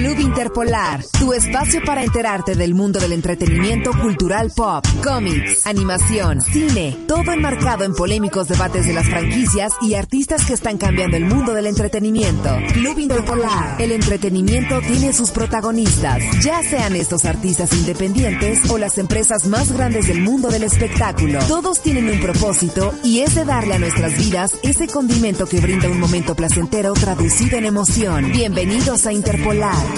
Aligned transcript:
Club 0.00 0.18
Interpolar, 0.18 1.04
tu 1.18 1.34
espacio 1.34 1.82
para 1.84 2.02
enterarte 2.02 2.54
del 2.54 2.74
mundo 2.74 2.98
del 2.98 3.12
entretenimiento 3.12 3.90
cultural 3.92 4.50
pop, 4.50 4.82
cómics, 5.04 5.66
animación, 5.66 6.40
cine, 6.40 6.96
todo 7.06 7.30
enmarcado 7.32 7.84
en 7.84 7.92
polémicos 7.92 8.48
debates 8.48 8.86
de 8.86 8.94
las 8.94 9.06
franquicias 9.06 9.74
y 9.82 9.92
artistas 9.92 10.46
que 10.46 10.54
están 10.54 10.78
cambiando 10.78 11.18
el 11.18 11.26
mundo 11.26 11.52
del 11.52 11.66
entretenimiento. 11.66 12.48
Club 12.72 12.98
Interpolar, 12.98 13.76
el 13.78 13.92
entretenimiento 13.92 14.80
tiene 14.80 15.12
sus 15.12 15.32
protagonistas, 15.32 16.22
ya 16.40 16.62
sean 16.62 16.96
estos 16.96 17.26
artistas 17.26 17.70
independientes 17.74 18.70
o 18.70 18.78
las 18.78 18.96
empresas 18.96 19.46
más 19.48 19.70
grandes 19.70 20.08
del 20.08 20.22
mundo 20.22 20.48
del 20.48 20.62
espectáculo. 20.62 21.40
Todos 21.46 21.82
tienen 21.82 22.08
un 22.08 22.20
propósito 22.20 22.94
y 23.04 23.18
es 23.18 23.34
de 23.34 23.44
darle 23.44 23.74
a 23.74 23.78
nuestras 23.78 24.16
vidas 24.16 24.52
ese 24.62 24.86
condimento 24.86 25.44
que 25.44 25.60
brinda 25.60 25.90
un 25.90 26.00
momento 26.00 26.34
placentero 26.34 26.94
traducido 26.94 27.58
en 27.58 27.66
emoción. 27.66 28.32
Bienvenidos 28.32 29.04
a 29.04 29.12
Interpolar, 29.12 29.89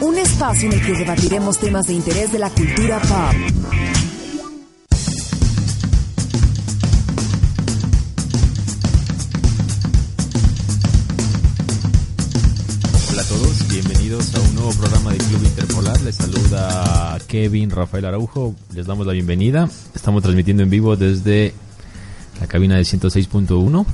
un 0.00 0.18
espacio 0.18 0.68
en 0.68 0.74
el 0.78 0.84
que 0.84 0.92
debatiremos 0.92 1.58
temas 1.58 1.86
de 1.86 1.94
interés 1.94 2.32
de 2.32 2.38
la 2.38 2.50
cultura 2.50 2.98
pop. 3.00 3.34
Hola 13.10 13.22
a 13.22 13.24
todos, 13.24 13.68
bienvenidos 13.68 14.34
a 14.34 14.40
un 14.40 14.54
nuevo 14.54 14.70
programa 14.72 15.12
de 15.12 15.18
Club 15.18 15.44
Interpolar. 15.44 16.00
Les 16.02 16.16
saluda 16.16 17.18
Kevin 17.28 17.70
Rafael 17.70 18.04
Araujo. 18.06 18.54
Les 18.74 18.86
damos 18.86 19.06
la 19.06 19.12
bienvenida. 19.12 19.68
Estamos 19.94 20.22
transmitiendo 20.22 20.62
en 20.62 20.70
vivo 20.70 20.96
desde 20.96 21.52
la 22.40 22.46
cabina 22.46 22.76
de 22.76 22.82
106.1. 22.82 23.86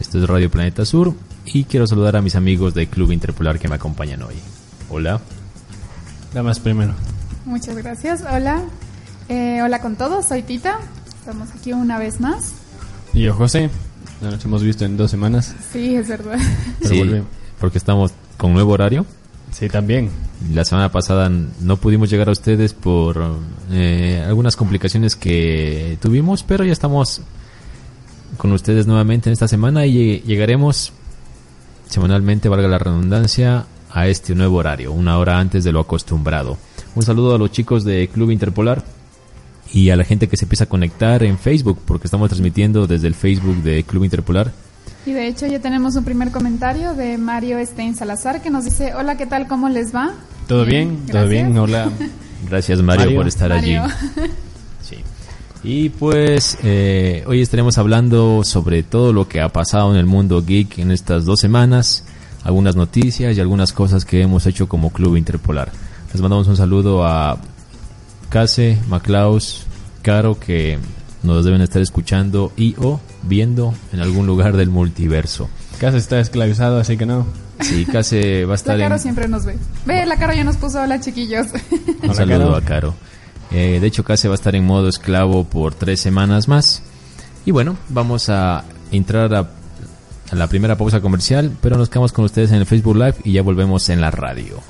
Esto 0.00 0.18
es 0.18 0.28
Radio 0.28 0.50
Planeta 0.50 0.84
Sur. 0.84 1.14
Y 1.44 1.64
quiero 1.64 1.86
saludar 1.86 2.16
a 2.16 2.22
mis 2.22 2.36
amigos 2.36 2.74
de 2.74 2.86
Club 2.86 3.10
Interpolar 3.10 3.58
que 3.58 3.68
me 3.68 3.74
acompañan 3.74 4.22
hoy. 4.22 4.36
Hola. 4.92 5.20
Damas 6.34 6.60
primero. 6.60 6.92
Muchas 7.46 7.76
gracias. 7.76 8.22
Hola. 8.30 8.62
Eh, 9.28 9.60
hola 9.62 9.80
con 9.80 9.96
todos, 9.96 10.26
soy 10.26 10.42
Tita. 10.42 10.78
Estamos 11.18 11.48
aquí 11.58 11.72
una 11.72 11.98
vez 11.98 12.20
más. 12.20 12.52
Y 13.14 13.22
yo, 13.22 13.34
José. 13.34 13.70
No 14.20 14.30
nos 14.30 14.44
hemos 14.44 14.62
visto 14.62 14.84
en 14.84 14.96
dos 14.96 15.10
semanas. 15.10 15.54
Sí, 15.72 15.96
es 15.96 16.08
verdad. 16.08 16.38
Pero 16.80 16.90
Sí, 16.94 16.98
volvemos. 16.98 17.28
porque 17.58 17.78
estamos 17.78 18.12
con 18.36 18.52
nuevo 18.52 18.72
horario. 18.72 19.04
Sí, 19.50 19.68
también. 19.68 20.10
La 20.52 20.64
semana 20.64 20.90
pasada 20.92 21.28
no 21.60 21.76
pudimos 21.78 22.08
llegar 22.10 22.28
a 22.28 22.32
ustedes 22.32 22.72
por 22.74 23.20
eh, 23.70 24.22
algunas 24.26 24.56
complicaciones 24.56 25.16
que 25.16 25.98
tuvimos, 26.00 26.42
pero 26.42 26.64
ya 26.64 26.72
estamos 26.72 27.22
con 28.38 28.52
ustedes 28.52 28.86
nuevamente 28.86 29.28
en 29.28 29.32
esta 29.34 29.48
semana 29.48 29.84
y 29.86 29.94
lleg- 29.94 30.22
llegaremos 30.24 30.92
semanalmente, 31.88 32.48
valga 32.48 32.66
la 32.68 32.78
redundancia, 32.78 33.66
a 33.92 34.06
este 34.08 34.34
nuevo 34.34 34.56
horario, 34.56 34.92
una 34.92 35.18
hora 35.18 35.38
antes 35.38 35.64
de 35.64 35.72
lo 35.72 35.80
acostumbrado. 35.80 36.56
Un 36.94 37.02
saludo 37.02 37.34
a 37.34 37.38
los 37.38 37.50
chicos 37.50 37.84
de 37.84 38.08
Club 38.08 38.30
Interpolar 38.30 38.82
y 39.72 39.90
a 39.90 39.96
la 39.96 40.04
gente 40.04 40.28
que 40.28 40.36
se 40.36 40.44
empieza 40.44 40.64
a 40.64 40.68
conectar 40.68 41.22
en 41.22 41.38
Facebook, 41.38 41.78
porque 41.86 42.06
estamos 42.06 42.28
transmitiendo 42.28 42.86
desde 42.86 43.08
el 43.08 43.14
Facebook 43.14 43.62
de 43.62 43.84
Club 43.84 44.04
Interpolar. 44.04 44.52
Y 45.06 45.12
de 45.12 45.26
hecho 45.26 45.46
ya 45.46 45.58
tenemos 45.58 45.96
un 45.96 46.04
primer 46.04 46.30
comentario 46.30 46.94
de 46.94 47.18
Mario 47.18 47.58
Stein 47.64 47.94
Salazar 47.94 48.40
que 48.40 48.50
nos 48.50 48.64
dice, 48.64 48.94
hola, 48.94 49.16
¿qué 49.16 49.26
tal? 49.26 49.48
¿Cómo 49.48 49.68
les 49.68 49.94
va? 49.94 50.12
¿Todo 50.46 50.64
bien? 50.64 51.06
¿Todo 51.10 51.26
bien? 51.26 51.56
Hola. 51.58 51.90
Gracias 52.48 52.80
Mario, 52.82 53.04
Mario. 53.06 53.18
por 53.18 53.28
estar 53.28 53.48
Mario. 53.50 53.84
allí. 53.84 53.92
Sí. 54.82 54.96
Y 55.62 55.90
pues 55.90 56.58
eh, 56.64 57.22
hoy 57.28 57.40
estaremos 57.40 57.78
hablando 57.78 58.42
sobre 58.44 58.82
todo 58.82 59.12
lo 59.12 59.28
que 59.28 59.40
ha 59.40 59.48
pasado 59.48 59.92
en 59.92 59.96
el 59.96 60.06
mundo 60.06 60.42
geek 60.44 60.78
en 60.78 60.90
estas 60.90 61.24
dos 61.24 61.38
semanas, 61.40 62.04
algunas 62.44 62.76
noticias 62.76 63.36
y 63.36 63.40
algunas 63.40 63.72
cosas 63.72 64.04
que 64.04 64.22
hemos 64.22 64.46
hecho 64.46 64.68
como 64.68 64.90
Club 64.90 65.16
Interpolar. 65.16 65.70
Les 66.12 66.20
mandamos 66.20 66.48
un 66.48 66.56
saludo 66.56 67.04
a 67.06 67.38
Case, 68.28 68.78
Maclaus, 68.88 69.66
Caro 70.02 70.38
que 70.38 70.78
nos 71.22 71.44
deben 71.44 71.60
estar 71.60 71.80
escuchando 71.80 72.52
y 72.56 72.74
o 72.78 73.00
viendo 73.22 73.72
en 73.92 74.00
algún 74.00 74.26
lugar 74.26 74.56
del 74.56 74.68
multiverso. 74.70 75.48
Casa 75.78 75.96
está 75.96 76.18
esclavizado, 76.20 76.78
así 76.80 76.96
que 76.96 77.06
no. 77.06 77.26
Sí, 77.60 77.84
Case 77.86 78.44
va 78.44 78.48
a 78.48 78.48
La 78.48 78.54
estar 78.56 78.78
Caro 78.78 78.94
en... 78.96 79.00
siempre 79.00 79.28
nos 79.28 79.44
ve. 79.44 79.56
Ve, 79.86 80.04
la 80.06 80.16
Caro 80.16 80.32
ya 80.34 80.42
nos 80.44 80.56
puso 80.56 80.82
hola 80.82 81.00
chiquillos. 81.00 81.46
Un 81.70 81.96
Hola, 82.04 82.14
saludo 82.14 82.38
Caro. 82.38 82.56
a 82.56 82.60
Caro. 82.62 82.94
Eh, 83.52 83.78
de 83.80 83.86
hecho, 83.86 84.02
Case 84.02 84.28
va 84.28 84.34
a 84.34 84.36
estar 84.36 84.56
en 84.56 84.64
modo 84.64 84.88
esclavo 84.88 85.44
por 85.44 85.74
tres 85.74 86.00
semanas 86.00 86.48
más. 86.48 86.82
Y 87.44 87.50
bueno, 87.50 87.76
vamos 87.88 88.28
a 88.28 88.64
entrar 88.90 89.34
a, 89.34 89.50
la 90.38 90.46
primera 90.46 90.76
pausa 90.76 91.00
comercial, 91.00 91.52
pero 91.60 91.76
nos 91.76 91.88
quedamos 91.88 92.12
con 92.12 92.24
ustedes 92.24 92.50
en 92.52 92.58
el 92.58 92.66
Facebook 92.66 92.96
Live 92.96 93.16
y 93.24 93.32
ya 93.32 93.42
volvemos 93.42 93.88
en 93.88 94.00
la 94.00 94.10
radio. 94.10 94.60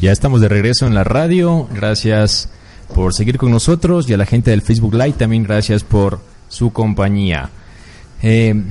Ya 0.00 0.12
estamos 0.12 0.40
de 0.40 0.48
regreso 0.48 0.86
en 0.86 0.94
la 0.94 1.04
radio. 1.04 1.68
Gracias 1.74 2.48
por 2.94 3.14
seguir 3.14 3.38
con 3.38 3.50
nosotros 3.50 4.08
y 4.08 4.12
a 4.12 4.16
la 4.16 4.26
gente 4.26 4.50
del 4.50 4.62
Facebook 4.62 4.94
Live 4.94 5.12
también 5.12 5.42
gracias 5.42 5.82
por 5.82 6.20
su 6.48 6.72
compañía. 6.72 7.50
Eh, 8.22 8.62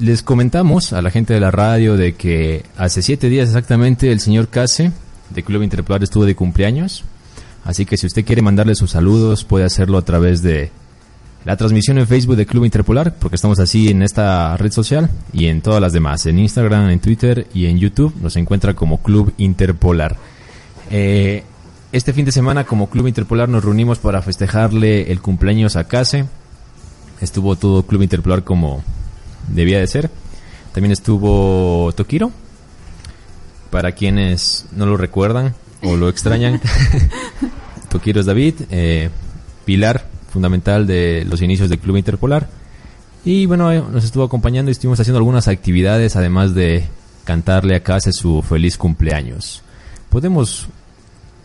les 0.00 0.22
comentamos 0.22 0.92
a 0.92 1.02
la 1.02 1.10
gente 1.10 1.34
de 1.34 1.40
la 1.40 1.50
radio 1.50 1.96
de 1.96 2.14
que 2.14 2.64
hace 2.76 3.02
siete 3.02 3.28
días 3.28 3.48
exactamente 3.48 4.12
el 4.12 4.20
señor 4.20 4.48
Case 4.48 4.92
de 5.30 5.42
Club 5.42 5.62
Interpolar 5.62 6.02
estuvo 6.02 6.24
de 6.24 6.34
cumpleaños. 6.34 7.04
Así 7.68 7.84
que 7.84 7.98
si 7.98 8.06
usted 8.06 8.24
quiere 8.24 8.40
mandarle 8.40 8.74
sus 8.74 8.92
saludos 8.92 9.44
puede 9.44 9.66
hacerlo 9.66 9.98
a 9.98 10.02
través 10.02 10.40
de 10.40 10.70
la 11.44 11.54
transmisión 11.58 11.98
en 11.98 12.06
Facebook 12.06 12.36
de 12.36 12.46
Club 12.46 12.64
Interpolar, 12.64 13.16
porque 13.16 13.36
estamos 13.36 13.60
así 13.60 13.90
en 13.90 14.00
esta 14.00 14.56
red 14.56 14.72
social 14.72 15.10
y 15.34 15.48
en 15.48 15.60
todas 15.60 15.78
las 15.78 15.92
demás, 15.92 16.24
en 16.24 16.38
Instagram, 16.38 16.88
en 16.88 16.98
Twitter 16.98 17.46
y 17.52 17.66
en 17.66 17.78
YouTube 17.78 18.14
nos 18.22 18.36
encuentra 18.36 18.72
como 18.72 19.02
Club 19.02 19.34
Interpolar. 19.36 20.16
Eh, 20.90 21.44
este 21.92 22.14
fin 22.14 22.24
de 22.24 22.32
semana 22.32 22.64
como 22.64 22.88
Club 22.88 23.06
Interpolar 23.06 23.50
nos 23.50 23.62
reunimos 23.62 23.98
para 23.98 24.22
festejarle 24.22 25.12
el 25.12 25.20
cumpleaños 25.20 25.76
a 25.76 25.84
Case. 25.84 26.24
Estuvo 27.20 27.54
todo 27.56 27.82
Club 27.82 28.00
Interpolar 28.00 28.44
como 28.44 28.82
debía 29.46 29.78
de 29.78 29.86
ser. 29.88 30.10
También 30.72 30.92
estuvo 30.92 31.92
Tokiro. 31.92 32.32
Para 33.68 33.92
quienes 33.92 34.64
no 34.74 34.86
lo 34.86 34.96
recuerdan 34.96 35.54
o 35.82 35.96
lo 35.96 36.08
extrañan, 36.08 36.60
Tokiro 37.88 38.20
es 38.20 38.26
David, 38.26 38.54
eh, 38.70 39.10
pilar 39.64 40.06
fundamental 40.32 40.86
de 40.86 41.24
los 41.28 41.40
inicios 41.42 41.68
del 41.70 41.78
Club 41.78 41.96
Interpolar. 41.96 42.48
Y 43.24 43.46
bueno, 43.46 43.72
eh, 43.72 43.82
nos 43.90 44.04
estuvo 44.04 44.24
acompañando 44.24 44.70
y 44.70 44.72
estuvimos 44.72 45.00
haciendo 45.00 45.18
algunas 45.18 45.48
actividades, 45.48 46.16
además 46.16 46.54
de 46.54 46.84
cantarle 47.24 47.76
a 47.76 47.82
Case 47.82 48.12
su 48.12 48.42
feliz 48.42 48.76
cumpleaños. 48.78 49.62
Podemos 50.08 50.68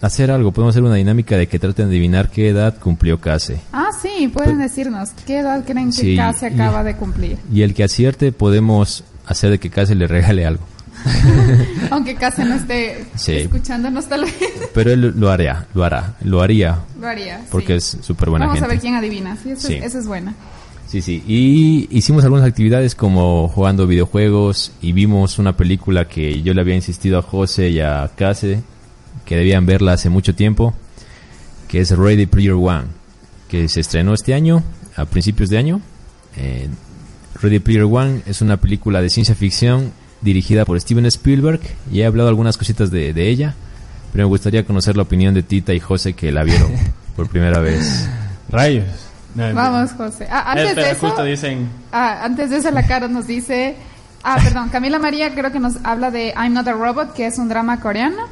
hacer 0.01 0.31
algo, 0.31 0.51
podemos 0.51 0.73
hacer 0.73 0.83
una 0.83 0.95
dinámica 0.95 1.37
de 1.37 1.47
que 1.47 1.59
traten 1.59 1.85
de 1.89 1.91
adivinar 1.95 2.29
qué 2.29 2.49
edad 2.49 2.77
cumplió 2.79 3.19
Case. 3.19 3.59
ah, 3.71 3.89
sí, 4.01 4.27
pueden 4.27 4.59
decirnos. 4.59 5.09
¿Qué 5.25 5.39
edad 5.39 5.63
creen 5.65 5.87
que 5.87 5.93
Sí, 5.93 6.15
casi 6.15 6.45
y- 6.45 6.49
acaba 6.49 6.83
de 6.83 6.95
cumplir? 6.95 7.37
Y 7.51 7.61
el 7.61 7.73
que 7.73 7.83
acierte 7.83 8.31
podemos 8.31 9.03
hacer 9.25 9.49
de 9.51 9.59
que 9.59 9.69
Case 9.69 9.95
le 9.95 10.07
regale 10.07 10.45
algo. 10.45 10.63
Aunque 11.91 12.15
casi 12.15 12.43
no 12.43 12.55
esté 12.55 13.05
Sí. 13.15 13.33
escuchándonos 13.33 14.07
tal 14.07 14.21
vez. 14.25 14.35
Pero 14.73 14.91
él 14.91 15.13
lo 15.17 15.29
hará, 15.31 15.67
lo 15.73 15.83
hará, 15.83 16.15
lo 16.23 16.41
haría, 16.41 16.79
Lo 16.99 17.07
haría. 17.07 17.41
porque 17.51 17.79
sí. 17.79 17.97
es 17.99 18.05
súper 18.05 18.29
buena 18.29 18.45
Vamos 18.45 18.59
gente. 18.59 18.65
a 18.65 18.73
ver 18.73 18.79
quién 18.81 18.95
adivina. 18.95 19.35
Sí, 19.37 19.51
eso, 19.51 19.67
Sí. 19.67 19.73
Es, 19.75 19.85
eso 19.85 19.99
es 19.99 20.07
buena. 20.07 20.33
Sí, 20.87 21.01
sí. 21.01 21.23
Y 21.27 21.87
hicimos 21.91 22.23
algunas 22.23 22.45
actividades 22.47 22.93
como 22.95 23.47
jugando 23.47 23.87
videojuegos 23.87 24.71
y 24.81 24.91
vimos 24.91 25.39
una 25.39 25.57
película 25.57 26.07
que 26.07 26.41
yo 26.43 26.53
le 26.53 26.61
había 26.61 26.75
insistido 26.75 27.17
a 27.17 27.21
José 27.23 27.69
y 27.69 27.79
a 27.79 28.11
Case 28.15 28.61
que 29.25 29.35
debían 29.35 29.65
verla 29.65 29.93
hace 29.93 30.09
mucho 30.09 30.35
tiempo, 30.35 30.73
que 31.67 31.79
es 31.81 31.97
Ready 31.97 32.25
Player 32.27 32.53
One, 32.53 32.85
que 33.47 33.67
se 33.69 33.79
estrenó 33.79 34.13
este 34.13 34.33
año, 34.33 34.61
a 34.95 35.05
principios 35.05 35.49
de 35.49 35.57
año. 35.57 35.81
Eh, 36.35 36.67
Ready 37.41 37.59
Player 37.59 37.83
One 37.83 38.21
es 38.27 38.41
una 38.41 38.57
película 38.57 39.01
de 39.01 39.09
ciencia 39.09 39.33
ficción 39.33 39.91
dirigida 40.23 40.65
por 40.65 40.79
Steven 40.79 41.05
Spielberg 41.07 41.59
y 41.91 42.01
he 42.01 42.05
hablado 42.05 42.29
algunas 42.29 42.57
cositas 42.57 42.89
de, 42.91 43.13
de 43.13 43.29
ella, 43.29 43.53
pero 44.11 44.25
me 44.25 44.29
gustaría 44.29 44.65
conocer 44.65 44.95
la 44.95 45.03
opinión 45.03 45.33
de 45.33 45.43
Tita 45.43 45.73
y 45.73 45.79
José 45.79 46.13
que 46.13 46.31
la 46.31 46.43
vieron 46.43 46.71
por 47.15 47.27
primera 47.29 47.59
vez. 47.59 48.07
Rayos. 48.49 48.85
No, 49.35 49.51
Vamos, 49.53 49.91
José. 49.97 50.27
Ah, 50.29 50.51
antes 50.51 50.67
espera, 50.69 50.87
de 50.87 50.93
eso, 50.93 51.07
justo 51.07 51.23
dicen. 51.23 51.67
ah, 51.91 52.23
antes 52.23 52.49
de 52.51 52.57
eso 52.57 52.69
la 52.71 52.85
Caro 52.85 53.07
nos 53.07 53.25
dice, 53.25 53.75
ah, 54.23 54.37
perdón, 54.43 54.69
Camila 54.69 54.99
María 54.99 55.33
creo 55.33 55.51
que 55.51 55.59
nos 55.59 55.73
habla 55.83 56.11
de 56.11 56.33
I'm 56.37 56.53
Not 56.53 56.67
a 56.67 56.73
Robot, 56.73 57.13
que 57.13 57.25
es 57.25 57.37
un 57.39 57.49
drama 57.49 57.79
coreano, 57.79 58.27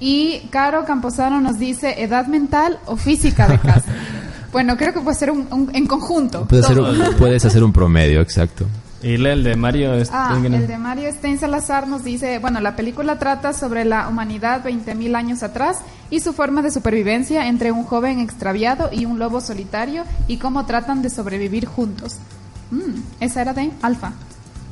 y 0.00 0.48
Caro 0.50 0.84
Camposano 0.86 1.40
nos 1.42 1.58
dice 1.58 2.02
edad 2.02 2.26
mental 2.26 2.78
o 2.86 2.96
física 2.96 3.46
de 3.48 3.58
casa. 3.58 3.84
bueno, 4.52 4.76
creo 4.78 4.94
que 4.94 5.00
puede 5.00 5.16
ser 5.16 5.30
un, 5.30 5.46
un- 5.50 5.70
en 5.74 5.86
conjunto. 5.86 6.40
Un- 6.42 7.16
puedes 7.18 7.44
hacer 7.44 7.62
un 7.62 7.72
promedio, 7.72 8.22
exacto. 8.22 8.66
Y 9.06 9.18
lee 9.18 9.28
el 9.30 9.44
de 9.44 9.54
Mario. 9.54 9.92
Ah, 10.10 10.36
el 10.44 10.66
de 10.66 10.78
Mario 10.78 11.08
Stein 11.12 11.38
Salazar 11.38 11.86
nos 11.86 12.02
dice, 12.02 12.40
bueno, 12.40 12.60
la 12.60 12.74
película 12.74 13.18
trata 13.20 13.52
sobre 13.52 13.84
la 13.84 14.08
humanidad 14.08 14.64
20.000 14.64 15.14
años 15.14 15.44
atrás 15.44 15.78
y 16.10 16.18
su 16.18 16.32
forma 16.32 16.60
de 16.60 16.72
supervivencia 16.72 17.46
entre 17.46 17.70
un 17.70 17.84
joven 17.84 18.18
extraviado 18.18 18.90
y 18.92 19.04
un 19.04 19.20
lobo 19.20 19.40
solitario 19.40 20.02
y 20.26 20.38
cómo 20.38 20.66
tratan 20.66 21.02
de 21.02 21.10
sobrevivir 21.10 21.66
juntos. 21.66 22.16
Mm, 22.72 23.00
esa 23.20 23.42
era 23.42 23.52
de 23.54 23.70
Alfa. 23.80 24.12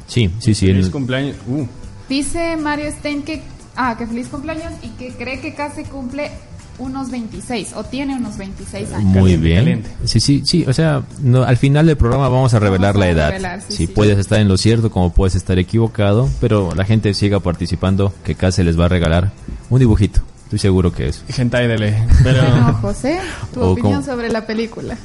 Sí, 0.08 0.28
sí, 0.40 0.52
sí. 0.52 0.66
Feliz 0.66 0.86
el- 0.86 0.92
cumpleaños. 0.92 1.36
Uh, 1.46 1.66
Dice 2.08 2.56
Mario 2.56 2.90
Stein 2.90 3.22
que, 3.22 3.40
ah, 3.76 3.94
que 3.96 4.04
feliz 4.06 4.26
cumpleaños 4.28 4.72
y 4.82 4.88
que 4.90 5.14
cree 5.14 5.40
que 5.40 5.54
casi 5.54 5.84
cumple 5.84 6.32
unos 6.78 7.10
26 7.10 7.72
o 7.74 7.84
tiene 7.84 8.16
unos 8.16 8.36
26 8.36 8.92
años. 8.92 9.02
Muy 9.04 9.36
bien. 9.36 9.58
caliente. 9.58 9.90
Sí, 10.04 10.18
sí, 10.20 10.42
sí. 10.44 10.64
O 10.66 10.72
sea, 10.72 11.02
no, 11.22 11.42
al 11.44 11.56
final 11.56 11.86
del 11.86 11.96
programa 11.96 12.28
vamos 12.28 12.52
a 12.54 12.58
revelar 12.58 12.94
Vamos 12.94 12.96
a 12.96 13.06
la 13.06 13.10
edad. 13.12 13.28
revelar, 13.30 13.60
sí, 13.60 13.66
sí, 13.68 13.76
sí. 13.76 13.86
puedes 13.86 14.18
estar 14.18 14.40
en 14.40 14.48
lo 14.48 14.56
cierto 14.58 14.90
como 14.90 15.12
puedes 15.12 15.34
estar 15.36 15.58
equivocado, 15.58 16.28
pero 16.40 16.74
la 16.74 16.84
gente 16.84 17.14
siga 17.14 17.38
participando 17.40 18.12
que 18.24 18.34
casi 18.34 18.62
les 18.64 18.78
va 18.78 18.86
a 18.86 18.88
regalar 18.88 19.30
un 19.70 19.78
dibujito. 19.78 20.20
Estoy 20.44 20.58
seguro 20.58 20.92
que 20.92 21.08
es. 21.08 21.22
hentai 21.38 21.66
de 21.68 21.78
ley. 21.78 21.94
Pero, 22.22 22.42
Bueno, 22.42 22.74
José, 22.82 23.18
tu 23.52 23.60
opinión 23.62 23.94
como- 24.02 24.04
sobre 24.06 24.30
la 24.30 24.46
película. 24.46 24.96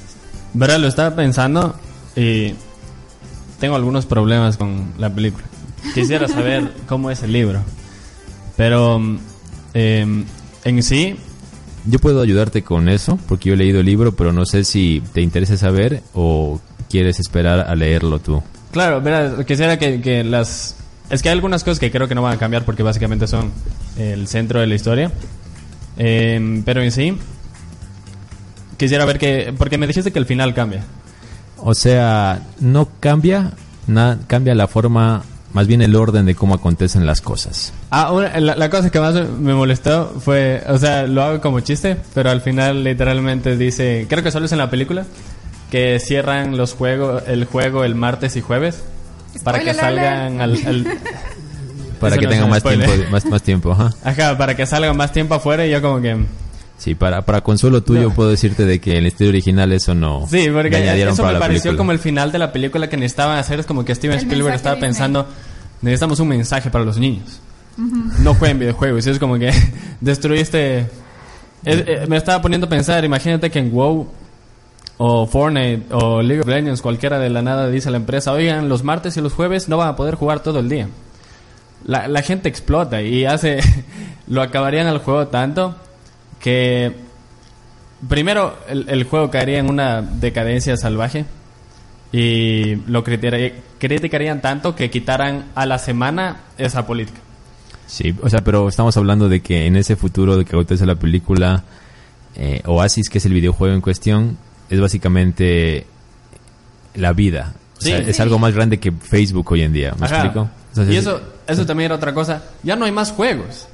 verdad, 0.53 0.79
lo 0.79 0.87
estaba 0.87 1.15
pensando 1.15 1.75
y 2.15 2.53
tengo 3.59 3.75
algunos 3.75 4.05
problemas 4.05 4.57
con 4.57 4.93
la 4.97 5.13
película. 5.13 5.45
Quisiera 5.93 6.27
saber 6.27 6.71
cómo 6.87 7.09
es 7.11 7.23
el 7.23 7.31
libro. 7.31 7.61
Pero 8.57 8.99
mm, 8.99 9.19
em, 9.73 10.25
en 10.65 10.83
sí, 10.83 11.15
Yo 11.85 11.99
puedo 11.99 12.21
ayudarte 12.21 12.61
con 12.63 12.89
eso 12.89 13.17
porque 13.27 13.49
yo 13.49 13.55
he 13.55 13.57
leído 13.57 13.79
el 13.79 13.85
libro, 13.85 14.11
pero 14.13 14.31
no 14.33 14.45
sé 14.45 14.63
si 14.63 15.01
te 15.13 15.21
interesa 15.21 15.57
saber 15.57 16.03
o 16.13 16.59
quieres 16.89 17.19
esperar 17.19 17.61
a 17.61 17.75
leerlo 17.75 18.19
tú. 18.19 18.43
Claro, 18.71 19.01
verá, 19.01 19.43
quisiera 19.45 19.77
que, 19.79 20.01
que 20.01 20.23
las... 20.23 20.75
Es 21.09 21.21
que 21.23 21.29
hay 21.29 21.33
algunas 21.33 21.63
cosas 21.63 21.79
que 21.79 21.89
creo 21.89 22.07
que 22.07 22.13
no 22.15 22.21
van 22.21 22.35
a 22.35 22.37
cambiar 22.39 22.65
porque 22.65 22.83
básicamente 22.83 23.27
son 23.27 23.51
el 23.97 24.27
centro 24.27 24.59
de 24.59 24.67
la 24.67 24.75
historia. 24.75 25.11
Em, 25.97 26.61
pero 26.63 26.81
en 26.83 26.91
sí, 26.91 27.17
quisiera 28.77 29.05
ver 29.05 29.17
que... 29.17 29.53
Porque 29.57 29.77
me 29.77 29.87
dijiste 29.87 30.11
que 30.11 30.19
el 30.19 30.25
final 30.25 30.53
cambia. 30.53 30.83
O 31.57 31.73
sea, 31.73 32.41
no 32.59 32.87
cambia, 32.99 33.51
na- 33.87 34.19
cambia 34.27 34.53
la 34.55 34.67
forma, 34.67 35.23
más 35.53 35.67
bien 35.67 35.81
el 35.81 35.95
orden 35.95 36.25
de 36.25 36.35
cómo 36.35 36.53
acontecen 36.55 37.05
las 37.05 37.21
cosas. 37.21 37.73
Ah, 37.89 38.11
una- 38.11 38.39
la, 38.39 38.55
la 38.55 38.69
cosa 38.69 38.89
que 38.89 38.99
más 38.99 39.15
me 39.15 39.53
molestó 39.53 40.13
fue... 40.23 40.63
O 40.67 40.77
sea, 40.77 41.07
lo 41.07 41.23
hago 41.23 41.41
como 41.41 41.59
chiste, 41.61 41.97
pero 42.13 42.29
al 42.29 42.41
final 42.41 42.83
literalmente 42.83 43.57
dice... 43.57 44.05
Creo 44.09 44.23
que 44.23 44.31
solo 44.31 44.45
es 44.45 44.51
en 44.51 44.59
la 44.59 44.69
película. 44.69 45.05
Que 45.71 45.99
cierran 45.99 46.57
los 46.57 46.73
juegos, 46.73 47.23
el 47.27 47.45
juego 47.45 47.83
el 47.83 47.95
martes 47.95 48.35
y 48.35 48.41
jueves. 48.41 48.83
Para 49.43 49.59
que 49.59 49.73
salgan 49.73 50.41
al... 50.41 50.53
al- 50.65 50.97
Para 51.99 52.15
Eso 52.15 52.19
que 52.21 52.25
no 52.27 52.31
tengan 52.31 52.49
más 52.49 52.59
spoiler. 52.59 52.85
tiempo, 52.89 53.11
más, 53.11 53.25
más 53.25 53.41
tiempo, 53.43 53.71
ajá. 53.73 53.91
Ajá, 54.05 54.37
para 54.37 54.55
que 54.55 54.65
salgan 54.65 54.95
más 54.95 55.11
tiempo 55.11 55.33
afuera 55.35 55.65
y 55.67 55.71
yo 55.71 55.81
como 55.81 55.99
que... 56.01 56.17
Sí, 56.79 56.95
para, 56.95 57.21
para 57.23 57.41
consuelo 57.41 57.83
tuyo 57.83 58.03
No. 58.09 58.13
puedo 58.15 58.29
decirte 58.29 58.65
de 58.65 58.79
que 58.79 58.91
en 58.93 58.97
el 58.99 59.05
estudio 59.07 59.29
original 59.29 59.71
eso 59.73 59.93
no 59.93 60.25
Sí, 60.29 60.47
porque 60.51 60.75
añadieron 60.77 61.13
eso 61.13 61.21
para 61.23 61.33
me 61.33 61.39
la 61.39 61.45
pareció 61.45 61.63
película. 61.63 61.77
como 61.77 61.91
el 61.91 61.99
final 61.99 62.31
de 62.31 62.39
la 62.39 62.51
película 62.53 62.87
que 62.89 62.95
necesitaban 62.97 63.37
hacer. 63.37 63.59
Es 63.59 63.65
como 63.65 63.83
que 63.85 63.93
Steven 63.93 64.17
El 64.17 64.23
Spielberg 64.23 64.55
estaba 64.55 64.79
pensando, 64.79 65.27
necesitamos 65.81 66.19
un 66.21 66.29
mensaje 66.29 66.69
para 66.71 66.85
los 66.85 66.97
niños. 66.97 67.41
No 68.19 68.33
jueguen 68.33 68.59
videojuegos. 68.59 69.05
Y 69.05 69.09
es 69.11 69.19
como 69.19 69.37
que 69.37 69.51
destruiste... 70.01 70.79
es- 71.65 71.83
eh, 71.85 72.05
me 72.07 72.15
estaba 72.17 72.41
poniendo 72.41 72.67
a 72.67 72.69
pensar, 72.69 73.03
imagínate 73.05 73.49
que 73.51 73.59
en 73.59 73.71
WoW 73.73 74.07
o 75.01 75.27
Fortnite 75.27 75.83
o 75.93 76.21
League 76.21 76.41
of 76.41 76.47
Legends, 76.47 76.81
cualquiera 76.81 77.19
de 77.19 77.29
la 77.29 77.41
nada 77.41 77.69
dice 77.69 77.87
a 77.89 77.91
la 77.91 77.97
empresa, 77.97 78.31
oigan, 78.33 78.67
los 78.69 78.83
martes 78.83 79.15
y 79.17 79.21
los 79.21 79.33
jueves 79.33 79.69
no 79.69 79.77
van 79.77 79.89
a 79.89 79.95
poder 79.95 80.15
jugar 80.15 80.41
todo 80.41 80.59
el 80.59 80.69
día. 80.69 80.87
La, 81.85 82.07
la 82.07 82.21
gente 82.21 82.47
explota 82.49 83.01
y 83.01 83.25
hace... 83.25 83.59
lo 84.27 84.41
acabarían 84.41 84.87
al 84.87 84.99
juego 84.99 85.27
tanto 85.27 85.75
que... 86.39 86.93
Primero, 88.07 88.57
el, 88.69 88.87
el 88.89 89.03
juego 89.03 89.29
caería 89.29 89.59
en 89.59 89.69
una 89.69 90.01
decadencia 90.01 90.77
salvaje 90.77 91.25
y 92.13 92.75
lo 92.87 93.03
criticaría- 93.03 93.53
criticarían 93.77 94.41
tanto 94.41 94.73
que 94.73 94.89
quitaran 94.89 95.45
a 95.53 95.65
la 95.65 95.77
semana 95.79 96.37
esa 96.57 96.87
política. 96.87 97.19
Sí, 97.87 98.15
o 98.21 98.29
sea, 98.29 98.41
pero 98.41 98.69
estamos 98.69 98.95
hablando 98.95 99.27
de 99.27 99.41
que 99.41 99.65
en 99.65 99.75
ese 99.75 99.95
futuro 99.97 100.37
de 100.37 100.45
que 100.45 100.51
acontece 100.55 100.85
la 100.85 100.95
película 100.95 101.63
eh, 102.35 102.61
Oasis, 102.65 103.09
que 103.09 103.17
es 103.17 103.25
el 103.25 103.33
videojuego 103.33 103.75
en 103.75 103.81
cuestión, 103.81 104.37
es 104.69 104.79
básicamente 104.79 105.85
la 106.95 107.11
vida. 107.13 107.53
O 107.79 107.81
sea, 107.81 107.97
Sí. 107.97 108.09
es 108.11 108.19
algo 108.21 108.39
más 108.39 108.53
grande 108.53 108.79
que 108.79 108.91
Facebook 108.93 109.51
hoy 109.51 109.63
en 109.63 109.73
día. 109.73 109.93
¿Me 109.99 110.05
Ajá. 110.05 110.15
explico? 110.21 110.49
Entonces, 110.69 110.93
y 110.93 110.97
eso, 110.97 111.19
eso 111.47 111.65
también 111.65 111.87
era 111.87 111.95
otra 111.95 112.13
cosa. 112.13 112.43
Ya 112.63 112.75
no 112.77 112.85
hay 112.85 112.91
más 112.93 113.11
juegos. 113.11 113.67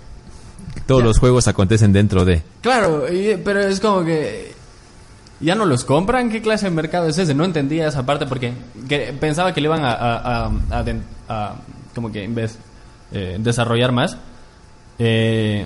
Todos 0.81 1.03
los 1.03 1.19
juegos 1.19 1.47
acontecen 1.47 1.91
dentro 1.93 2.25
de. 2.25 2.41
Claro, 2.61 3.11
y- 3.11 3.37
pero 3.43 3.59
es 3.61 3.79
como 3.79 4.03
que 4.03 4.53
ya 5.39 5.55
no 5.55 5.65
los 5.65 5.83
compran. 5.85 6.29
¿Qué 6.29 6.41
clase 6.41 6.65
de 6.65 6.71
mercado 6.71 7.07
es 7.07 7.17
ese? 7.17 7.33
No 7.33 7.43
entendía 7.45 7.87
esa 7.87 8.05
parte 8.05 8.25
porque 8.25 8.53
que- 8.87 9.13
pensaba 9.19 9.53
que 9.53 9.61
le 9.61 9.67
iban 9.67 9.83
a, 9.83 9.91
a- 9.93 10.45
a- 10.47 10.51
a 10.71 10.83
den- 10.83 11.03
a, 11.29 11.55
como 11.93 12.11
que 12.11 12.23
en 12.23 12.35
vez 12.35 12.57
eh, 13.11 13.37
desarrollar 13.39 13.91
más. 13.91 14.17
Eh, 14.99 15.65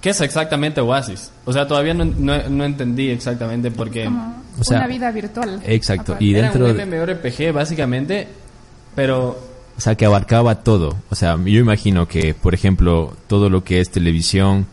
¿Qué 0.00 0.10
es 0.10 0.20
exactamente 0.20 0.80
Oasis? 0.80 1.30
O 1.44 1.52
sea, 1.52 1.66
todavía 1.66 1.94
no, 1.94 2.04
no- 2.04 2.48
no 2.48 2.64
entendí 2.64 3.10
exactamente 3.10 3.70
por 3.70 3.90
qué. 3.90 4.04
Como 4.04 4.42
O 4.60 4.64
sea, 4.64 4.78
una 4.78 4.86
vida 4.86 5.10
virtual. 5.10 5.60
Exacto. 5.64 6.12
Aparte. 6.12 6.24
Y 6.24 6.34
Era 6.34 6.42
dentro 6.50 6.66
un 6.66 6.76
de- 6.76 6.86
MMORPG 6.86 7.52
básicamente, 7.52 8.28
pero 8.94 9.38
O 9.76 9.80
sea, 9.80 9.94
que 9.94 10.06
abarcaba 10.06 10.62
todo. 10.62 10.96
O 11.10 11.14
sea, 11.14 11.36
yo 11.36 11.60
imagino 11.60 12.08
que, 12.08 12.34
por 12.34 12.54
ejemplo, 12.54 13.16
todo 13.26 13.50
lo 13.50 13.62
que 13.62 13.80
es 13.80 13.90
televisión, 13.90 14.66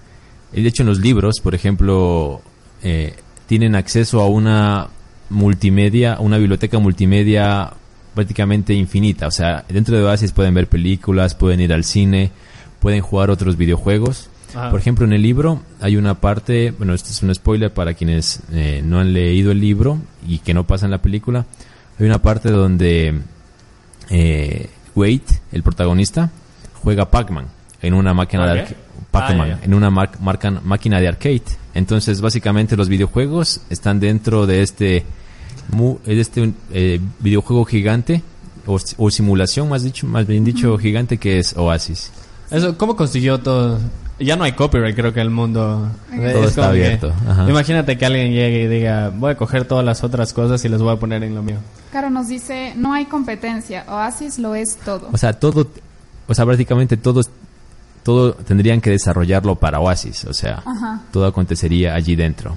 de 0.51 0.67
hecho 0.67 0.83
en 0.83 0.89
los 0.89 0.99
libros, 0.99 1.39
por 1.41 1.55
ejemplo, 1.55 2.41
eh, 2.83 3.15
tienen 3.47 3.75
acceso 3.75 4.21
a 4.21 4.27
una 4.27 4.87
multimedia, 5.29 6.17
una 6.19 6.37
biblioteca 6.37 6.79
multimedia 6.79 7.73
prácticamente 8.13 8.73
infinita. 8.73 9.27
O 9.27 9.31
sea, 9.31 9.65
dentro 9.67 9.97
de 9.97 10.03
Oasis 10.03 10.31
pueden 10.31 10.53
ver 10.53 10.67
películas, 10.67 11.35
pueden 11.35 11.59
ir 11.59 11.73
al 11.73 11.83
cine, 11.83 12.31
pueden 12.79 13.01
jugar 13.01 13.29
otros 13.29 13.57
videojuegos. 13.57 14.29
Ajá. 14.55 14.69
Por 14.69 14.79
ejemplo, 14.79 15.05
en 15.05 15.13
el 15.13 15.21
libro 15.21 15.61
hay 15.81 15.97
una 15.97 16.15
parte, 16.15 16.71
bueno, 16.71 16.93
esto 16.93 17.09
es 17.09 17.23
un 17.23 17.33
spoiler 17.33 17.73
para 17.73 17.95
quienes 17.95 18.41
eh, 18.51 18.81
no 18.85 18.99
han 18.99 19.11
leído 19.11 19.51
el 19.51 19.59
libro 19.59 19.99
y 20.27 20.39
que 20.39 20.53
no 20.53 20.65
pasan 20.65 20.91
la 20.91 21.01
película. 21.01 21.45
Hay 21.99 22.05
una 22.05 22.21
parte 22.21 22.51
donde 22.51 23.19
eh, 24.09 24.69
Wade, 24.95 25.21
el 25.51 25.63
protagonista, 25.63 26.29
juega 26.83 27.09
Pac-Man 27.09 27.45
en 27.81 27.93
una 27.93 28.13
máquina 28.13 28.45
de 28.53 28.61
Pac-Man, 29.11 29.51
Ah, 29.51 29.59
en 29.63 29.73
una 29.73 29.89
mar- 29.89 30.11
marca- 30.21 30.61
máquina 30.63 30.99
de 30.99 31.07
arcade. 31.07 31.43
Entonces, 31.73 32.21
básicamente 32.21 32.75
los 32.77 32.89
videojuegos 32.89 33.61
están 33.69 33.99
dentro 33.99 34.45
de 34.47 34.61
este 34.61 35.05
mu- 35.71 35.97
de 36.05 36.19
este 36.19 36.53
eh, 36.71 36.99
videojuego 37.19 37.65
gigante 37.65 38.21
o, 38.65 38.79
o 38.97 39.11
simulación, 39.11 39.69
más 39.69 39.83
dicho, 39.83 40.07
más 40.07 40.25
bien 40.27 40.43
dicho, 40.45 40.77
gigante 40.77 41.17
que 41.17 41.39
es 41.39 41.55
Oasis. 41.57 42.11
Eso, 42.51 42.77
¿cómo 42.77 42.95
consiguió 42.95 43.39
todo? 43.39 43.79
Ya 44.23 44.35
no 44.35 44.43
hay 44.43 44.53
copyright, 44.53 44.95
creo 44.95 45.13
que 45.13 45.21
el 45.21 45.29
mundo. 45.29 45.89
Todo 46.09 46.43
es 46.43 46.49
está 46.49 46.61
que- 46.63 46.67
abierto, 46.67 47.13
ajá. 47.27 47.49
imagínate 47.49 47.97
que 47.97 48.05
alguien 48.05 48.31
llegue 48.31 48.63
y 48.63 48.67
diga, 48.67 49.09
voy 49.15 49.31
a 49.31 49.35
coger 49.37 49.65
todas 49.65 49.83
las 49.85 50.03
otras 50.03 50.33
cosas 50.33 50.63
y 50.65 50.69
las 50.69 50.81
voy 50.81 50.93
a 50.93 50.99
poner 50.99 51.23
en 51.23 51.35
lo 51.35 51.43
mío. 51.43 51.57
Caro 51.91 52.09
nos 52.09 52.27
dice, 52.27 52.73
no 52.75 52.93
hay 52.93 53.05
competencia, 53.05 53.85
Oasis 53.87 54.39
lo 54.39 54.55
es 54.55 54.77
todo. 54.77 55.09
O 55.11 55.17
sea, 55.17 55.33
todo, 55.33 55.67
o 56.27 56.33
sea, 56.33 56.45
prácticamente 56.45 56.97
todos, 56.97 57.29
todo 58.03 58.33
tendrían 58.33 58.81
que 58.81 58.89
desarrollarlo 58.89 59.55
para 59.55 59.79
Oasis, 59.79 60.25
o 60.25 60.33
sea, 60.33 60.63
Ajá. 60.65 61.01
todo 61.11 61.25
acontecería 61.25 61.93
allí 61.95 62.15
dentro. 62.15 62.55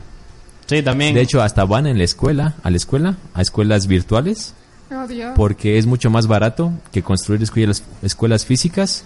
Sí, 0.66 0.82
también. 0.82 1.14
De 1.14 1.20
hecho, 1.20 1.42
hasta 1.42 1.64
van 1.64 1.86
en 1.86 1.98
la 1.98 2.04
escuela, 2.04 2.54
a 2.64 2.70
la 2.70 2.76
escuela, 2.76 3.16
a 3.34 3.42
escuelas 3.42 3.86
virtuales, 3.86 4.52
Oh, 4.90 5.06
Dios. 5.06 5.32
porque 5.36 5.78
es 5.78 5.86
mucho 5.86 6.10
más 6.10 6.26
barato 6.26 6.72
que 6.92 7.02
construir 7.02 7.42
escuelas, 7.42 7.84
escuelas 8.02 8.44
físicas 8.44 9.04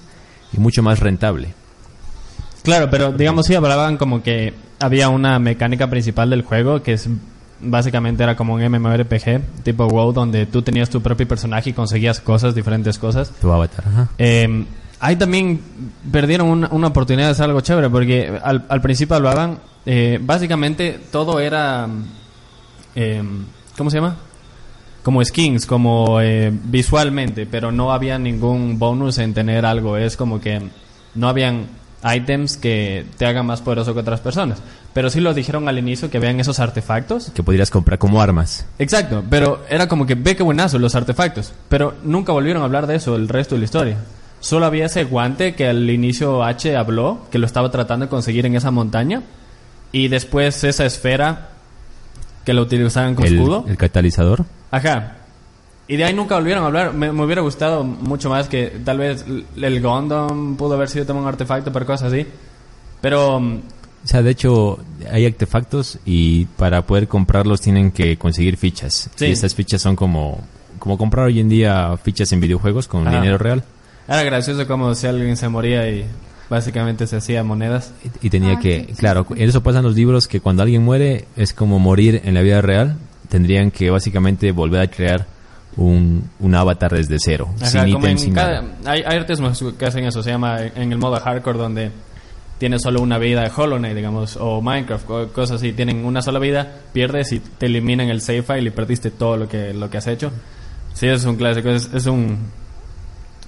y 0.54 0.58
mucho 0.58 0.82
más 0.82 1.00
rentable. 1.00 1.54
Claro, 2.62 2.90
pero 2.90 3.12
digamos 3.12 3.46
sí 3.46 3.54
hablaban 3.54 3.96
como 3.96 4.22
que 4.22 4.54
había 4.78 5.08
una 5.08 5.38
mecánica 5.38 5.88
principal 5.88 6.30
del 6.30 6.42
juego 6.42 6.82
que 6.82 6.94
es 6.94 7.08
básicamente 7.60 8.22
era 8.22 8.36
como 8.36 8.54
un 8.54 8.62
MMORPG 8.62 9.62
tipo 9.62 9.86
WoW 9.86 10.12
donde 10.12 10.46
tú 10.46 10.62
tenías 10.62 10.88
tu 10.88 11.02
propio 11.02 11.28
personaje 11.28 11.70
y 11.70 11.72
conseguías 11.72 12.20
cosas, 12.20 12.54
diferentes 12.54 12.98
cosas. 12.98 13.30
Tu 13.40 13.50
avatar, 13.50 13.84
ajá. 13.86 14.08
Eh, 14.18 14.64
ahí 15.00 15.16
también 15.16 15.60
perdieron 16.12 16.48
una, 16.48 16.68
una 16.70 16.88
oportunidad 16.88 17.26
de 17.28 17.32
hacer 17.32 17.46
algo 17.46 17.60
chévere 17.60 17.90
porque 17.90 18.38
al, 18.42 18.64
al 18.68 18.80
principio 18.80 19.16
hablaban, 19.16 19.58
eh, 19.86 20.18
básicamente 20.22 21.00
todo 21.10 21.40
era, 21.40 21.88
eh, 22.94 23.22
¿cómo 23.76 23.90
se 23.90 23.96
llama? 23.96 24.16
Como 25.02 25.24
skins, 25.24 25.64
como 25.64 26.20
eh, 26.20 26.52
visualmente, 26.52 27.46
pero 27.46 27.72
no 27.72 27.92
había 27.92 28.18
ningún 28.18 28.78
bonus 28.78 29.18
en 29.18 29.32
tener 29.32 29.64
algo. 29.64 29.96
Es 29.96 30.16
como 30.16 30.40
que 30.40 30.60
no 31.14 31.28
habían 31.28 31.66
items 32.04 32.56
que 32.56 33.04
te 33.18 33.26
hagan 33.26 33.46
más 33.46 33.60
poderoso 33.60 33.94
que 33.94 34.00
otras 34.00 34.20
personas. 34.20 34.58
Pero 34.92 35.10
sí 35.10 35.20
lo 35.20 35.34
dijeron 35.34 35.68
al 35.68 35.78
inicio 35.78 36.10
que 36.10 36.18
vean 36.18 36.40
esos 36.40 36.58
artefactos 36.58 37.30
Que 37.32 37.42
podrías 37.44 37.70
comprar 37.70 37.98
como 37.98 38.20
armas. 38.20 38.66
Exacto, 38.78 39.22
pero 39.30 39.62
era 39.68 39.86
como 39.86 40.06
que 40.06 40.14
ve 40.14 40.34
qué 40.34 40.42
buenazo 40.42 40.78
los 40.78 40.94
artefactos, 40.94 41.52
pero 41.68 41.94
nunca 42.02 42.32
volvieron 42.32 42.62
a 42.62 42.64
hablar 42.66 42.86
de 42.86 42.96
eso 42.96 43.16
el 43.16 43.28
resto 43.28 43.54
de 43.54 43.60
la 43.60 43.64
historia. 43.64 43.96
Solo 44.40 44.66
había 44.66 44.86
ese 44.86 45.04
guante 45.04 45.54
que 45.54 45.68
al 45.68 45.88
inicio 45.90 46.42
H 46.42 46.74
habló, 46.76 47.26
que 47.30 47.38
lo 47.38 47.46
estaba 47.46 47.70
tratando 47.70 48.06
de 48.06 48.10
conseguir 48.10 48.46
en 48.46 48.56
esa 48.56 48.70
montaña, 48.70 49.22
y 49.92 50.08
después 50.08 50.64
esa 50.64 50.86
esfera 50.86 51.50
que 52.44 52.54
lo 52.54 52.62
utilizaban 52.62 53.16
El, 53.22 53.34
escudo. 53.36 53.64
el 53.68 53.76
catalizador. 53.76 54.46
Ajá. 54.70 55.16
Y 55.92 55.96
de 55.96 56.04
ahí 56.04 56.14
nunca 56.14 56.36
volvieron 56.36 56.62
a 56.64 56.66
hablar. 56.68 56.94
Me, 56.94 57.12
me 57.12 57.24
hubiera 57.24 57.42
gustado 57.42 57.82
mucho 57.84 58.30
más 58.30 58.48
que 58.48 58.80
tal 58.84 58.98
vez 58.98 59.24
el 59.56 59.82
Gundam 59.82 60.56
pudo 60.56 60.74
haber 60.74 60.88
sido 60.88 61.04
también 61.04 61.24
un 61.24 61.28
artefacto, 61.28 61.72
pero 61.72 61.84
cosas 61.86 62.12
así. 62.12 62.26
Pero 63.00 63.40
mm, 63.40 63.56
O 64.04 64.06
sea, 64.06 64.22
de 64.22 64.30
hecho, 64.30 64.78
hay 65.10 65.26
artefactos 65.26 65.98
y 66.04 66.44
para 66.56 66.82
poder 66.86 67.08
comprarlos 67.08 67.60
tienen 67.60 67.90
que 67.90 68.16
conseguir 68.16 68.56
fichas. 68.56 69.10
Sí. 69.16 69.26
Y 69.26 69.32
estas 69.32 69.54
fichas 69.54 69.82
son 69.82 69.96
como, 69.96 70.40
como 70.78 70.96
comprar 70.96 71.26
hoy 71.26 71.40
en 71.40 71.48
día 71.48 71.96
fichas 72.02 72.30
en 72.32 72.40
videojuegos 72.40 72.86
con 72.88 73.06
Ajá. 73.06 73.16
dinero 73.20 73.36
real. 73.38 73.64
era 74.08 74.22
gracioso 74.22 74.66
como 74.66 74.94
si 74.94 75.06
alguien 75.06 75.36
se 75.36 75.48
moría 75.48 75.88
y 75.90 76.04
básicamente 76.48 77.06
se 77.06 77.16
hacía 77.16 77.42
monedas. 77.44 77.92
Y 78.22 78.26
y 78.26 78.30
tenía 78.30 78.54
Ah, 78.54 78.58
que, 78.60 78.86
qué 78.86 78.92
claro, 78.94 79.26
en 79.34 79.48
eso 79.48 79.62
pasan 79.62 79.82
los 79.84 79.94
libros 79.94 80.28
que 80.28 80.40
cuando 80.40 80.62
alguien 80.62 80.82
muere 80.82 81.26
es 81.36 81.52
como 81.52 81.78
morir 81.78 82.20
en 82.24 82.34
la 82.34 82.42
vida 82.42 82.60
real. 82.62 82.96
Tendrían 83.28 83.70
que 83.70 83.90
básicamente 83.90 84.50
volver 84.52 84.80
a 84.80 84.90
crear 84.90 85.26
un, 85.76 86.28
un 86.40 86.54
avatar 86.54 86.92
desde 86.92 87.16
cero, 87.18 87.48
Ajá, 87.60 87.84
sin 88.16 88.34
cada- 88.34 88.62
nada. 88.62 88.74
hay, 88.86 89.02
hay 89.06 89.18
artistas 89.18 89.62
que 89.78 89.86
hacen 89.86 90.04
eso, 90.04 90.22
se 90.22 90.30
llama 90.30 90.58
en 90.62 90.92
el 90.92 90.98
modo 90.98 91.18
hardcore 91.20 91.58
donde 91.58 91.90
tienes 92.58 92.82
solo 92.82 93.00
una 93.00 93.16
vida 93.18 93.42
de 93.42 93.50
Hollow 93.56 93.78
Knight, 93.78 93.96
digamos, 93.96 94.36
o 94.38 94.60
Minecraft, 94.60 95.10
o 95.10 95.28
cosas 95.32 95.56
así, 95.56 95.72
tienen 95.72 96.04
una 96.04 96.20
sola 96.22 96.38
vida, 96.38 96.66
pierdes 96.92 97.32
y 97.32 97.40
te 97.40 97.66
eliminan 97.66 98.08
el 98.10 98.20
save 98.20 98.42
file 98.42 98.64
y 98.68 98.70
perdiste 98.70 99.10
todo 99.10 99.36
lo 99.38 99.48
que, 99.48 99.72
lo 99.72 99.88
que 99.88 99.96
has 99.98 100.06
hecho. 100.08 100.30
Sí, 100.92 101.06
es 101.06 101.24
un 101.24 101.36
clásico, 101.36 101.70
es, 101.70 101.88
es 101.94 102.04
un... 102.06 102.36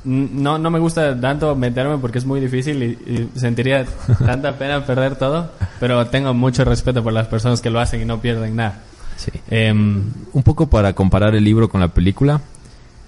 No, 0.05 0.59
no 0.59 0.71
me 0.71 0.81
gusta 0.81 1.19
tanto 1.21 1.55
meterme 1.55 1.99
porque 1.99 2.19
es 2.19 2.25
muy 2.25 2.41
difícil 2.41 2.83
y, 2.83 2.87
y 3.13 3.39
sentiría 3.39 3.85
tanta 4.25 4.57
pena 4.59 4.85
perder 4.85 5.15
todo, 5.17 5.53
pero 5.79 6.07
tengo 6.07 6.35
mucho 6.35 6.65
respeto 6.65 7.05
por 7.05 7.13
las 7.13 7.29
personas 7.29 7.61
que 7.61 7.71
lo 7.71 7.79
hacen 7.79 8.01
y 8.03 8.05
no 8.05 8.21
pierden 8.21 8.57
nada. 8.57 8.81
Sí. 9.25 9.31
Em, 9.51 10.03
un 10.33 10.43
poco 10.43 10.69
para 10.69 10.95
comparar 10.95 11.35
el 11.35 11.45
libro 11.45 11.69
con 11.69 11.81
la 11.81 11.89
película, 11.89 12.41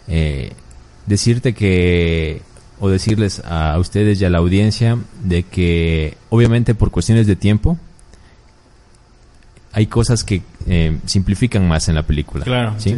eh, 0.06 0.52
decirte 1.06 1.54
que, 1.54 2.42
o 2.78 2.88
decirles 2.88 3.42
a 3.44 3.78
ustedes 3.78 4.20
y 4.20 4.24
a 4.24 4.30
la 4.30 4.38
audiencia, 4.38 4.98
de 5.22 5.42
que 5.42 6.16
obviamente 6.30 6.74
por 6.74 6.90
cuestiones 6.90 7.26
de 7.26 7.36
tiempo, 7.36 7.78
hay 9.72 9.86
cosas 9.86 10.22
que 10.22 10.42
eh, 10.66 10.98
simplifican 11.04 11.66
más 11.66 11.88
en 11.88 11.96
la 11.96 12.04
película. 12.04 12.44
claro, 12.44 12.74
¿sí? 12.78 12.94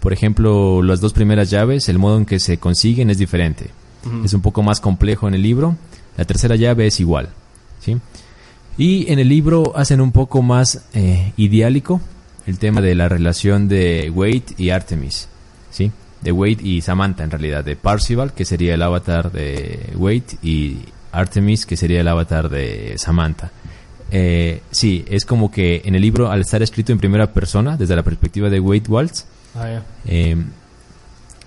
Por 0.00 0.12
ejemplo, 0.12 0.82
las 0.82 1.00
dos 1.00 1.12
primeras 1.12 1.50
llaves, 1.50 1.88
el 1.88 1.98
modo 1.98 2.18
en 2.18 2.26
que 2.26 2.40
se 2.40 2.58
consiguen 2.58 3.10
es 3.10 3.18
diferente. 3.18 3.70
Es 4.24 4.34
un 4.34 4.40
poco 4.42 4.62
más 4.62 4.80
complejo 4.80 5.28
en 5.28 5.34
el 5.34 5.42
libro. 5.42 5.76
La 6.16 6.24
tercera 6.24 6.56
llave 6.56 6.88
es 6.88 6.98
igual. 6.98 7.28
¿sí? 7.80 7.96
Y 8.76 9.10
en 9.12 9.20
el 9.20 9.28
libro 9.28 9.76
hacen 9.76 10.00
un 10.00 10.10
poco 10.10 10.42
más 10.42 10.86
eh, 10.92 11.32
ideálico 11.36 12.00
el 12.46 12.58
tema 12.58 12.80
de 12.80 12.94
la 12.94 13.08
relación 13.08 13.68
de 13.68 14.10
Wade 14.14 14.44
y 14.56 14.70
Artemis. 14.70 15.28
¿sí? 15.70 15.90
De 16.20 16.32
Wade 16.32 16.58
y 16.62 16.80
Samantha, 16.80 17.24
en 17.24 17.30
realidad. 17.30 17.64
De 17.64 17.76
Parcival, 17.76 18.32
que 18.32 18.44
sería 18.44 18.74
el 18.74 18.82
avatar 18.82 19.32
de 19.32 19.92
Wade, 19.96 20.38
y 20.42 20.78
Artemis, 21.12 21.66
que 21.66 21.76
sería 21.76 22.00
el 22.00 22.08
avatar 22.08 22.48
de 22.48 22.94
Samantha. 22.96 23.50
Eh, 24.10 24.60
sí, 24.70 25.04
es 25.08 25.24
como 25.24 25.50
que 25.50 25.82
en 25.84 25.94
el 25.94 26.02
libro, 26.02 26.30
al 26.30 26.40
estar 26.40 26.62
escrito 26.62 26.92
en 26.92 26.98
primera 26.98 27.32
persona, 27.32 27.76
desde 27.76 27.96
la 27.96 28.02
perspectiva 28.02 28.50
de 28.50 28.60
Wade 28.60 28.84
Waltz, 28.88 29.24
Ah, 29.54 29.82
eh, 30.06 30.36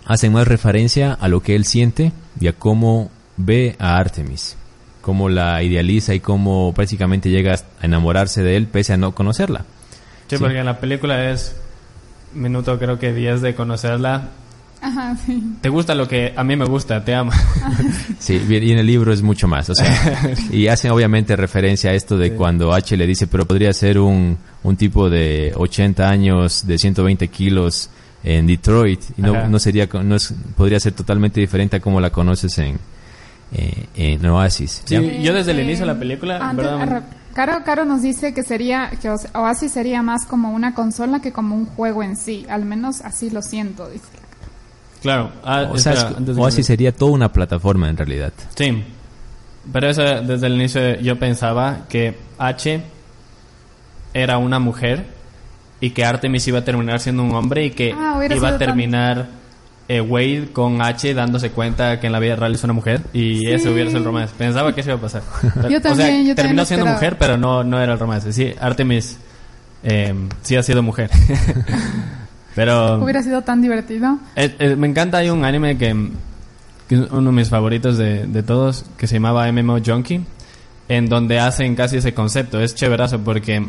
hacen 0.05 0.33
más 0.33 0.47
referencia 0.47 1.13
a 1.13 1.27
lo 1.27 1.41
que 1.41 1.55
él 1.55 1.65
siente 1.65 2.11
y 2.39 2.47
a 2.47 2.53
cómo 2.53 3.09
ve 3.37 3.75
a 3.79 3.97
Artemis, 3.97 4.57
cómo 5.01 5.29
la 5.29 5.63
idealiza 5.63 6.13
y 6.13 6.19
cómo 6.19 6.71
prácticamente 6.73 7.29
llega 7.29 7.55
a 7.55 7.85
enamorarse 7.85 8.43
de 8.43 8.57
él 8.57 8.67
pese 8.67 8.93
a 8.93 8.97
no 8.97 9.15
conocerla. 9.15 9.65
Sí, 10.29 10.37
Sí. 10.37 10.43
porque 10.43 10.59
en 10.59 10.65
la 10.65 10.79
película 10.79 11.29
es 11.31 11.55
minuto 12.33 12.77
creo 12.79 12.97
que 12.99 13.13
10 13.13 13.41
de 13.41 13.55
conocerla. 13.55 14.29
Ajá, 14.81 15.15
sí. 15.25 15.41
Te 15.61 15.69
gusta 15.69 15.95
lo 15.95 16.07
que 16.07 16.33
a 16.35 16.43
mí 16.43 16.55
me 16.55 16.65
gusta, 16.65 17.03
te 17.03 17.15
amo. 17.15 17.31
Sí, 18.19 18.37
bien, 18.39 18.63
y 18.63 18.71
en 18.71 18.79
el 18.79 18.85
libro 18.87 19.13
es 19.13 19.21
mucho 19.21 19.47
más, 19.47 19.69
o 19.69 19.75
sea, 19.75 20.31
y 20.51 20.67
hacen 20.67 20.91
obviamente 20.91 21.35
referencia 21.35 21.91
a 21.91 21.93
esto 21.93 22.17
de 22.17 22.33
cuando 22.33 22.73
H 22.73 22.95
le 22.97 23.05
dice, 23.07 23.27
pero 23.27 23.45
podría 23.45 23.71
ser 23.73 23.99
un, 23.99 24.37
un 24.63 24.75
tipo 24.77 25.09
de 25.09 25.53
80 25.55 26.09
años, 26.09 26.65
de 26.67 26.77
120 26.77 27.27
kilos 27.29 27.89
en 28.23 28.47
Detroit, 28.47 29.01
y 29.17 29.21
no, 29.21 29.47
no 29.47 29.59
sería, 29.59 29.87
co- 29.87 30.01
no 30.03 30.15
es, 30.15 30.33
podría 30.57 30.79
ser 30.79 30.93
totalmente 30.93 31.39
diferente 31.39 31.77
a 31.77 31.79
como 31.79 31.99
la 32.01 32.09
conoces 32.09 32.57
en, 32.57 32.79
eh, 33.53 33.85
en 33.95 34.25
Oasis. 34.25 34.81
Sí, 34.85 34.95
yo 35.21 35.33
desde 35.33 35.51
el 35.51 35.59
Eh, 35.59 35.63
inicio 35.63 35.85
de 35.85 35.93
la 35.93 35.99
película, 35.99 36.39
antes- 36.49 36.65
Caro, 37.35 37.63
Caro 37.65 37.83
nos 37.85 38.01
dice 38.01 38.33
que 38.33 38.41
sería 38.43 38.89
que 39.01 39.09
Oasis 39.33 39.71
sería 39.71 40.01
más 40.01 40.25
como 40.25 40.51
una 40.53 40.73
consola 40.73 41.19
que 41.21 41.31
como 41.33 41.55
un 41.55 41.65
juego 41.65 42.01
en 42.01 42.15
sí. 42.15 42.45
Al 42.49 42.65
menos 42.65 43.01
así 43.01 43.29
lo 43.29 43.41
siento. 43.41 43.87
Dice. 43.89 44.05
Claro. 45.01 45.31
Ah, 45.43 45.67
O 45.69 45.77
sea, 45.77 45.91
espera, 45.93 46.11
es- 46.11 46.17
antes 46.17 46.35
de 46.37 46.41
Oasis 46.41 46.57
que- 46.57 46.63
sería 46.63 46.91
toda 46.95 47.11
una 47.11 47.31
plataforma 47.33 47.89
en 47.89 47.97
realidad. 47.97 48.31
Sí. 48.55 48.83
Pero 49.71 49.89
eso 49.89 50.01
desde 50.01 50.47
el 50.47 50.53
inicio 50.55 50.95
yo 51.01 51.19
pensaba 51.19 51.79
que 51.89 52.17
H 52.37 52.81
era 54.13 54.37
una 54.37 54.59
mujer 54.59 55.05
y 55.81 55.89
que 55.89 56.05
Artemis 56.05 56.47
iba 56.47 56.59
a 56.59 56.63
terminar 56.63 56.99
siendo 57.01 57.23
un 57.23 57.35
hombre 57.35 57.65
y 57.65 57.71
que 57.71 57.91
Ah, 57.93 58.19
iba 58.33 58.47
a 58.49 58.57
terminar 58.57 59.27
eh, 59.87 60.01
Wade 60.01 60.49
con 60.51 60.81
H 60.81 61.13
dándose 61.13 61.51
cuenta 61.51 61.99
que 61.99 62.07
en 62.07 62.13
la 62.13 62.19
vida 62.19 62.35
real 62.35 62.55
es 62.55 62.63
una 62.63 62.73
mujer 62.73 63.01
y 63.13 63.39
Sí. 63.39 63.51
ese 63.51 63.69
hubiera 63.69 63.89
sido 63.89 63.99
el 63.99 64.05
romance. 64.05 64.33
Pensaba 64.37 64.73
que 64.73 64.81
eso 64.81 64.89
iba 64.91 64.97
a 64.97 65.01
pasar. 65.01 65.21
Yo 65.69 65.77
o 65.77 65.81
sea, 65.81 65.81
también, 65.81 65.87
yo 65.87 65.95
también 65.95 66.35
terminó 66.35 66.65
siendo 66.65 66.85
mujer, 66.87 67.17
pero 67.19 67.37
no, 67.37 67.63
no 67.63 67.79
era 67.81 67.93
el 67.93 67.99
romance. 67.99 68.33
Sí, 68.33 68.53
Artemis 68.59 69.17
eh, 69.83 70.13
sí 70.41 70.55
ha 70.55 70.63
sido 70.63 70.81
mujer. 70.81 71.09
pero 72.55 72.99
Hubiera 73.03 73.21
sido 73.21 73.41
tan 73.41 73.61
divertido. 73.61 74.17
eh, 74.35 74.55
eh, 74.59 74.75
me 74.75 74.87
encanta, 74.87 75.17
hay 75.19 75.29
un 75.29 75.43
anime 75.45 75.77
que, 75.77 76.09
que 76.87 76.95
es 76.95 77.01
uno 77.11 77.29
de 77.31 77.35
mis 77.35 77.49
favoritos 77.49 77.97
de, 77.97 78.25
de 78.27 78.43
todos, 78.43 78.85
que 78.97 79.07
se 79.07 79.15
llamaba 79.15 79.51
MMO 79.51 79.79
Junkie, 79.85 80.21
en 80.87 81.07
donde 81.09 81.39
hacen 81.39 81.75
casi 81.75 81.97
ese 81.97 82.13
concepto. 82.13 82.59
Es 82.61 82.73
chéverazo 82.75 83.19
porque 83.19 83.65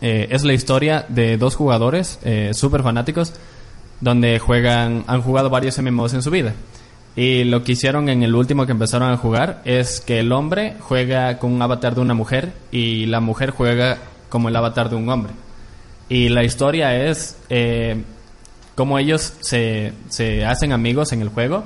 eh, 0.00 0.28
es 0.30 0.44
la 0.44 0.52
historia 0.52 1.04
de 1.08 1.36
dos 1.36 1.56
jugadores 1.56 2.18
eh, 2.24 2.50
súper 2.54 2.82
fanáticos, 2.82 3.32
donde 4.00 4.38
juegan, 4.38 5.04
han 5.06 5.22
jugado 5.22 5.50
varios 5.50 5.78
MMOs 5.80 6.14
en 6.14 6.22
su 6.22 6.30
vida. 6.30 6.54
Y 7.16 7.44
lo 7.44 7.64
que 7.64 7.72
hicieron 7.72 8.08
en 8.08 8.22
el 8.22 8.34
último 8.34 8.66
que 8.66 8.72
empezaron 8.72 9.10
a 9.10 9.16
jugar 9.16 9.62
es 9.64 10.00
que 10.00 10.20
el 10.20 10.32
hombre 10.32 10.76
juega 10.80 11.38
con 11.38 11.52
un 11.52 11.60
avatar 11.60 11.94
de 11.94 12.00
una 12.00 12.14
mujer 12.14 12.52
y 12.70 13.06
la 13.06 13.20
mujer 13.20 13.50
juega 13.50 13.98
como 14.28 14.48
el 14.48 14.56
avatar 14.56 14.88
de 14.90 14.96
un 14.96 15.08
hombre. 15.08 15.32
Y 16.08 16.28
la 16.28 16.44
historia 16.44 17.08
es 17.08 17.36
eh, 17.50 18.02
cómo 18.74 18.98
ellos 18.98 19.34
se, 19.40 19.92
se 20.08 20.44
hacen 20.44 20.72
amigos 20.72 21.12
en 21.12 21.22
el 21.22 21.28
juego 21.28 21.64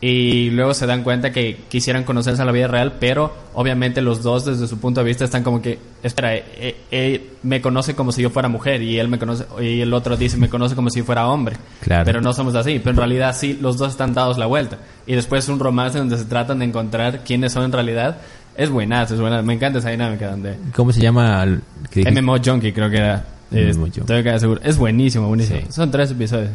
y 0.00 0.50
luego 0.50 0.74
se 0.74 0.86
dan 0.86 1.02
cuenta 1.02 1.32
que 1.32 1.58
quisieran 1.68 2.04
conocerse 2.04 2.40
a 2.40 2.44
la 2.44 2.52
vida 2.52 2.68
real, 2.68 2.94
pero 3.00 3.34
obviamente 3.54 4.00
los 4.00 4.22
dos 4.22 4.44
desde 4.44 4.68
su 4.68 4.78
punto 4.78 5.00
de 5.00 5.06
vista 5.06 5.24
están 5.24 5.42
como 5.42 5.60
que, 5.60 5.78
espera, 6.04 6.36
eh, 6.36 6.76
eh, 6.90 7.30
me 7.42 7.60
conoce 7.60 7.96
como 7.96 8.12
si 8.12 8.22
yo 8.22 8.30
fuera 8.30 8.48
mujer 8.48 8.80
y 8.80 8.98
él 8.98 9.08
me 9.08 9.18
conoce, 9.18 9.44
y 9.60 9.80
el 9.80 9.92
otro 9.92 10.16
dice 10.16 10.36
me 10.36 10.48
conoce 10.48 10.76
como 10.76 10.90
si 10.90 11.02
fuera 11.02 11.26
hombre. 11.26 11.56
Claro. 11.80 12.04
Pero 12.04 12.20
no 12.20 12.32
somos 12.32 12.54
así, 12.54 12.78
pero 12.78 12.90
en 12.90 12.96
realidad 12.96 13.34
sí, 13.36 13.58
los 13.60 13.76
dos 13.76 13.90
están 13.90 14.14
dados 14.14 14.38
la 14.38 14.46
vuelta. 14.46 14.78
Y 15.04 15.14
después 15.14 15.48
un 15.48 15.58
romance 15.58 15.98
donde 15.98 16.16
se 16.16 16.26
tratan 16.26 16.60
de 16.60 16.66
encontrar 16.66 17.24
quiénes 17.24 17.52
son 17.52 17.64
en 17.64 17.72
realidad. 17.72 18.18
Es 18.54 18.70
buenazo, 18.70 19.14
es 19.14 19.20
buena. 19.20 19.40
Me 19.42 19.54
encanta 19.54 19.78
esa 19.78 19.90
dinámica 19.90 20.30
donde... 20.30 20.56
¿Cómo 20.74 20.92
se 20.92 21.00
llama? 21.00 21.46
MMO 21.46 22.36
Junkie 22.44 22.72
creo 22.72 22.90
que 22.90 22.96
era. 22.96 23.24
MMO 23.50 23.86
Junkie. 23.86 24.00
tengo 24.02 24.22
que 24.22 24.38
seguro. 24.38 24.60
Es 24.64 24.76
buenísimo, 24.76 25.28
buenísimo. 25.28 25.60
Sí. 25.60 25.66
Son 25.70 25.90
tres 25.90 26.10
episodios. 26.10 26.50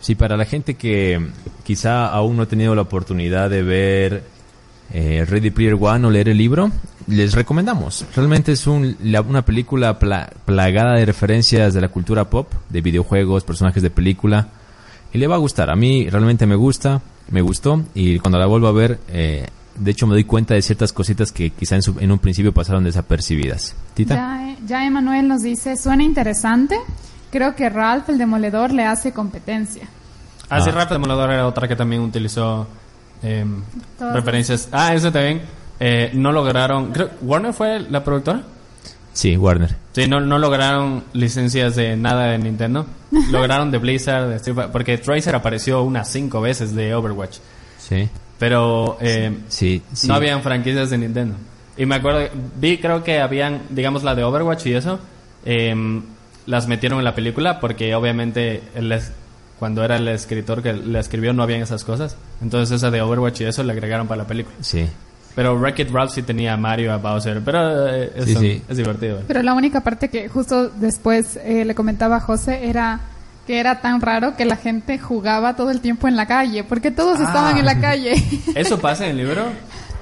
Sí, 0.00 0.14
para 0.14 0.36
la 0.36 0.44
gente 0.44 0.74
que 0.74 1.20
quizá 1.64 2.06
aún 2.08 2.36
no 2.36 2.42
ha 2.44 2.46
tenido 2.46 2.74
la 2.74 2.82
oportunidad 2.82 3.50
de 3.50 3.62
ver 3.62 4.22
eh, 4.92 5.24
Ready 5.28 5.50
Player 5.50 5.76
One 5.78 6.06
o 6.06 6.10
leer 6.10 6.30
el 6.30 6.38
libro, 6.38 6.70
les 7.08 7.34
recomendamos. 7.34 8.06
Realmente 8.16 8.52
es 8.52 8.66
un- 8.66 8.96
la- 9.02 9.20
una 9.20 9.42
película 9.44 9.98
pla- 9.98 10.30
plagada 10.46 10.94
de 10.94 11.04
referencias 11.04 11.74
de 11.74 11.80
la 11.82 11.88
cultura 11.88 12.30
pop, 12.30 12.50
de 12.70 12.80
videojuegos, 12.80 13.44
personajes 13.44 13.82
de 13.82 13.90
película. 13.90 14.48
Y 15.12 15.18
le 15.18 15.26
va 15.26 15.34
a 15.34 15.38
gustar. 15.38 15.68
A 15.70 15.76
mí 15.76 16.08
realmente 16.08 16.46
me 16.46 16.54
gusta, 16.54 17.02
me 17.30 17.42
gustó. 17.42 17.82
Y 17.94 18.18
cuando 18.18 18.38
la 18.38 18.46
vuelvo 18.46 18.66
a 18.68 18.72
ver, 18.72 18.98
eh, 19.08 19.46
de 19.74 19.90
hecho 19.90 20.06
me 20.06 20.14
doy 20.14 20.24
cuenta 20.24 20.54
de 20.54 20.62
ciertas 20.62 20.92
cositas 20.92 21.32
que 21.32 21.50
quizá 21.50 21.76
en, 21.76 21.82
su- 21.82 21.98
en 22.00 22.10
un 22.10 22.18
principio 22.18 22.52
pasaron 22.52 22.84
desapercibidas. 22.84 23.74
Tita. 23.94 24.14
Ya, 24.14 24.56
ya 24.66 24.86
Emanuel 24.86 25.28
nos 25.28 25.42
dice, 25.42 25.76
suena 25.76 26.02
interesante. 26.02 26.76
Creo 27.30 27.54
que 27.54 27.68
Ralph 27.68 28.08
el 28.08 28.18
Demoledor 28.18 28.72
le 28.72 28.84
hace 28.84 29.12
competencia. 29.12 29.86
Ah, 30.48 30.60
sí, 30.60 30.70
Ah. 30.70 30.76
Rap 30.76 30.90
Demoledor 30.90 31.30
era 31.30 31.46
otra 31.46 31.68
que 31.68 31.76
también 31.76 32.02
utilizó 32.02 32.66
eh, 33.22 33.44
Todas 33.98 34.14
referencias. 34.14 34.68
Ah, 34.72 34.94
eso 34.94 35.12
también. 35.12 35.42
Eh, 35.80 36.10
no 36.14 36.32
lograron. 36.32 36.90
Creo, 36.92 37.10
¿Warner 37.20 37.52
fue 37.52 37.80
la 37.80 38.02
productora? 38.02 38.42
Sí, 39.12 39.36
Warner. 39.36 39.76
Sí, 39.92 40.06
no, 40.08 40.20
no 40.20 40.38
lograron 40.38 41.04
licencias 41.12 41.76
de 41.76 41.96
nada 41.96 42.26
de 42.32 42.38
Nintendo. 42.38 42.86
lograron 43.30 43.70
de 43.70 43.78
Blizzard, 43.78 44.28
de 44.28 44.36
Street 44.36 44.54
Fighter, 44.54 44.72
porque 44.72 44.98
Tracer 44.98 45.34
apareció 45.34 45.82
unas 45.82 46.08
cinco 46.10 46.40
veces 46.40 46.74
de 46.74 46.94
Overwatch. 46.94 47.38
Sí. 47.78 48.08
Pero 48.38 48.96
eh, 49.00 49.36
Sí, 49.48 49.82
sí. 49.92 50.06
no 50.08 50.14
habían 50.14 50.42
franquicias 50.42 50.90
de 50.90 50.98
Nintendo. 50.98 51.34
Y 51.76 51.84
me 51.86 51.96
acuerdo, 51.96 52.28
vi 52.56 52.78
creo 52.78 53.02
que 53.04 53.20
habían, 53.20 53.62
digamos, 53.70 54.02
la 54.04 54.14
de 54.14 54.24
Overwatch 54.24 54.66
y 54.66 54.74
eso, 54.74 54.98
em, 55.44 56.02
las 56.48 56.66
metieron 56.66 56.98
en 56.98 57.04
la 57.04 57.14
película 57.14 57.60
porque 57.60 57.94
obviamente 57.94 58.62
les, 58.80 59.12
cuando 59.58 59.84
era 59.84 59.96
el 59.96 60.08
escritor 60.08 60.62
que 60.62 60.72
la 60.72 60.98
escribió 60.98 61.32
no 61.34 61.42
habían 61.42 61.60
esas 61.60 61.84
cosas. 61.84 62.16
Entonces 62.40 62.76
esa 62.76 62.90
de 62.90 63.02
Overwatch 63.02 63.42
y 63.42 63.44
eso 63.44 63.62
le 63.62 63.72
agregaron 63.72 64.08
para 64.08 64.22
la 64.22 64.26
película. 64.26 64.56
Sí. 64.60 64.88
Pero 65.34 65.54
Wreck-It 65.56 65.90
Ralph 65.92 66.10
sí 66.10 66.22
tenía 66.22 66.54
a 66.54 66.56
Mario, 66.56 66.92
a 66.92 66.96
Bowser, 66.96 67.42
pero 67.44 67.86
eh, 67.88 68.10
Sí, 68.24 68.30
eso 68.32 68.40
sí. 68.40 68.62
es 68.68 68.76
divertido. 68.78 69.20
Pero 69.28 69.42
la 69.42 69.52
única 69.52 69.82
parte 69.82 70.08
que 70.08 70.28
justo 70.28 70.68
después 70.70 71.36
eh, 71.44 71.64
le 71.64 71.74
comentaba 71.74 72.16
a 72.16 72.20
José 72.20 72.68
era 72.68 73.00
que 73.46 73.60
era 73.60 73.80
tan 73.80 74.00
raro 74.00 74.34
que 74.36 74.44
la 74.44 74.56
gente 74.56 74.98
jugaba 74.98 75.54
todo 75.54 75.70
el 75.70 75.80
tiempo 75.80 76.08
en 76.08 76.16
la 76.16 76.26
calle, 76.26 76.64
porque 76.64 76.90
todos 76.90 77.20
estaban 77.20 77.56
en 77.56 77.66
la 77.66 77.78
calle. 77.80 78.14
¿Eso 78.54 78.78
pasa 78.78 79.04
en 79.04 79.12
el 79.12 79.16
libro? 79.18 79.44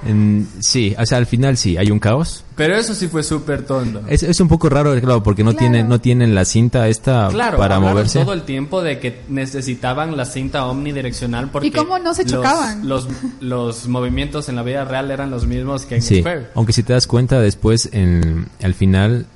En- 0.09 0.49
sí, 0.61 0.95
o 0.99 1.05
sea, 1.07 1.19
al 1.19 1.27
final 1.27 1.57
sí, 1.57 1.77
hay 1.77 1.91
un 1.91 1.99
caos. 1.99 2.45
Pero 2.57 2.75
eso 2.77 2.95
sí 2.95 3.09
fue 3.09 3.23
súper 3.23 3.63
tonto. 3.67 4.01
Es, 4.09 4.23
es 4.23 4.41
un 4.41 4.49
poco 4.49 4.69
raro, 4.69 4.99
claro, 5.01 5.23
porque 5.23 5.45
no 5.45 5.51
Claro. 5.53 5.59
tienen, 5.59 5.89
no 5.89 6.01
tienen 6.01 6.35
la 6.35 6.45
cinta 6.45 6.89
esta 6.89 7.29
Claro, 7.31 7.59
para 7.59 7.79
moverse. 7.81 8.21
todo 8.21 8.33
el 8.33 8.43
tiempo 8.43 8.83
de 8.83 8.99
que 8.99 9.21
necesitaban 9.29 10.17
la 10.17 10.25
cinta 10.25 10.65
omnidireccional 10.67 11.51
porque... 11.51 11.69
¿Y 11.69 11.71
cómo 11.71 11.99
no 11.99 12.15
se 12.15 12.25
chocaban? 12.25 12.89
Los, 12.89 13.09
los 13.41 13.89
movimientos 13.89 14.49
en 14.49 14.57
la 14.57 14.63
vida 14.63 14.85
real 14.85 15.11
eran 15.11 15.31
los 15.31 15.47
mismos 15.47 15.85
que 15.85 15.97
en 15.97 16.03
Sí, 16.03 16.17
el 16.19 16.23
juego. 16.23 16.47
aunque 16.55 16.73
si 16.73 16.83
te 16.83 16.93
das 16.93 17.07
cuenta 17.07 17.41
después, 17.41 17.91
en, 17.93 18.47
al 18.63 18.75
final, 18.75 19.27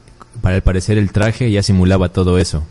para 0.41 0.57
el 0.57 0.63
parecer 0.63 0.97
el 0.97 1.13
traje 1.13 1.51
ya 1.51 1.63
simulaba 1.63 2.09
todo 2.11 2.39
eso. 2.39 2.63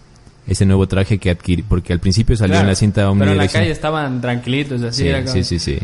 Ese 0.48 0.66
nuevo 0.66 0.88
traje 0.88 1.20
que 1.20 1.30
adquirí, 1.30 1.62
porque 1.62 1.94
al 1.94 2.00
principio 2.00 2.36
salió 2.36 2.54
Claro, 2.54 2.64
en 2.64 2.70
la 2.70 2.76
cinta 2.76 3.02
Pero 3.02 3.12
en 3.12 3.18
la 3.20 3.24
omnidireccional. 3.26 3.66
calle 3.66 3.72
estaban 3.72 4.20
tranquilitos, 4.22 4.82
así 4.82 5.04
Sí, 5.04 5.08
era 5.08 5.20
como- 5.22 5.34
sí, 5.34 5.44
sí, 5.44 5.60
sí. 5.60 5.78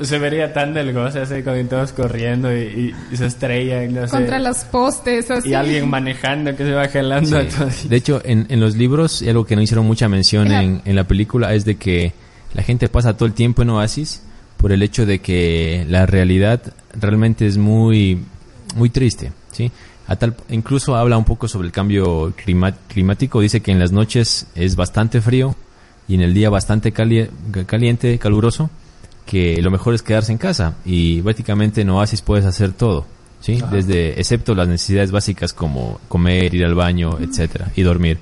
Se 0.00 0.18
vería 0.18 0.52
tan 0.52 0.74
del 0.74 0.92
goce 0.92 1.20
así 1.20 1.42
con 1.42 1.66
todos 1.68 1.92
corriendo 1.92 2.54
y, 2.54 2.60
y- 2.60 2.94
y 3.12 3.16
se 3.16 3.26
estrellan, 3.26 3.94
no 3.94 4.06
sé. 4.06 4.10
Contra 4.16 4.38
los 4.38 4.58
postes, 4.64 5.30
así. 5.30 5.48
Y 5.48 5.54
alguien 5.54 5.88
manejando 5.88 6.54
que 6.54 6.64
se 6.64 6.72
va 6.72 6.86
jalando. 6.88 7.28
Sí. 7.40 7.46
a 7.46 7.48
todos. 7.48 7.88
De 7.88 7.96
hecho, 7.96 8.20
en, 8.24 8.46
en 8.50 8.60
los 8.60 8.76
libros, 8.76 9.22
algo 9.26 9.44
que 9.46 9.56
no 9.56 9.62
hicieron 9.62 9.86
mucha 9.86 10.08
mención 10.08 10.52
en, 10.52 10.82
en 10.84 10.96
la 10.96 11.04
película 11.04 11.54
es 11.54 11.64
de 11.64 11.76
que 11.76 12.12
la 12.52 12.62
gente 12.62 12.88
pasa 12.88 13.16
todo 13.16 13.26
el 13.26 13.32
tiempo 13.34 13.62
en 13.62 13.70
Oasis 13.70 14.22
por 14.58 14.70
el 14.72 14.82
hecho 14.82 15.06
de 15.06 15.20
que 15.20 15.86
la 15.88 16.04
realidad 16.06 16.60
realmente 16.98 17.46
es 17.46 17.56
muy, 17.56 18.22
muy 18.74 18.90
triste, 18.90 19.32
¿sí? 19.52 19.70
A 20.08 20.16
tal, 20.16 20.36
incluso 20.50 20.94
habla 20.94 21.16
un 21.18 21.24
poco 21.24 21.48
sobre 21.48 21.66
el 21.66 21.72
cambio 21.72 22.32
climático, 22.88 23.40
dice 23.40 23.60
que 23.60 23.72
en 23.72 23.78
las 23.78 23.92
noches 23.92 24.46
es 24.54 24.76
bastante 24.76 25.20
frío 25.20 25.56
y 26.08 26.14
en 26.14 26.20
el 26.20 26.32
día 26.34 26.48
bastante 26.50 26.92
calie- 26.94 27.28
caliente, 27.66 28.18
caluroso, 28.18 28.70
que 29.26 29.60
lo 29.60 29.70
mejor 29.70 29.94
es 29.94 30.02
quedarse 30.02 30.32
en 30.32 30.38
casa 30.38 30.74
y 30.84 31.20
prácticamente 31.20 31.80
en 31.82 31.90
Oasis 31.90 32.22
puedes 32.22 32.44
hacer 32.46 32.72
todo, 32.72 33.06
¿sí? 33.40 33.60
Desde, 33.70 34.18
excepto 34.20 34.54
las 34.54 34.68
necesidades 34.68 35.10
básicas 35.10 35.52
como 35.52 36.00
comer, 36.08 36.54
ir 36.54 36.64
al 36.64 36.74
baño, 36.74 37.18
etcétera, 37.20 37.70
y 37.74 37.82
dormir. 37.82 38.18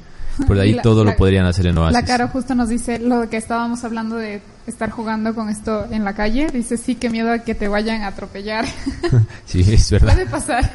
Por 0.48 0.58
ahí 0.58 0.72
la- 0.76 0.82
todo 0.82 1.04
la- 1.04 1.12
lo 1.12 1.16
podrían 1.16 1.46
hacer 1.46 1.66
en 1.68 1.78
Oasis. 1.78 1.92
La 1.92 2.04
Caro 2.04 2.26
justo 2.28 2.54
nos 2.54 2.68
dice 2.68 2.98
lo 2.98 3.28
que 3.30 3.36
estábamos 3.36 3.84
hablando 3.84 4.16
de 4.16 4.40
estar 4.66 4.90
jugando 4.90 5.34
con 5.34 5.48
esto 5.50 5.86
en 5.92 6.04
la 6.04 6.14
calle. 6.14 6.48
Dice, 6.52 6.76
sí, 6.76 6.94
qué 6.96 7.08
miedo 7.10 7.30
a 7.30 7.38
que 7.40 7.54
te 7.54 7.68
vayan 7.68 8.02
a 8.02 8.08
atropellar. 8.08 8.64
Sí, 9.46 9.60
es 9.72 9.90
verdad. 9.90 10.14
Puede 10.14 10.26
pasar. 10.26 10.70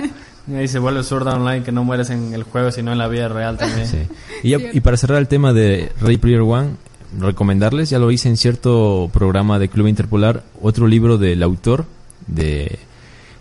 Y 0.47 0.55
ahí 0.55 0.67
se 0.67 0.79
vuelve 0.79 1.03
zurda 1.03 1.33
online 1.33 1.63
que 1.63 1.71
no 1.71 1.83
mueres 1.83 2.09
en 2.09 2.33
el 2.33 2.43
juego 2.43 2.71
sino 2.71 2.91
en 2.91 2.97
la 2.97 3.07
vida 3.07 3.27
real 3.27 3.57
también. 3.57 3.87
Sí. 3.87 3.97
Y, 4.43 4.51
ya- 4.51 4.59
y 4.71 4.79
para 4.79 4.95
cerrar 4.95 5.17
el 5.17 5.27
tema 5.27 5.51
de 5.53 5.91
Ready 5.99 6.17
Player 6.17 6.41
One, 6.41 6.69
recomendarles, 7.17 7.89
ya 7.89 7.99
lo 7.99 8.11
hice 8.11 8.29
en 8.29 8.37
cierto 8.37 9.09
programa 9.13 9.59
de 9.59 9.69
Club 9.69 9.87
Interpolar, 9.87 10.43
otro 10.61 10.87
libro 10.87 11.17
del 11.17 11.41
autor 11.43 11.85
de 12.27 12.79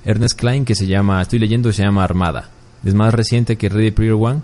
Ernest 0.04 0.38
Klein 0.38 0.64
que 0.64 0.74
se 0.74 0.86
llama, 0.86 1.20
estoy 1.20 1.38
leyendo, 1.38 1.72
se 1.72 1.82
llama 1.82 2.04
Armada. 2.04 2.50
Es 2.84 2.94
más 2.94 3.12
reciente 3.12 3.56
que 3.56 3.68
Ready 3.68 3.90
Player 3.90 4.14
One. 4.14 4.40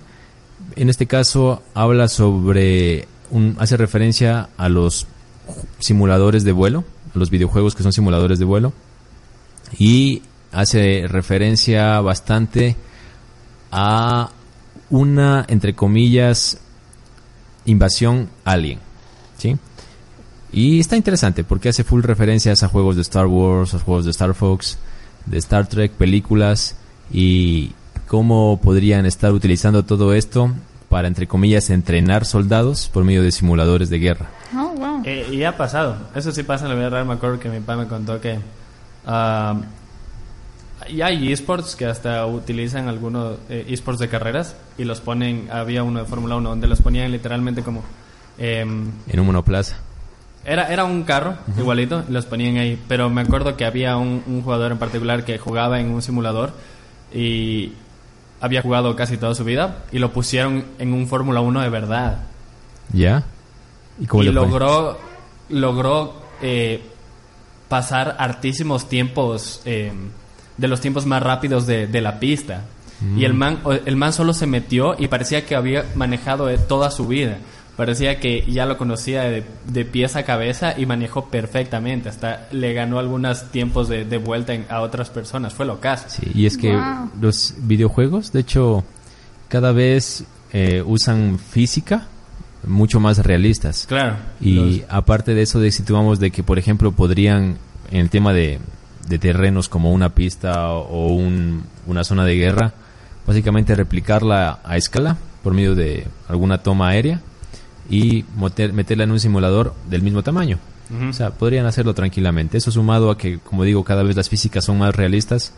En 0.77 0.91
este 0.91 1.07
caso 1.07 1.63
habla 1.75 2.09
sobre, 2.09 3.07
un, 3.31 3.57
hace 3.59 3.77
referencia 3.77 4.49
a 4.57 4.69
los 4.69 5.07
simuladores 5.79 6.45
de 6.45 6.53
vuelo, 6.53 6.85
a 7.15 7.19
los 7.19 7.31
videojuegos 7.31 7.75
que 7.75 7.83
son 7.83 7.93
simuladores 7.93 8.39
de 8.39 8.45
vuelo. 8.45 8.73
Y 9.79 10.23
hace 10.53 11.07
referencia 11.09 12.01
bastante 12.01 12.77
a 13.71 14.31
una, 14.91 15.45
entre 15.49 15.75
comillas, 15.75 16.59
invasión 17.65 18.29
alien. 18.45 18.84
¿Sí? 19.45 19.59
Y 20.53 20.81
está 20.81 20.97
interesante 20.97 21.45
porque 21.45 21.69
hace 21.69 21.85
full 21.85 22.03
referencias 22.03 22.63
a 22.63 22.69
juegos 22.69 22.97
de 22.97 23.03
Star 23.03 23.27
Wars, 23.27 23.75
a 23.75 23.79
juegos 23.79 24.07
de 24.07 24.11
Star 24.13 24.33
Fox, 24.33 24.79
de 25.27 25.37
Star 25.37 25.67
Trek, 25.67 25.93
películas 25.93 26.77
y 27.13 27.73
cómo 28.07 28.59
podrían 28.63 29.05
estar 29.05 29.33
utilizando 29.33 29.85
todo 29.85 30.15
esto 30.15 30.51
para, 30.89 31.09
entre 31.09 31.27
comillas, 31.27 31.69
entrenar 31.69 32.25
soldados 32.25 32.89
por 32.89 33.05
medio 33.05 33.23
de 33.23 33.33
simuladores 33.33 33.91
de 33.91 33.99
guerra. 33.99 34.31
Oh, 34.55 34.73
wow. 34.79 35.03
Eh, 35.05 35.27
y 35.31 35.43
ha 35.43 35.59
pasado. 35.59 35.99
Eso 36.15 36.33
sí 36.33 36.43
pasa 36.43 36.65
en 36.65 36.71
la 36.71 36.77
vida 36.77 36.89
real. 36.89 37.05
Me 37.05 37.15
acuerdo 37.15 37.39
que 37.39 37.51
mi 37.51 37.61
papá 37.61 37.77
me 37.77 37.87
contó 37.87 38.19
que... 38.19 38.39
ah, 39.07 39.61
y 40.89 41.03
hay 41.03 41.33
esports 41.33 41.77
que 41.77 41.85
hasta 41.85 42.25
utilizan 42.27 42.89
algunos 42.89 43.39
eh, 43.51 43.67
esports 43.69 44.01
de 44.01 44.09
carreras 44.09 44.57
y 44.79 44.85
los 44.85 45.03
ponen... 45.03 45.49
Había 45.51 45.83
uno 45.83 46.01
de 46.01 46.07
Fórmula 46.07 46.37
1 46.37 46.49
donde 46.49 46.67
los 46.67 46.81
ponían 46.81 47.13
literalmente 47.13 47.63
como... 47.63 47.83
em, 48.39 48.91
En 49.09 49.21
un 49.21 49.27
monoplaza. 49.27 49.77
Era, 50.45 50.71
era 50.71 50.85
un 50.85 51.05
carro, 51.05 51.37
igualito, 51.59 52.05
los 52.09 52.27
ponían 52.27 52.59
ahí. 52.59 52.79
Pero 52.87 53.09
me 53.09 53.23
acuerdo 53.23 53.57
que 53.57 53.65
había 53.65 53.97
un, 53.97 54.23
un 54.27 54.43
jugador 54.43 54.73
en 54.73 54.79
particular 54.79 55.25
que 55.25 55.39
jugaba 55.39 55.81
en 55.81 55.91
un 55.91 56.03
simulador 56.03 56.53
y 57.15 57.73
había 58.41 58.61
jugado 58.61 58.95
casi 58.95 59.17
toda 59.17 59.35
su 59.35 59.45
vida 59.45 59.85
y 59.91 59.99
lo 59.99 60.13
pusieron 60.13 60.65
en 60.79 60.93
un 60.93 61.07
Fórmula 61.07 61.41
1 61.41 61.63
de 61.63 61.69
verdad. 61.71 62.25
¿Ya? 62.93 63.25
¿Y 63.99 64.07
cómo 64.07 64.23
y 64.23 64.27
logró, 64.27 64.99
logró 65.49 66.15
eh, 66.43 66.83
pasar 67.69 68.17
hartísimos 68.19 68.89
tiempos, 68.89 69.63
eh, 69.65 69.93
de 70.57 70.69
los 70.69 70.81
tiempos 70.81 71.07
más 71.07 71.23
rápidos 71.23 71.67
de, 71.67 71.87
de 71.87 72.01
la 72.01 72.21
pista. 72.21 72.65
Mm. 73.01 73.19
Y 73.19 73.25
el 73.25 73.35
man, 73.35 73.61
el 73.87 73.97
man 73.97 74.13
solo 74.13 74.35
se 74.35 74.47
metió 74.47 74.95
y 74.99 75.09
parecía 75.09 75.47
que 75.47 75.57
había 75.57 75.87
manejado 75.95 76.51
eh, 76.51 76.59
toda 76.59 76.91
su 76.91 77.07
vida. 77.07 77.39
Parecía 77.77 78.21
que 78.21 78.45
ya 78.49 78.67
lo 78.67 78.79
conocía 78.79 79.23
de, 79.23 79.43
de 79.67 79.85
pies 79.85 80.15
a 80.15 80.23
cabeza 80.23 80.75
y 80.79 80.87
manejó 80.87 81.27
perfectamente. 81.29 82.09
Hasta 82.09 82.47
le 82.53 82.73
ganó 82.73 82.99
algunos 83.01 83.51
tiempos 83.51 83.89
de, 83.89 84.05
de 84.05 84.17
vuelta 84.19 84.55
en- 84.55 84.67
a 84.69 84.81
otras 84.81 85.11
personas. 85.11 85.55
Fue 85.55 85.67
lo 85.67 85.81
caso. 85.81 86.07
Sí, 86.09 86.31
y 86.35 86.47
es 86.47 86.57
que 86.57 86.73
Wow. 86.73 87.11
los 87.21 87.55
videojuegos, 87.59 88.33
de 88.33 88.41
hecho, 88.41 88.85
cada 89.49 89.73
vez 89.73 90.25
eh, 90.53 90.83
usan 90.87 91.39
física 91.41 92.07
mucho 92.65 93.01
más 93.01 93.19
realistas. 93.19 93.87
Claro. 93.89 94.17
Y 94.41 94.55
Los- 94.81 94.81
aparte 94.89 95.35
de 95.35 95.43
eso, 95.43 95.59
de 95.59 95.73
situamos 95.73 96.21
de 96.21 96.31
que, 96.31 96.45
por 96.45 96.61
ejemplo, 96.61 96.93
podrían, 96.93 97.59
en 97.91 98.01
el 98.01 98.09
tema 98.09 98.33
de, 98.33 98.61
de 99.09 99.19
terrenos 99.19 99.69
como 99.69 99.91
una 99.93 100.11
pista 100.11 100.71
o 100.71 101.09
un- 101.09 101.65
una 101.89 102.05
zona 102.05 102.25
de 102.25 102.37
guerra, 102.37 102.73
básicamente 103.27 103.75
replicarla 103.75 104.61
a 104.65 104.77
escala 104.77 105.17
por 105.43 105.55
medio 105.55 105.75
de 105.75 106.07
alguna 106.29 106.59
toma 106.63 106.91
aérea 106.91 107.21
y 107.91 108.25
meterla 108.73 109.05
en 109.05 109.11
un 109.11 109.21
simulador 109.21 109.75
del 109.89 110.03
mismo 110.03 110.23
tamaño. 110.23 110.59
O 111.09 111.13
sea, 111.13 111.31
podrían 111.31 111.67
hacerlo 111.67 111.95
tranquilamente. 111.95 112.59
Eso 112.59 112.71
sumado 112.71 113.11
a 113.11 113.19
que, 113.19 113.39
como 113.39 113.65
digo, 113.65 113.83
cada 113.85 114.03
vez 114.03 114.17
las 114.17 114.29
físicas 114.29 114.65
son 114.65 114.79
más 114.79 114.95
realistas, 114.95 115.53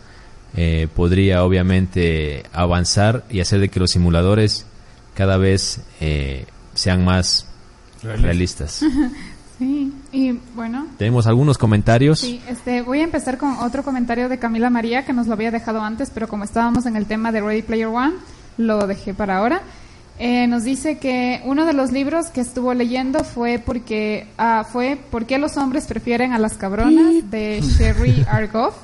eh, 0.56 0.88
podría 0.94 1.44
obviamente 1.44 2.44
avanzar 2.52 3.24
y 3.28 3.40
hacer 3.40 3.60
de 3.60 3.68
que 3.68 3.80
los 3.80 3.90
simuladores 3.90 4.66
cada 5.14 5.36
vez 5.36 5.80
eh, 6.00 6.46
sean 6.74 7.04
más 7.04 7.46
realistas. 8.02 8.82
Sí, 9.58 9.90
y 10.12 10.32
bueno, 10.54 10.86
Tenemos 10.98 11.26
algunos 11.26 11.56
comentarios. 11.56 12.20
sí, 12.20 12.42
este, 12.46 12.82
voy 12.82 13.00
a 13.00 13.04
empezar 13.04 13.38
con 13.38 13.56
otro 13.60 13.82
comentario 13.82 14.28
de 14.28 14.38
Camila 14.38 14.68
María 14.68 15.06
que 15.06 15.14
nos 15.14 15.28
lo 15.28 15.32
había 15.32 15.50
dejado 15.50 15.80
antes, 15.80 16.10
pero 16.12 16.28
como 16.28 16.44
estábamos 16.44 16.84
en 16.84 16.94
el 16.94 17.06
tema 17.06 17.32
de 17.32 17.40
Ready 17.40 17.62
Player 17.62 17.86
One, 17.86 18.16
lo 18.58 18.86
dejé 18.86 19.14
para 19.14 19.38
ahora. 19.38 19.62
Eh, 20.18 20.46
nos 20.46 20.64
dice 20.64 20.96
que 20.96 21.42
uno 21.44 21.66
de 21.66 21.74
los 21.74 21.92
libros 21.92 22.28
que 22.28 22.40
estuvo 22.40 22.72
leyendo 22.72 23.22
fue 23.22 23.58
porque 23.58 24.26
ah, 24.38 24.64
fue 24.70 24.98
¿Por 25.10 25.26
qué 25.26 25.38
los 25.38 25.58
hombres 25.58 25.86
prefieren 25.86 26.32
a 26.32 26.38
las 26.38 26.56
cabronas? 26.56 27.30
de 27.30 27.60
Sherry 27.60 28.24
Argoff. 28.30 28.74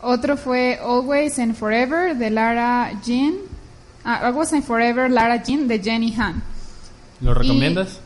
Otro 0.00 0.36
fue 0.36 0.78
Always 0.80 1.38
and 1.38 1.54
Forever 1.54 2.16
de 2.16 2.30
Lara 2.30 2.92
Jean. 3.04 3.34
Ah, 4.04 4.26
Always 4.26 4.52
and 4.52 4.62
Forever 4.62 5.10
Lara 5.10 5.42
Jean 5.42 5.66
de 5.66 5.80
Jenny 5.80 6.14
Han. 6.16 6.42
¿lo 7.20 7.34
recomiendas? 7.34 8.00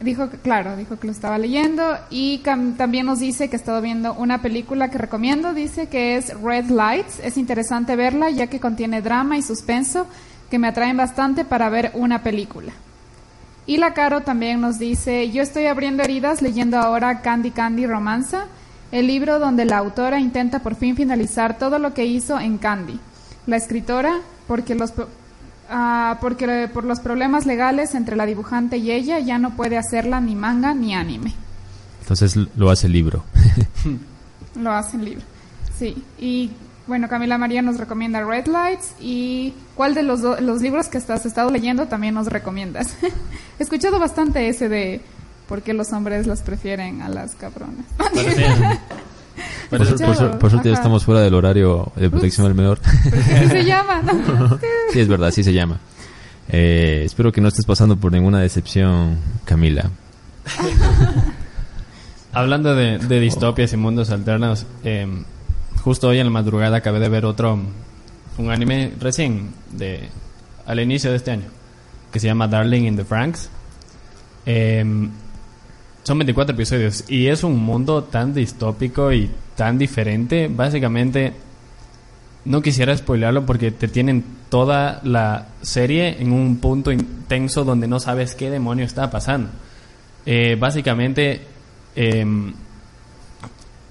Dijo 0.00 0.28
que, 0.28 0.36
claro, 0.36 0.76
dijo 0.76 0.98
que 0.98 1.06
lo 1.06 1.12
estaba 1.12 1.38
leyendo 1.38 1.96
y 2.10 2.42
también 2.76 3.06
nos 3.06 3.20
dice 3.20 3.48
que 3.48 3.56
ha 3.56 3.58
estado 3.58 3.80
viendo 3.80 4.12
una 4.12 4.42
película 4.42 4.90
que 4.90 4.98
recomiendo, 4.98 5.54
dice 5.54 5.88
que 5.88 6.16
es 6.16 6.38
Red 6.42 6.66
Lights, 6.66 7.20
es 7.22 7.38
interesante 7.38 7.96
verla 7.96 8.28
ya 8.28 8.48
que 8.48 8.60
contiene 8.60 9.00
drama 9.00 9.38
y 9.38 9.42
suspenso 9.42 10.06
que 10.50 10.58
me 10.58 10.68
atraen 10.68 10.96
bastante 10.96 11.44
para 11.44 11.68
ver 11.68 11.90
una 11.94 12.22
película. 12.22 12.72
Y 13.66 13.78
la 13.78 13.94
Caro 13.94 14.22
también 14.22 14.60
nos 14.60 14.78
dice, 14.78 15.30
yo 15.30 15.42
estoy 15.42 15.66
abriendo 15.66 16.02
heridas 16.02 16.40
leyendo 16.40 16.78
ahora 16.78 17.20
Candy 17.20 17.50
Candy 17.50 17.86
Romanza, 17.86 18.46
el 18.92 19.08
libro 19.08 19.40
donde 19.40 19.64
la 19.64 19.78
autora 19.78 20.20
intenta 20.20 20.60
por 20.60 20.76
fin 20.76 20.96
finalizar 20.96 21.58
todo 21.58 21.80
lo 21.80 21.92
que 21.92 22.04
hizo 22.06 22.38
en 22.38 22.58
Candy. 22.58 23.00
La 23.46 23.56
escritora, 23.56 24.20
porque 24.46 24.74
los... 24.74 24.92
Ah, 25.68 26.18
porque 26.20 26.70
por 26.72 26.84
los 26.84 27.00
problemas 27.00 27.44
legales 27.44 27.96
entre 27.96 28.14
la 28.14 28.24
dibujante 28.24 28.76
y 28.76 28.92
ella 28.92 29.18
ya 29.18 29.38
no 29.38 29.56
puede 29.56 29.76
hacerla 29.76 30.20
ni 30.20 30.36
manga 30.36 30.74
ni 30.74 30.94
anime. 30.94 31.34
Entonces 32.02 32.36
lo 32.56 32.70
hace 32.70 32.86
el 32.86 32.92
libro. 32.92 33.24
lo 34.54 34.70
hace 34.70 34.96
el 34.96 35.04
libro, 35.06 35.24
sí. 35.76 36.04
Y 36.20 36.52
bueno, 36.86 37.08
Camila 37.08 37.36
María 37.38 37.62
nos 37.62 37.78
recomienda 37.78 38.24
Red 38.24 38.46
Lights 38.46 38.94
y 39.00 39.54
¿cuál 39.74 39.94
de 39.94 40.02
los, 40.02 40.20
los 40.20 40.62
libros 40.62 40.88
que 40.88 40.98
estás 40.98 41.26
estado 41.26 41.50
leyendo 41.50 41.86
también 41.86 42.14
nos 42.14 42.26
recomiendas? 42.28 42.96
He 43.58 43.62
escuchado 43.62 43.98
bastante 43.98 44.48
ese 44.48 44.68
de 44.68 45.00
por 45.48 45.62
qué 45.62 45.74
los 45.74 45.92
hombres 45.92 46.26
las 46.26 46.42
prefieren 46.42 47.02
a 47.02 47.08
las 47.08 47.34
cabronas. 47.34 47.86
Por, 49.70 49.84
suerte 50.50 50.68
ya 50.68 50.74
estamos 50.74 51.04
fuera 51.04 51.20
del 51.20 51.34
horario 51.34 51.92
de 51.96 52.08
protección 52.10 52.46
del 52.46 52.54
menor. 52.54 52.80
Así 52.84 53.48
se 53.48 53.64
llama, 53.64 54.02
¿no? 54.02 54.58
sí, 54.92 55.00
es 55.00 55.08
verdad, 55.08 55.28
así 55.28 55.42
se 55.42 55.52
llama. 55.52 55.78
Eh, 56.48 57.02
espero 57.04 57.32
que 57.32 57.40
no 57.40 57.48
estés 57.48 57.66
pasando 57.66 57.96
por 57.96 58.12
ninguna 58.12 58.40
decepción, 58.40 59.18
Camila. 59.44 59.90
Hablando 62.32 62.74
de, 62.74 63.20
distopias 63.20 63.72
y 63.72 63.76
mundos 63.76 64.10
alternos, 64.10 64.66
em, 64.84 65.24
justo 65.86 66.08
hoy 66.08 66.18
en 66.18 66.26
la 66.26 66.32
madrugada 66.32 66.78
acabé 66.78 66.98
de 66.98 67.08
ver 67.08 67.24
otro, 67.24 67.56
un 68.38 68.50
anime 68.50 68.92
recién, 68.98 69.50
de, 69.70 70.08
al 70.66 70.80
inicio 70.80 71.12
de 71.12 71.16
este 71.16 71.30
año, 71.30 71.46
que 72.10 72.18
se 72.18 72.26
llama 72.26 72.48
Darling 72.48 72.86
in 72.86 72.96
the 72.96 73.04
Franks. 73.04 73.48
Em, 74.44 75.08
son 76.02 76.18
24 76.18 76.56
episodios 76.56 77.04
y 77.08 77.28
es 77.28 77.44
un 77.44 77.56
mundo 77.60 78.02
tan 78.02 78.34
distópico 78.34 79.12
y 79.12 79.30
tan 79.54 79.78
diferente. 79.78 80.48
Básicamente, 80.48 81.34
no 82.46 82.60
quisiera 82.62 82.96
spoilearlo 82.96 83.46
porque 83.46 83.70
te 83.70 83.86
tienen 83.86 84.24
toda 84.48 85.00
la 85.04 85.46
serie 85.62 86.20
en 86.20 86.32
un 86.32 86.56
punto 86.56 86.90
intenso 86.90 87.62
donde 87.62 87.86
no 87.86 88.00
sabes 88.00 88.34
qué 88.34 88.50
demonio 88.50 88.84
está 88.84 89.08
pasando. 89.08 89.50
Eh, 90.24 90.56
básicamente, 90.58 91.42
em, 91.94 92.52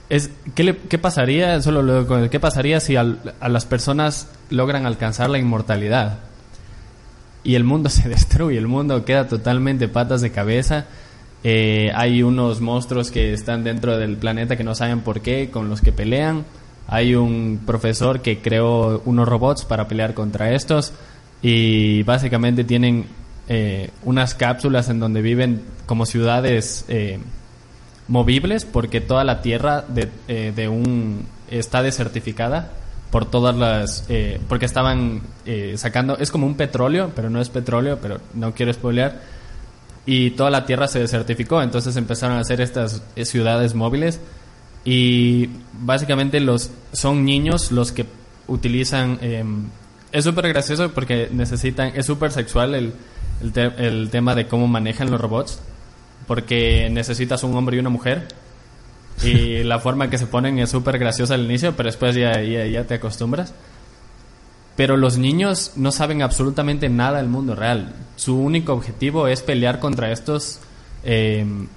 es, 0.09 0.29
¿qué, 0.53 0.97
pasaría? 0.97 1.61
Solo 1.61 1.81
lo, 1.81 2.29
¿qué 2.29 2.39
pasaría 2.39 2.79
si 2.79 2.95
a 2.95 3.03
las 3.03 3.65
personas 3.65 4.29
logran 4.49 4.85
alcanzar 4.85 5.29
la 5.29 5.37
inmortalidad? 5.37 6.19
Y 7.43 7.55
el 7.55 7.63
mundo 7.63 7.89
se 7.89 8.09
destruye, 8.09 8.57
el 8.57 8.67
mundo 8.67 9.05
queda 9.05 9.27
totalmente 9.27 9.87
patas 9.87 10.21
de 10.21 10.31
cabeza 10.31 10.85
eh, 11.47 11.91
hay 11.93 12.23
unos 12.23 12.59
monstruos 12.59 13.11
que 13.11 13.31
están 13.31 13.63
dentro 13.63 13.99
del 13.99 14.17
planeta 14.17 14.57
que 14.57 14.63
no 14.63 14.73
saben 14.73 15.01
por 15.01 15.21
qué, 15.21 15.51
con 15.51 15.69
los 15.69 15.79
que 15.79 15.91
pelean. 15.91 16.43
Hay 16.87 17.13
un 17.13 17.61
profesor 17.63 18.21
que 18.23 18.39
creó 18.39 19.03
unos 19.05 19.27
robots 19.27 19.63
para 19.63 19.87
pelear 19.87 20.15
contra 20.15 20.55
estos 20.55 20.91
y 21.43 22.01
básicamente 22.01 22.63
tienen 22.63 23.05
eh, 23.47 23.91
unas 24.05 24.33
cápsulas 24.33 24.89
en 24.89 24.99
donde 24.99 25.21
viven 25.21 25.61
como 25.85 26.07
ciudades 26.07 26.83
eh, 26.87 27.19
movibles 28.07 28.65
porque 28.65 29.01
toda 29.01 29.23
la 29.23 29.41
tierra 29.41 29.83
de, 29.87 30.67
un 30.67 31.25
está 31.49 31.81
desertificada 31.81 32.71
por 33.11 33.25
todas 33.29 33.55
las 33.55 34.07
porque 34.47 34.65
estaban 34.65 35.21
sacando 35.75 36.17
es 36.17 36.31
como 36.31 36.45
un 36.45 36.55
petróleo 36.55 37.11
pero 37.15 37.29
no 37.29 37.41
es 37.41 37.49
petróleo 37.49 37.99
pero 38.01 38.19
no 38.33 38.53
quiero 38.53 38.73
spoilear 38.73 39.21
y 40.05 40.31
toda 40.31 40.49
la 40.49 40.65
tierra 40.65 40.87
se 40.87 40.99
desertificó, 40.99 41.61
entonces 41.61 41.95
empezaron 41.97 42.37
a 42.37 42.41
hacer 42.41 42.61
estas 42.61 43.01
eh, 43.15 43.25
ciudades 43.25 43.73
móviles 43.73 44.19
y 44.83 45.49
básicamente 45.73 46.39
los 46.39 46.69
son 46.91 47.25
niños 47.25 47.71
los 47.71 47.91
que 47.91 48.05
utilizan 48.47 49.17
em, 49.21 49.65
es 50.11 50.23
súper 50.23 50.47
gracioso 50.49 50.91
porque 50.91 51.29
necesitan 51.31 51.91
es 51.95 52.05
súper 52.05 52.31
sexual 52.31 52.75
el, 52.75 52.93
el, 53.79 54.09
tema 54.11 54.35
de 54.35 54.47
cómo 54.47 54.67
manejan 54.67 55.09
los 55.09 55.19
robots 55.19 55.59
porque 56.27 56.89
necesitas 56.89 57.43
un 57.43 57.55
hombre 57.55 57.77
y 57.77 57.79
una 57.79 57.89
mujer 57.89 58.27
y 59.23 59.63
la 59.63 59.79
forma 59.79 60.05
en 60.05 60.11
que 60.11 60.17
se 60.17 60.27
ponen 60.27 60.59
es 60.59 60.69
súper 60.69 60.97
graciosa 60.97 61.33
al 61.35 61.45
inicio 61.45 61.75
pero 61.75 61.87
después 61.87 62.15
ya, 62.15 62.41
ya, 62.41 62.65
ya 62.65 62.83
te 62.85 62.95
acostumbras 62.95 63.53
pero 64.75 64.97
los 64.97 65.17
niños 65.17 65.73
no 65.75 65.91
saben 65.91 66.21
absolutamente 66.21 66.89
nada 66.89 67.17
del 67.17 67.27
mundo 67.27 67.55
real. 67.55 67.93
Su 68.17 68.37
único 68.37 68.73
objetivo 68.73 69.27
es 69.27 69.41
pelear 69.41 69.79
contra 69.79 70.11
estos, 70.11 70.59
em, 71.03 71.67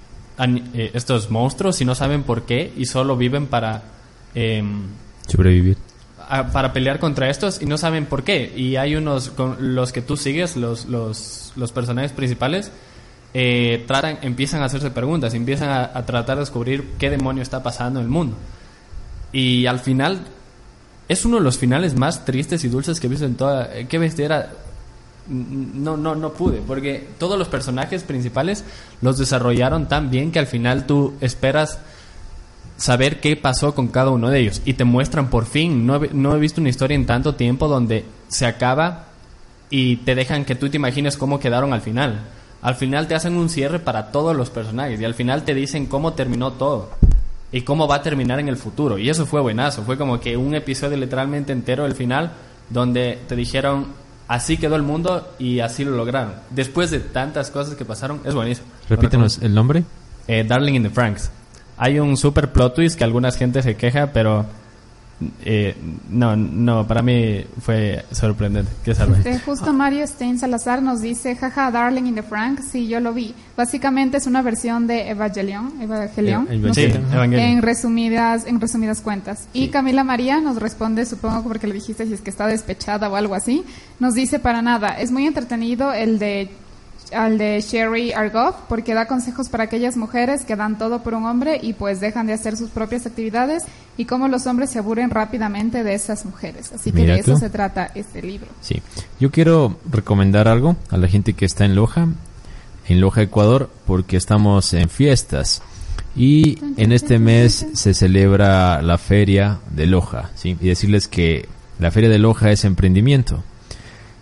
eh, 0.73 0.91
estos 0.93 1.29
monstruos 1.29 1.79
y 1.81 1.85
no 1.85 1.95
saben 1.95 2.23
por 2.23 2.43
qué 2.43 2.73
y 2.75 2.85
solo 2.85 3.15
viven 3.15 3.47
para... 3.47 3.83
Em, 4.35 4.83
Sobrevivir. 5.27 5.77
para 6.53 6.73
pelear 6.73 6.99
contra 6.99 7.27
estos 7.29 7.59
y 7.59 7.65
no 7.65 7.77
saben 7.77 8.05
por 8.05 8.23
qué. 8.23 8.53
Y 8.55 8.75
hay 8.75 8.95
unos, 8.95 9.29
con 9.29 9.73
los 9.73 9.91
que 9.91 10.01
tú 10.01 10.15
sigues, 10.15 10.57
los, 10.57 10.85
los, 10.85 11.53
los 11.55 11.71
personajes 11.71 12.11
principales, 12.11 12.71
eh, 13.33 13.85
empiezan 14.21 14.61
a 14.61 14.65
hacerse 14.65 14.91
preguntas, 14.91 15.33
empiezan 15.33 15.69
a, 15.69 16.05
tratar 16.05 16.37
de 16.37 16.41
descubrir 16.41 16.93
qué 16.97 17.09
demonio 17.09 17.43
está 17.43 17.61
pasando 17.61 17.99
en 17.99 18.05
el 18.05 18.11
mundo. 18.11 18.35
Y 19.31 19.67
al 19.67 19.79
final 19.79 20.21
es 21.07 21.25
uno 21.25 21.37
de 21.37 21.43
los 21.43 21.57
finales 21.57 21.95
más 21.95 22.25
tristes 22.25 22.63
y 22.63 22.69
dulces 22.69 22.99
que 22.99 23.07
he 23.07 23.09
visto 23.09 23.25
en 23.25 23.35
toda. 23.35 23.69
¿Qué 23.87 23.97
bestia? 23.97 24.51
No, 25.27 25.95
no, 25.95 26.15
no 26.15 26.33
pude, 26.33 26.61
porque 26.65 27.07
todos 27.19 27.37
los 27.37 27.47
personajes 27.47 28.03
principales 28.03 28.63
los 29.01 29.19
desarrollaron 29.19 29.87
tan 29.87 30.09
bien 30.09 30.31
que 30.31 30.39
al 30.39 30.47
final 30.47 30.87
tú 30.87 31.13
esperas 31.21 31.79
saber 32.77 33.19
qué 33.19 33.35
pasó 33.35 33.75
con 33.75 33.89
cada 33.89 34.09
uno 34.09 34.29
de 34.29 34.39
ellos 34.39 34.61
y 34.65 34.73
te 34.73 34.85
muestran 34.85 35.29
por 35.29 35.45
fin. 35.45 35.85
No 35.85 35.99
no 36.13 36.35
he 36.35 36.39
visto 36.39 36.61
una 36.61 36.69
historia 36.69 36.95
en 36.95 37.05
tanto 37.05 37.35
tiempo 37.35 37.67
donde 37.67 38.05
se 38.27 38.47
acaba 38.47 39.05
y 39.69 39.97
te 39.97 40.15
dejan 40.15 40.45
que 40.45 40.55
tú 40.55 40.69
te 40.69 40.77
imagines 40.77 41.17
cómo 41.17 41.39
quedaron 41.39 41.73
al 41.73 41.81
final. 41.81 42.21
Al 42.61 42.75
final 42.75 43.07
te 43.07 43.15
hacen 43.15 43.35
un 43.35 43.49
cierre 43.49 43.79
para 43.79 44.11
todos 44.11 44.35
los 44.35 44.49
personajes 44.49 44.99
y 44.99 45.05
al 45.05 45.13
final 45.13 45.43
te 45.43 45.53
dicen 45.53 45.85
cómo 45.85 46.13
terminó 46.13 46.53
todo 46.53 46.89
y 47.51 47.61
cómo 47.61 47.87
va 47.87 47.95
a 47.95 48.01
terminar 48.01 48.39
en 48.39 48.49
el 48.49 48.57
futuro. 48.57 48.97
Y 48.97 49.09
eso 49.09 49.25
fue 49.25 49.41
buenazo, 49.41 49.83
fue 49.83 49.97
como 49.97 50.19
que 50.19 50.37
un 50.37 50.55
episodio 50.55 50.97
literalmente 50.97 51.53
entero 51.53 51.83
del 51.83 51.93
final 51.93 52.31
donde 52.69 53.19
te 53.27 53.35
dijeron 53.35 53.87
así 54.27 54.57
quedó 54.57 54.75
el 54.75 54.83
mundo 54.83 55.27
y 55.39 55.59
así 55.59 55.83
lo 55.83 55.91
lograron. 55.91 56.33
Después 56.51 56.91
de 56.91 56.99
tantas 56.99 57.51
cosas 57.51 57.75
que 57.75 57.83
pasaron, 57.83 58.21
es 58.23 58.33
buenísimo. 58.33 58.67
Repítenos 58.87 59.39
el 59.41 59.53
nombre. 59.53 59.83
Eh, 60.27 60.45
Darling 60.47 60.75
in 60.75 60.83
the 60.83 60.89
Franks. 60.89 61.31
Hay 61.77 61.99
un 61.99 62.15
super 62.15 62.51
plot 62.51 62.75
twist 62.75 62.97
que 62.97 63.03
alguna 63.03 63.31
gente 63.31 63.63
se 63.63 63.75
queja, 63.75 64.11
pero 64.13 64.45
eh, 65.43 65.75
no, 66.09 66.35
no, 66.35 66.87
para 66.87 67.01
mí 67.01 67.43
fue 67.61 68.05
sorprendente. 68.11 68.71
¿Qué? 68.83 68.91
Este, 68.91 69.39
justo 69.39 69.73
Mario 69.73 70.07
Stein 70.07 70.39
Salazar 70.39 70.81
nos 70.81 71.01
dice, 71.01 71.35
jaja, 71.35 71.71
Darling 71.71 72.05
in 72.05 72.15
the 72.15 72.23
Frank, 72.23 72.61
sí, 72.61 72.87
yo 72.87 72.99
lo 72.99 73.13
vi. 73.13 73.33
Básicamente 73.57 74.17
es 74.17 74.27
una 74.27 74.41
versión 74.41 74.87
de 74.87 75.09
Evangelion, 75.09 75.81
Evangelion, 75.81 76.47
en 76.49 77.61
resumidas, 77.61 78.45
en 78.45 78.61
resumidas 78.61 79.01
cuentas. 79.01 79.47
Y 79.51 79.67
Camila 79.67 80.03
María 80.03 80.39
nos 80.39 80.57
responde, 80.57 81.05
supongo 81.05 81.43
porque 81.43 81.67
le 81.67 81.73
dijiste 81.73 82.05
si 82.05 82.13
es 82.13 82.21
que 82.21 82.29
está 82.29 82.47
despechada 82.47 83.09
o 83.09 83.15
algo 83.15 83.35
así, 83.35 83.65
nos 83.99 84.13
dice 84.13 84.39
para 84.39 84.61
nada, 84.61 84.99
es 84.99 85.11
muy 85.11 85.27
entretenido 85.27 85.91
el 85.91 86.19
de 86.19 86.49
al 87.13 87.37
de 87.37 87.61
Sherry 87.61 88.13
Argoff 88.13 88.55
porque 88.67 88.93
da 88.93 89.07
consejos 89.07 89.49
para 89.49 89.65
aquellas 89.65 89.97
mujeres 89.97 90.45
que 90.45 90.55
dan 90.55 90.77
todo 90.77 91.03
por 91.03 91.13
un 91.13 91.25
hombre 91.25 91.59
y 91.61 91.73
pues 91.73 91.99
dejan 91.99 92.27
de 92.27 92.33
hacer 92.33 92.57
sus 92.57 92.69
propias 92.69 93.05
actividades 93.05 93.63
y 93.97 94.05
cómo 94.05 94.27
los 94.27 94.47
hombres 94.47 94.69
se 94.69 94.79
aburren 94.79 95.09
rápidamente 95.09 95.83
de 95.83 95.93
esas 95.93 96.25
mujeres. 96.25 96.71
Así 96.73 96.91
que 96.91 97.05
de 97.05 97.19
eso 97.19 97.35
se 97.37 97.49
trata 97.49 97.91
este 97.95 98.21
libro. 98.21 98.47
Sí, 98.61 98.81
yo 99.19 99.31
quiero 99.31 99.77
recomendar 99.89 100.47
algo 100.47 100.77
a 100.89 100.97
la 100.97 101.07
gente 101.07 101.33
que 101.33 101.45
está 101.45 101.65
en 101.65 101.75
Loja, 101.75 102.07
en 102.87 103.01
Loja, 103.01 103.21
Ecuador, 103.21 103.69
porque 103.85 104.17
estamos 104.17 104.73
en 104.73 104.89
fiestas. 104.89 105.61
Y 106.15 106.57
en 106.77 106.91
este 106.91 107.19
mes 107.19 107.67
se 107.73 107.93
celebra 107.93 108.81
la 108.81 108.97
feria 108.97 109.59
de 109.69 109.85
Loja, 109.85 110.31
¿sí? 110.35 110.57
Y 110.59 110.67
decirles 110.67 111.07
que 111.07 111.47
la 111.77 111.91
feria 111.91 112.09
de 112.09 112.19
Loja 112.19 112.51
es 112.51 112.65
emprendimiento. 112.65 113.43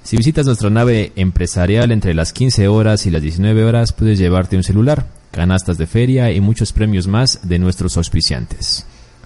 Si 0.08 0.15
visitas 0.15 0.46
nuestra 0.46 0.70
nave 0.70 1.12
empresarial 1.17 1.91
entre 1.91 2.13
las 2.13 2.32
15 2.32 2.70
horas 2.70 3.06
y 3.06 3.12
las 3.12 3.22
19 3.22 3.65
horas, 3.65 3.91
puedes 3.91 4.17
llevarte 4.17 4.56
un 4.56 4.63
celular, 4.63 5.06
canastas 5.32 5.78
de 5.78 5.86
feria 5.86 6.32
y 6.32 6.39
muchos 6.39 6.72
premios 6.72 7.08
más 7.08 7.41
de 7.43 7.60
nuestros 7.60 7.98
auspiciantes. 7.98 8.86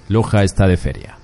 Loja 0.10 0.44
está 0.44 0.66
de 0.66 0.78
feria. 0.78 1.20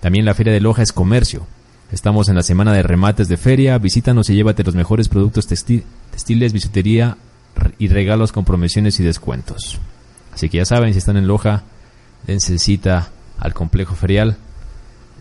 También 0.00 0.24
la 0.24 0.34
feria 0.34 0.52
de 0.52 0.60
Loja 0.60 0.82
es 0.82 0.92
comercio. 0.92 1.46
Estamos 1.92 2.28
en 2.28 2.34
la 2.34 2.42
semana 2.42 2.72
de 2.72 2.82
remates 2.82 3.28
de 3.28 3.36
feria. 3.36 3.78
Visítanos 3.78 4.28
y 4.28 4.34
llévate 4.34 4.64
los 4.64 4.74
mejores 4.74 5.08
productos 5.08 5.46
textiles, 5.46 6.52
bisutería 6.52 7.16
y 7.78 7.86
regalos 7.86 8.32
con 8.32 8.44
promociones 8.44 8.98
y 8.98 9.04
descuentos. 9.04 9.78
Así 10.34 10.48
que 10.48 10.56
ya 10.56 10.64
saben, 10.64 10.94
si 10.94 10.98
están 10.98 11.16
en 11.16 11.28
Loja, 11.28 11.62
dense 12.26 12.58
cita 12.58 13.10
al 13.38 13.54
complejo 13.54 13.94
ferial 13.94 14.36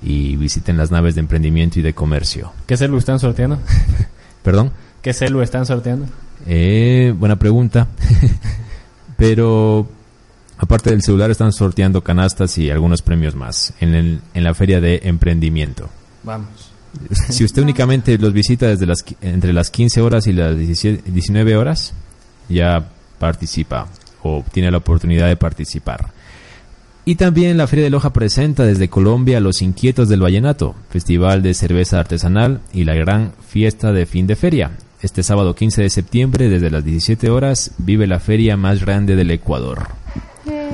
y 0.07 0.37
visiten 0.37 0.77
las 0.77 0.89
naves 0.89 1.15
de 1.15 1.19
emprendimiento 1.19 1.79
y 1.79 1.81
de 1.81 1.93
comercio. 1.93 2.53
¿Qué 2.65 2.77
celu 2.77 2.97
están 2.97 3.19
sorteando? 3.19 3.59
¿Perdón? 4.41 4.71
¿Qué 5.01 5.11
celu 5.11 5.41
están 5.41 5.65
sorteando? 5.65 6.05
Eh, 6.45 7.13
buena 7.17 7.35
pregunta. 7.35 7.89
Pero 9.17 9.85
aparte 10.57 10.91
del 10.91 11.01
celular 11.01 11.29
están 11.29 11.51
sorteando 11.51 12.01
canastas 12.05 12.57
y 12.57 12.69
algunos 12.69 13.01
premios 13.01 13.35
más 13.35 13.73
en, 13.81 13.95
el, 13.95 14.21
en 14.33 14.43
la 14.45 14.53
feria 14.53 14.79
de 14.79 15.01
emprendimiento. 15.03 15.89
Vamos. 16.23 16.71
Si 17.29 17.43
usted 17.43 17.61
únicamente 17.61 18.17
los 18.17 18.33
visita 18.33 18.67
desde 18.67 18.87
las, 18.87 19.03
entre 19.21 19.53
las 19.53 19.69
15 19.69 20.01
horas 20.01 20.25
y 20.25 20.33
las 20.33 20.57
17 20.57 21.11
19 21.11 21.55
horas, 21.55 21.93
ya 22.49 22.89
participa 23.19 23.87
o 24.23 24.43
tiene 24.51 24.71
la 24.71 24.77
oportunidad 24.77 25.27
de 25.27 25.35
participar. 25.35 26.11
Y 27.09 27.15
también 27.15 27.55
la 27.55 27.67
Feria 27.67 27.85
de 27.85 27.89
Loja 27.89 28.11
presenta 28.11 28.63
desde 28.65 28.89
Colombia 28.89 29.39
Los 29.39 29.61
Inquietos 29.61 30.09
del 30.09 30.21
Vallenato, 30.21 30.75
festival 30.89 31.41
de 31.41 31.53
cerveza 31.53 32.01
artesanal 32.01 32.59
y 32.73 32.83
la 32.83 32.95
gran 32.95 33.31
fiesta 33.47 33.93
de 33.93 34.05
fin 34.05 34.27
de 34.27 34.35
feria. 34.35 34.71
Este 35.01 35.23
sábado 35.23 35.55
15 35.55 35.83
de 35.83 35.89
septiembre, 35.89 36.49
desde 36.49 36.69
las 36.69 36.83
17 36.83 37.29
horas, 37.29 37.71
vive 37.77 38.07
la 38.07 38.19
feria 38.19 38.57
más 38.57 38.81
grande 38.81 39.15
del 39.15 39.31
Ecuador. 39.31 39.87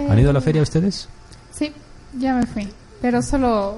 ¿Han 0.09 0.17
ido 0.17 0.31
a 0.31 0.33
la 0.33 0.41
feria 0.41 0.63
ustedes? 0.63 1.07
Sí, 1.51 1.71
ya 2.17 2.33
me 2.33 2.47
fui. 2.47 2.67
Pero 2.99 3.21
solo 3.21 3.77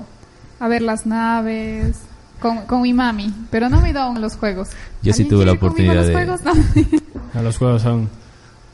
a 0.61 0.67
ver 0.69 0.81
las 0.81 1.05
naves 1.05 1.97
con, 2.39 2.59
con 2.67 2.83
mi 2.83 2.93
mami. 2.93 3.33
Pero 3.51 3.67
no 3.69 3.81
me 3.81 3.89
he 3.89 3.91
ido 3.91 3.99
aún 3.99 4.15
a 4.15 4.21
los 4.21 4.37
juegos. 4.37 4.69
Yo 5.03 5.11
sí 5.11 5.23
¿Alguien 5.23 5.27
tuve 5.27 5.45
la 5.45 5.57
conmigo 5.59 5.65
a 5.65 5.67
oportunidad 5.67 5.95
los 5.95 6.07
de- 6.07 6.13
juegos? 6.13 7.01
No. 7.33 7.41
Los 7.41 7.57
juegos 7.57 7.81
son... 7.81 8.07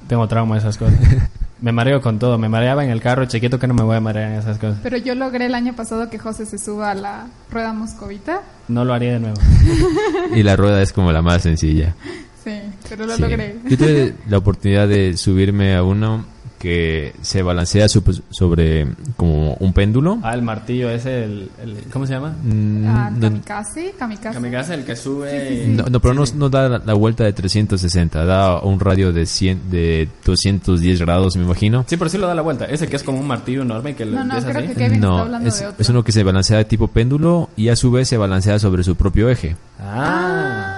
Tengo 0.08 0.28
trauma 0.28 0.54
de 0.54 0.60
esas 0.60 0.78
cosas. 0.78 1.00
me 1.62 1.72
mareo 1.72 2.02
con 2.02 2.20
todo. 2.20 2.38
Me 2.38 2.50
mareaba 2.50 2.84
en 2.84 2.90
el 2.90 3.02
carro 3.02 3.26
chiquito 3.26 3.58
que 3.60 3.68
no 3.68 3.74
me 3.74 3.84
voy 3.84 3.96
a 3.96 4.02
marear 4.02 4.32
en 4.32 4.40
esas 4.40 4.58
cosas. 4.58 4.80
Pero 4.84 4.98
yo 4.98 5.16
logré 5.16 5.46
el 5.46 5.56
año 5.56 5.76
pasado 5.76 6.10
que 6.10 6.18
José 6.20 6.46
se 6.46 6.58
suba 6.58 6.92
a 6.92 6.96
la 6.96 7.28
rueda 7.50 7.72
moscovita. 7.74 8.42
No 8.68 8.84
lo 8.86 8.94
haría 8.94 9.14
de 9.14 9.20
nuevo. 9.20 9.38
Y 10.36 10.44
la 10.44 10.56
rueda 10.56 10.82
es 10.82 10.92
como 10.94 11.12
la 11.12 11.22
más 11.22 11.42
sencilla. 11.44 11.96
Sí, 12.44 12.52
pero 12.90 13.06
lo 13.06 13.16
Sí. 13.16 13.22
logré. 13.22 13.56
Yo 13.68 13.78
tuve 13.78 14.16
la 14.28 14.38
oportunidad 14.38 14.88
de 14.88 15.16
subirme 15.18 15.76
a 15.76 15.84
uno 15.84 16.26
que 16.62 17.14
se 17.22 17.42
balancea 17.42 17.88
sobre 17.90 18.88
como 19.18 19.56
un 19.56 19.74
péndulo. 19.74 20.20
Ah, 20.22 20.36
el 20.36 20.44
martillo 20.44 20.90
ese, 20.92 21.24
el, 21.24 21.50
el- 21.64 21.78
¿cómo 21.92 22.06
se 22.06 22.14
llama? 22.14 22.36
Mm, 22.44 22.86
Ah, 22.88 23.12
kamikaze, 23.20 23.94
kamikaze. 23.98 24.36
Kamikaze, 24.36 24.74
el 24.76 24.86
que 24.86 24.96
sube 24.96 25.32
Sí, 25.32 25.48
sí, 25.48 25.54
y- 25.54 25.66
sí. 25.66 25.72
no, 25.72 25.86
no, 25.90 26.00
pero 26.00 26.14
no, 26.14 26.24
no 26.36 26.50
da 26.50 26.70
la, 26.86 26.94
vuelta 26.94 27.24
de 27.24 27.34
360, 27.34 28.24
da 28.26 28.62
un 28.62 28.80
radio 28.80 29.12
de 29.12 29.26
100, 29.26 29.72
de 29.72 30.08
210 30.24 31.00
grados, 31.02 31.36
me 31.36 31.44
imagino. 31.46 31.84
Sí, 31.88 31.98
pero 31.98 32.10
sí 32.10 32.18
lo 32.20 32.28
da 32.28 32.36
la 32.36 32.44
vuelta. 32.44 32.66
Ese 32.66 32.88
que 32.88 32.96
es 32.96 33.04
como 33.04 33.20
un 33.20 33.28
martillo 33.28 33.64
enorme 33.64 33.96
que 33.96 34.06
lo 34.06 34.12
No, 34.12 34.18
no, 34.24 34.24
empieza 34.36 34.50
creo 34.50 34.60
así. 34.60 34.68
que 34.68 34.76
Kevin 34.76 34.94
está 34.96 35.08
no, 35.08 35.18
hablando 35.18 35.50
es, 35.50 35.60
de 35.60 35.66
otro. 35.68 35.82
es 35.82 35.90
uno 35.90 36.04
que 36.04 36.12
se 36.12 36.24
balancea 36.24 36.64
tipo 36.68 36.88
péndulo 36.88 37.50
y 37.58 37.70
a 37.70 37.76
su 37.76 37.90
vez 37.92 38.08
se 38.08 38.18
balancea 38.18 38.60
sobre 38.60 38.84
su 38.84 38.96
propio 38.96 39.30
eje. 39.30 39.56
Ah. 39.80 40.71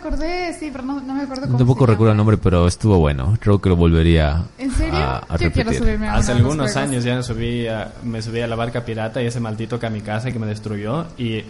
Acordé, 0.00 0.52
sí, 0.58 0.70
pero 0.72 0.84
no, 0.84 1.00
no 1.00 1.14
me 1.14 1.22
acuerdo 1.22 1.42
cómo 1.46 1.58
Tampoco 1.58 1.84
se 1.86 1.92
recuerdo 1.92 2.10
el 2.12 2.16
nombre, 2.16 2.36
pero 2.38 2.66
estuvo 2.66 2.98
bueno. 2.98 3.36
Creo 3.40 3.60
que 3.60 3.68
lo 3.68 3.76
volvería 3.76 4.44
¿En 4.58 4.70
serio? 4.72 4.94
a, 4.98 5.18
a 5.18 5.36
yo 5.36 5.52
quiero 5.52 5.70
repetir. 5.70 5.78
subirme 5.78 6.08
a 6.08 6.14
Hace 6.16 6.32
algunos 6.32 6.76
años 6.76 7.04
ya 7.04 7.16
me 7.16 7.22
subí, 7.22 7.66
a, 7.68 7.92
me 8.02 8.20
subí 8.22 8.40
a 8.40 8.46
la 8.46 8.56
barca 8.56 8.84
pirata 8.84 9.22
y 9.22 9.26
ese 9.26 9.40
maldito 9.40 9.78
kamikaze 9.78 10.32
que 10.32 10.38
me 10.38 10.46
destruyó 10.46 11.06
y 11.18 11.42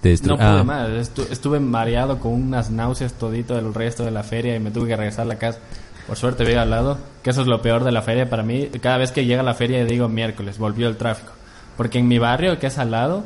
Te 0.00 0.14
destru- 0.14 0.28
no 0.28 0.36
pude 0.36 0.46
ah, 0.46 0.64
más. 0.64 0.88
Estu- 0.90 1.26
estuve 1.30 1.60
mareado 1.60 2.18
con 2.20 2.32
unas 2.32 2.70
náuseas 2.70 3.12
todito 3.14 3.54
del 3.54 3.74
resto 3.74 4.04
de 4.04 4.10
la 4.10 4.22
feria 4.22 4.54
y 4.56 4.60
me 4.60 4.70
tuve 4.70 4.88
que 4.88 4.96
regresar 4.96 5.22
a 5.22 5.28
la 5.28 5.36
casa. 5.38 5.58
Por 6.06 6.16
suerte 6.16 6.44
vivo 6.44 6.60
al 6.60 6.70
lado, 6.70 6.98
que 7.22 7.30
eso 7.30 7.40
es 7.40 7.46
lo 7.46 7.60
peor 7.62 7.82
de 7.82 7.90
la 7.90 8.02
feria 8.02 8.28
para 8.28 8.42
mí. 8.42 8.68
Cada 8.80 8.98
vez 8.98 9.10
que 9.10 9.24
llega 9.24 9.42
la 9.42 9.54
feria 9.54 9.84
digo 9.84 10.08
miércoles, 10.08 10.58
volvió 10.58 10.86
el 10.88 10.96
tráfico. 10.98 11.32
Porque 11.76 11.98
en 11.98 12.06
mi 12.08 12.18
barrio, 12.18 12.58
que 12.58 12.66
es 12.68 12.76
al 12.78 12.90
lado, 12.90 13.24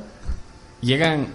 llegan 0.81 1.27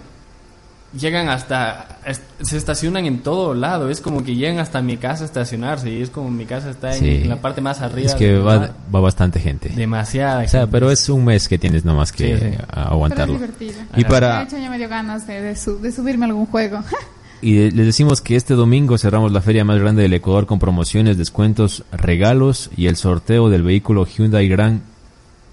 llegan 0.96 1.28
hasta 1.28 1.98
se 2.42 2.56
estacionan 2.56 3.06
en 3.06 3.22
todo 3.22 3.54
lado 3.54 3.90
es 3.90 4.00
como 4.00 4.22
que 4.22 4.34
llegan 4.36 4.58
hasta 4.58 4.80
mi 4.82 4.96
casa 4.96 5.24
a 5.24 5.26
estacionarse 5.26 5.90
y 5.90 6.02
es 6.02 6.10
como 6.10 6.30
mi 6.30 6.44
casa 6.44 6.70
está 6.70 6.94
en, 6.94 7.00
sí. 7.00 7.08
en 7.22 7.28
la 7.28 7.40
parte 7.40 7.60
más 7.60 7.80
arriba 7.80 8.06
Es 8.06 8.14
que 8.14 8.38
va, 8.38 8.70
bastante 8.90 9.40
gente. 9.40 9.70
demasiada 9.70 10.44
O 10.44 10.48
sea, 10.48 10.60
gente. 10.60 10.72
pero 10.72 10.90
es 10.90 11.08
un 11.08 11.24
mes 11.24 11.48
que 11.48 11.58
tienes 11.58 11.84
nomás 11.84 12.12
que 12.12 12.38
Sí, 12.38 12.40
sí. 12.40 12.46
a- 12.46 12.66
Pero 12.66 12.80
es 12.82 12.86
aguantarlo. 12.92 13.34
divertido. 13.34 13.74
Y 13.96 14.04
De 14.04 14.08
para 14.08 14.42
hecho, 14.42 14.58
ya 14.58 14.70
me 14.70 14.78
dio 14.78 14.88
ganas 14.88 15.26
de, 15.26 15.40
de, 15.40 15.56
su- 15.56 15.80
de 15.80 15.90
subirme 15.90 16.26
a 16.26 16.28
algún 16.28 16.46
juego. 16.46 16.80
y 17.42 17.54
de- 17.54 17.70
les 17.72 17.86
decimos 17.86 18.20
que 18.20 18.36
este 18.36 18.54
domingo 18.54 18.96
cerramos 18.98 19.32
la 19.32 19.40
feria 19.40 19.64
más 19.64 19.78
grande 19.80 20.02
del 20.02 20.12
Ecuador 20.12 20.46
con 20.46 20.58
promociones, 20.58 21.16
descuentos, 21.18 21.84
regalos 21.92 22.70
y 22.76 22.86
el 22.86 22.96
sorteo 22.96 23.48
del 23.50 23.62
vehículo 23.62 24.06
Hyundai 24.06 24.48
Grand 24.48 24.82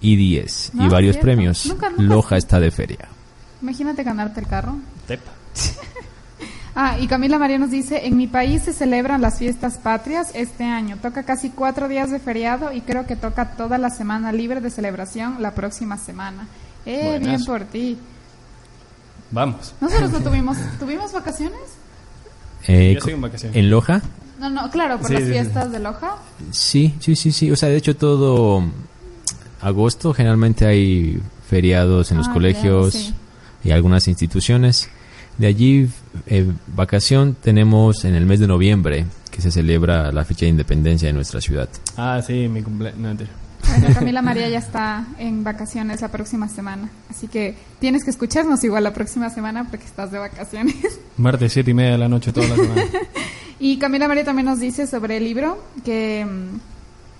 i10 0.01 0.71
y 0.73 0.77
No, 0.77 0.89
varios 0.89 1.15
cierto. 1.15 1.21
premios. 1.21 1.65
Nunca- 1.67 1.89
nunca- 1.89 2.03
Loja 2.03 2.37
está 2.37 2.59
de 2.59 2.71
feria. 2.71 3.07
Imagínate 3.61 4.03
ganarte 4.03 4.39
el 4.41 4.47
carro. 4.47 4.75
Tepa. 5.07 5.31
Ah, 6.73 6.97
y 7.01 7.07
Camila 7.07 7.37
María 7.37 7.57
nos 7.59 7.69
dice, 7.69 8.07
en 8.07 8.15
mi 8.15 8.27
país 8.27 8.61
se 8.63 8.71
celebran 8.71 9.21
las 9.21 9.39
fiestas 9.39 9.77
patrias 9.77 10.31
este 10.33 10.63
año. 10.63 10.95
Toca 11.01 11.23
casi 11.23 11.49
cuatro 11.49 11.89
días 11.89 12.09
de 12.11 12.17
feriado 12.19 12.71
y 12.71 12.79
creo 12.79 13.05
que 13.05 13.17
toca 13.17 13.57
toda 13.57 13.77
la 13.77 13.89
semana 13.89 14.31
libre 14.31 14.61
de 14.61 14.69
celebración 14.69 15.41
la 15.41 15.51
próxima 15.53 15.97
semana. 15.97 16.47
Eh, 16.85 17.07
Buenas. 17.19 17.27
bien 17.27 17.43
por 17.43 17.65
ti. 17.65 17.97
vamos 19.31 19.73
Nosotros 19.81 20.11
no 20.13 20.19
tuvimos, 20.23 20.57
¿tuvimos 20.79 21.11
vacaciones? 21.11 21.59
Eh, 22.67 22.97
Yo 23.05 23.09
en 23.11 23.21
vacaciones. 23.21 23.57
¿En 23.57 23.69
Loja? 23.69 24.01
No, 24.39 24.49
no, 24.49 24.69
claro, 24.71 24.97
por 24.97 25.07
Sí, 25.07 25.13
las 25.15 25.23
sí, 25.23 25.27
sí. 25.27 25.33
fiestas 25.33 25.71
de 25.73 25.79
Loja. 25.81 26.15
Sí, 26.51 26.95
sí, 27.01 27.17
sí, 27.17 27.33
sí. 27.33 27.51
O 27.51 27.57
sea, 27.57 27.67
de 27.67 27.75
hecho 27.75 27.97
todo 27.97 28.63
agosto 29.61 30.13
generalmente 30.13 30.65
hay 30.65 31.21
feriados 31.49 32.11
en 32.11 32.17
los 32.19 32.29
Ah, 32.29 32.33
colegios. 32.33 33.13
Y 33.63 33.71
algunas 33.71 34.07
instituciones. 34.07 34.89
De 35.37 35.47
allí, 35.47 35.89
eh, 36.27 36.51
vacación 36.75 37.35
tenemos 37.41 38.05
en 38.05 38.15
el 38.15 38.25
mes 38.25 38.39
de 38.39 38.47
noviembre, 38.47 39.05
que 39.31 39.41
se 39.41 39.51
celebra 39.51 40.11
la 40.11 40.25
fecha 40.25 40.41
de 40.41 40.49
independencia 40.49 41.07
de 41.07 41.13
nuestra 41.13 41.41
ciudad. 41.41 41.69
ah 41.97 42.21
sí 42.25 42.47
mi 42.47 42.61
cumpleaños. 42.61 43.27
Bueno, 43.67 43.93
Camila 43.93 44.21
María 44.21 44.49
ya 44.49 44.57
está 44.57 45.05
en 45.17 45.43
vacaciones 45.43 46.01
la 46.01 46.09
próxima 46.09 46.49
semana. 46.49 46.89
Así 47.09 47.27
que 47.27 47.55
tienes 47.79 48.03
que 48.03 48.09
escucharnos 48.09 48.63
igual 48.63 48.83
la 48.83 48.93
próxima 48.93 49.29
semana 49.29 49.67
porque 49.69 49.85
estás 49.85 50.11
de 50.11 50.19
vacaciones. 50.19 50.75
martes 51.17 51.53
siete 51.53 51.71
y 51.71 51.73
media 51.73 51.91
de 51.91 51.97
la 51.97 52.09
noche 52.09 52.33
toda 52.33 52.47
la 52.47 52.55
semana 52.55 52.83
Y 53.59 53.77
Camila 53.77 54.07
María 54.07 54.25
también 54.25 54.47
nos 54.47 54.59
dice 54.59 54.87
sobre 54.87 55.17
el 55.17 55.23
libro 55.23 55.63
que, 55.85 56.25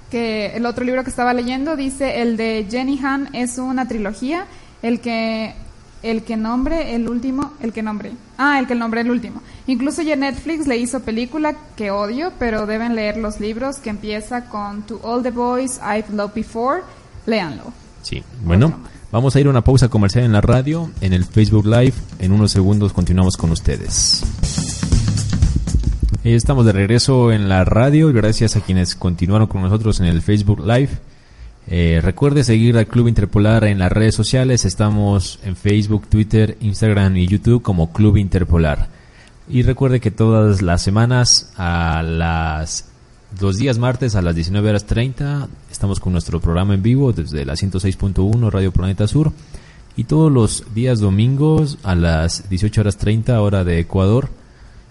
que 0.10 0.48
el 0.56 0.66
otro 0.66 0.84
libro 0.84 1.04
que 1.04 1.12
estaba 1.12 1.34
leyendo 1.34 1.76
dice 1.76 2.22
el 2.22 2.36
de 2.36 2.66
Jenny 2.70 3.00
Han 3.04 3.30
es 3.34 3.60
una 3.60 3.88
trilogía, 3.88 4.48
el 4.82 5.00
que 5.02 5.54
el 6.04 6.24
que 6.24 6.38
nombre 6.38 6.96
el 6.96 7.08
último, 7.08 7.54
el 7.62 7.74
que 7.74 7.84
nombre. 7.84 8.12
Ah, 8.38 8.60
el 8.60 8.68
que 8.68 8.76
nombre 8.76 9.02
el 9.02 9.12
último. 9.12 9.42
Incluso 9.68 10.02
ya 10.02 10.16
Netflix 10.16 10.68
le 10.68 10.78
hizo 10.78 11.02
película 11.02 11.56
que 11.76 11.92
odio, 11.92 12.32
pero 12.40 12.66
deben 12.66 12.96
leer 12.96 13.18
los 13.18 13.40
libros 13.40 13.78
que 13.78 13.90
empieza 13.90 14.46
con 14.46 14.82
To 14.84 15.00
All 15.04 15.24
the 15.24 15.32
Boys 15.32 15.80
I've 15.84 16.14
Loved 16.14 16.34
Before. 16.34 16.82
Léanlo. 17.26 17.72
Sí, 18.02 18.24
bueno, 18.44 18.74
vamos 19.12 19.36
a 19.36 19.40
ir 19.40 19.48
a 19.48 19.52
una 19.52 19.64
pausa 19.64 19.90
comercial 19.90 20.26
en 20.26 20.32
la 20.32 20.42
radio, 20.42 20.90
en 21.02 21.14
el 21.14 21.24
Facebook 21.24 21.66
Live. 21.66 21.94
En 22.20 22.32
unos 22.32 22.52
segundos 22.52 22.94
continuamos 22.94 23.38
con 23.38 23.52
ustedes. 23.52 24.24
Y 26.24 26.34
Estamos 26.34 26.66
de 26.66 26.72
regreso 26.72 27.32
en 27.32 27.50
la 27.50 27.66
radio 27.66 28.14
gracias 28.14 28.56
a 28.56 28.62
quienes 28.62 28.96
continuaron 28.96 29.48
con 29.48 29.62
nosotros 29.62 30.00
en 30.00 30.06
el 30.08 30.22
Facebook 30.22 30.60
Live. 30.60 30.90
Eh, 31.74 32.02
recuerde 32.04 32.44
seguir 32.44 32.78
al 32.78 32.86
Club 32.86 33.08
Interpolar 33.08 33.64
en 33.64 33.80
las 33.80 33.94
redes 33.94 34.14
sociales. 34.14 34.66
Estamos 34.66 35.40
en 35.42 35.56
Facebook, 35.56 36.06
Twitter, 36.10 36.58
Instagram 36.60 37.16
y 37.16 37.28
YouTube 37.28 37.62
como 37.62 37.94
Club 37.94 38.18
Interpolar. 38.18 38.90
Y 39.48 39.62
recuerde 39.62 40.02
que 40.02 40.12
todas 40.12 40.62
las 40.62 40.82
semanas 40.82 41.54
a 41.56 42.04
las 42.04 42.90
los 43.40 43.56
días 43.56 43.78
martes 43.78 44.16
a 44.16 44.22
las 44.22 44.36
19 44.36 44.70
horas 44.70 44.86
30 44.86 45.48
estamos 45.72 46.02
con 46.02 46.12
nuestro 46.12 46.42
programa 46.42 46.74
en 46.74 46.84
vivo 46.84 47.14
desde 47.14 47.46
la 47.46 47.54
106.1 47.54 48.52
Radio 48.52 48.74
Planeta 48.74 49.08
Sur. 49.08 49.32
Y 49.96 50.04
todos 50.04 50.30
los 50.30 50.66
días 50.76 51.00
domingos 51.00 51.78
a 51.84 51.96
las 51.96 52.50
18 52.50 52.82
horas 52.82 52.98
30 52.98 53.42
hora 53.42 53.64
de 53.64 53.80
Ecuador 53.80 54.28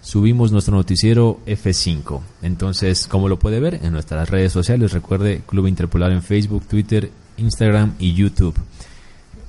subimos 0.01 0.51
nuestro 0.51 0.75
noticiero 0.75 1.39
F5. 1.45 2.21
Entonces, 2.41 3.07
como 3.07 3.29
lo 3.29 3.39
puede 3.39 3.59
ver 3.59 3.79
en 3.83 3.93
nuestras 3.93 4.29
redes 4.29 4.51
sociales, 4.51 4.91
recuerde 4.91 5.41
Club 5.45 5.67
Interpolar 5.67 6.11
en 6.11 6.21
Facebook, 6.23 6.65
Twitter, 6.67 7.11
Instagram 7.37 7.93
y 7.99 8.13
YouTube. 8.13 8.55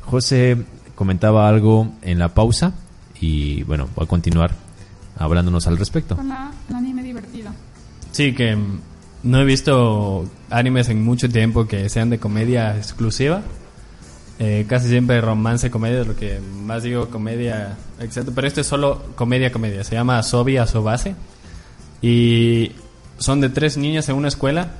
José 0.02 0.58
comentaba 0.94 1.48
algo 1.48 1.92
en 2.02 2.18
la 2.18 2.34
pausa 2.34 2.74
y 3.20 3.62
bueno, 3.64 3.88
va 3.98 4.04
a 4.04 4.06
continuar 4.06 4.52
hablándonos 5.18 5.66
al 5.66 5.78
respecto. 5.78 6.16
Anime 6.72 7.02
divertido. 7.02 7.50
Sí, 8.10 8.34
que 8.34 8.54
mm, 8.56 8.80
no 9.24 9.40
he 9.40 9.44
visto 9.44 10.28
animes 10.50 10.88
en 10.88 11.02
mucho 11.02 11.28
tiempo 11.28 11.66
que 11.66 11.88
sean 11.88 12.10
de 12.10 12.18
comedia 12.18 12.76
exclusiva. 12.76 13.42
Eh, 14.44 14.66
casi 14.68 14.88
siempre 14.88 15.20
romance, 15.20 15.70
comedia, 15.70 16.00
es 16.00 16.06
lo 16.08 16.16
que 16.16 16.40
más 16.40 16.82
digo 16.82 17.08
comedia, 17.08 17.76
exacto. 18.00 18.32
Pero 18.34 18.48
este 18.48 18.62
es 18.62 18.66
solo 18.66 19.00
comedia, 19.14 19.52
comedia. 19.52 19.84
Se 19.84 19.94
llama 19.94 20.18
Asobi 20.18 20.56
Asobase. 20.56 21.14
Y 22.00 22.72
son 23.18 23.40
de 23.40 23.50
tres 23.50 23.76
niñas 23.76 24.08
en 24.08 24.16
una 24.16 24.26
escuela 24.26 24.72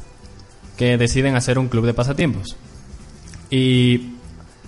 que 0.76 0.98
deciden 0.98 1.36
hacer 1.36 1.60
un 1.60 1.68
club 1.68 1.86
de 1.86 1.94
pasatiempos. 1.94 2.56
Y 3.50 4.14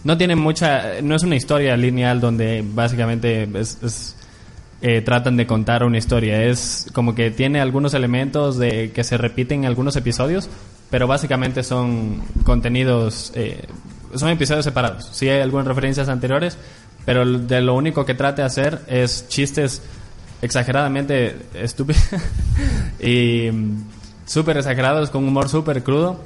no 0.04 0.16
tiene 0.16 0.36
mucha, 0.36 1.02
no 1.02 1.16
es 1.16 1.24
una 1.24 1.34
historia 1.34 1.76
lineal 1.76 2.20
donde 2.20 2.64
básicamente 2.64 3.48
eh, 4.80 5.00
tratan 5.00 5.36
de 5.36 5.44
contar 5.44 5.82
una 5.82 5.98
historia. 5.98 6.44
Es 6.44 6.86
como 6.92 7.16
que 7.16 7.32
tiene 7.32 7.60
algunos 7.60 7.94
elementos 7.94 8.58
de 8.58 8.92
que 8.92 9.02
se 9.02 9.18
repiten 9.18 9.60
en 9.60 9.66
algunos 9.66 9.96
episodios, 9.96 10.48
pero 10.88 11.08
básicamente 11.08 11.64
son 11.64 12.22
contenidos, 12.44 13.32
eh, 13.34 13.64
son 14.14 14.30
episodios 14.30 14.64
separados. 14.64 15.08
Sí 15.12 15.28
hay 15.28 15.40
algunas 15.40 15.66
referencias 15.66 16.08
anteriores, 16.08 16.56
pero 17.04 17.24
de 17.24 17.60
lo 17.60 17.74
único 17.74 18.04
que 18.04 18.14
trata 18.14 18.42
de 18.42 18.46
hacer 18.46 18.80
es 18.86 19.28
chistes 19.28 19.82
exageradamente 20.42 21.36
estúpidos 21.54 22.02
y 23.00 23.50
mm, 23.50 23.84
súper 24.26 24.58
exagerados 24.58 25.10
con 25.10 25.26
humor 25.26 25.48
súper 25.48 25.82
crudo 25.82 26.20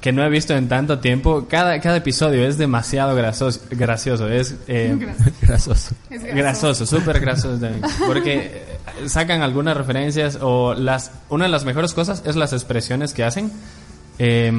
que 0.00 0.12
no 0.12 0.24
he 0.24 0.28
visto 0.28 0.54
en 0.54 0.68
tanto 0.68 1.00
tiempo. 1.00 1.46
Cada, 1.48 1.80
cada 1.80 1.96
episodio 1.96 2.46
es 2.46 2.56
demasiado 2.56 3.14
grasoso, 3.16 3.60
gracioso, 3.70 4.28
es 4.28 4.54
eh, 4.68 4.96
Grasoso. 5.42 5.94
Es 6.08 6.22
grasoso, 6.22 6.86
súper 6.98 7.20
grasoso 7.20 7.58
también. 7.58 7.82
Porque 8.06 8.64
eh, 9.02 9.08
sacan 9.08 9.42
algunas 9.42 9.76
referencias 9.76 10.38
o 10.40 10.74
las 10.74 11.10
una 11.28 11.46
de 11.46 11.50
las 11.50 11.64
mejores 11.64 11.94
cosas 11.94 12.22
es 12.26 12.36
las 12.36 12.52
expresiones 12.52 13.12
que 13.12 13.24
hacen. 13.24 13.50
Eh, 14.18 14.52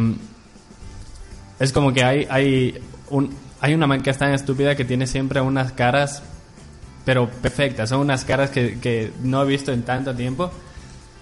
es 1.59 1.71
como 1.73 1.93
que 1.93 2.03
hay 2.03 2.27
hay 2.29 2.79
un 3.09 3.33
hay 3.61 3.73
una 3.73 3.87
man 3.87 4.01
que 4.01 4.09
es 4.09 4.17
tan 4.17 4.33
estúpida 4.33 4.75
que 4.75 4.85
tiene 4.85 5.05
siempre 5.07 5.41
unas 5.41 5.71
caras 5.73 6.23
pero 7.05 7.27
perfectas, 7.29 7.89
son 7.89 8.01
unas 8.01 8.23
caras 8.23 8.49
que, 8.51 8.77
que 8.79 9.11
no 9.23 9.41
he 9.41 9.45
visto 9.47 9.71
en 9.71 9.81
tanto 9.83 10.13
tiempo. 10.13 10.51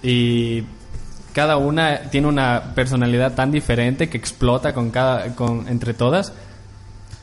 Y 0.03 0.63
cada 1.33 1.55
una 1.57 2.01
tiene 2.11 2.27
una 2.27 2.73
personalidad 2.75 3.35
tan 3.35 3.51
diferente 3.51 4.09
que 4.09 4.17
explota 4.17 4.73
con 4.73 4.89
cada 4.91 5.33
con 5.35 5.67
entre 5.69 5.93
todas. 5.93 6.33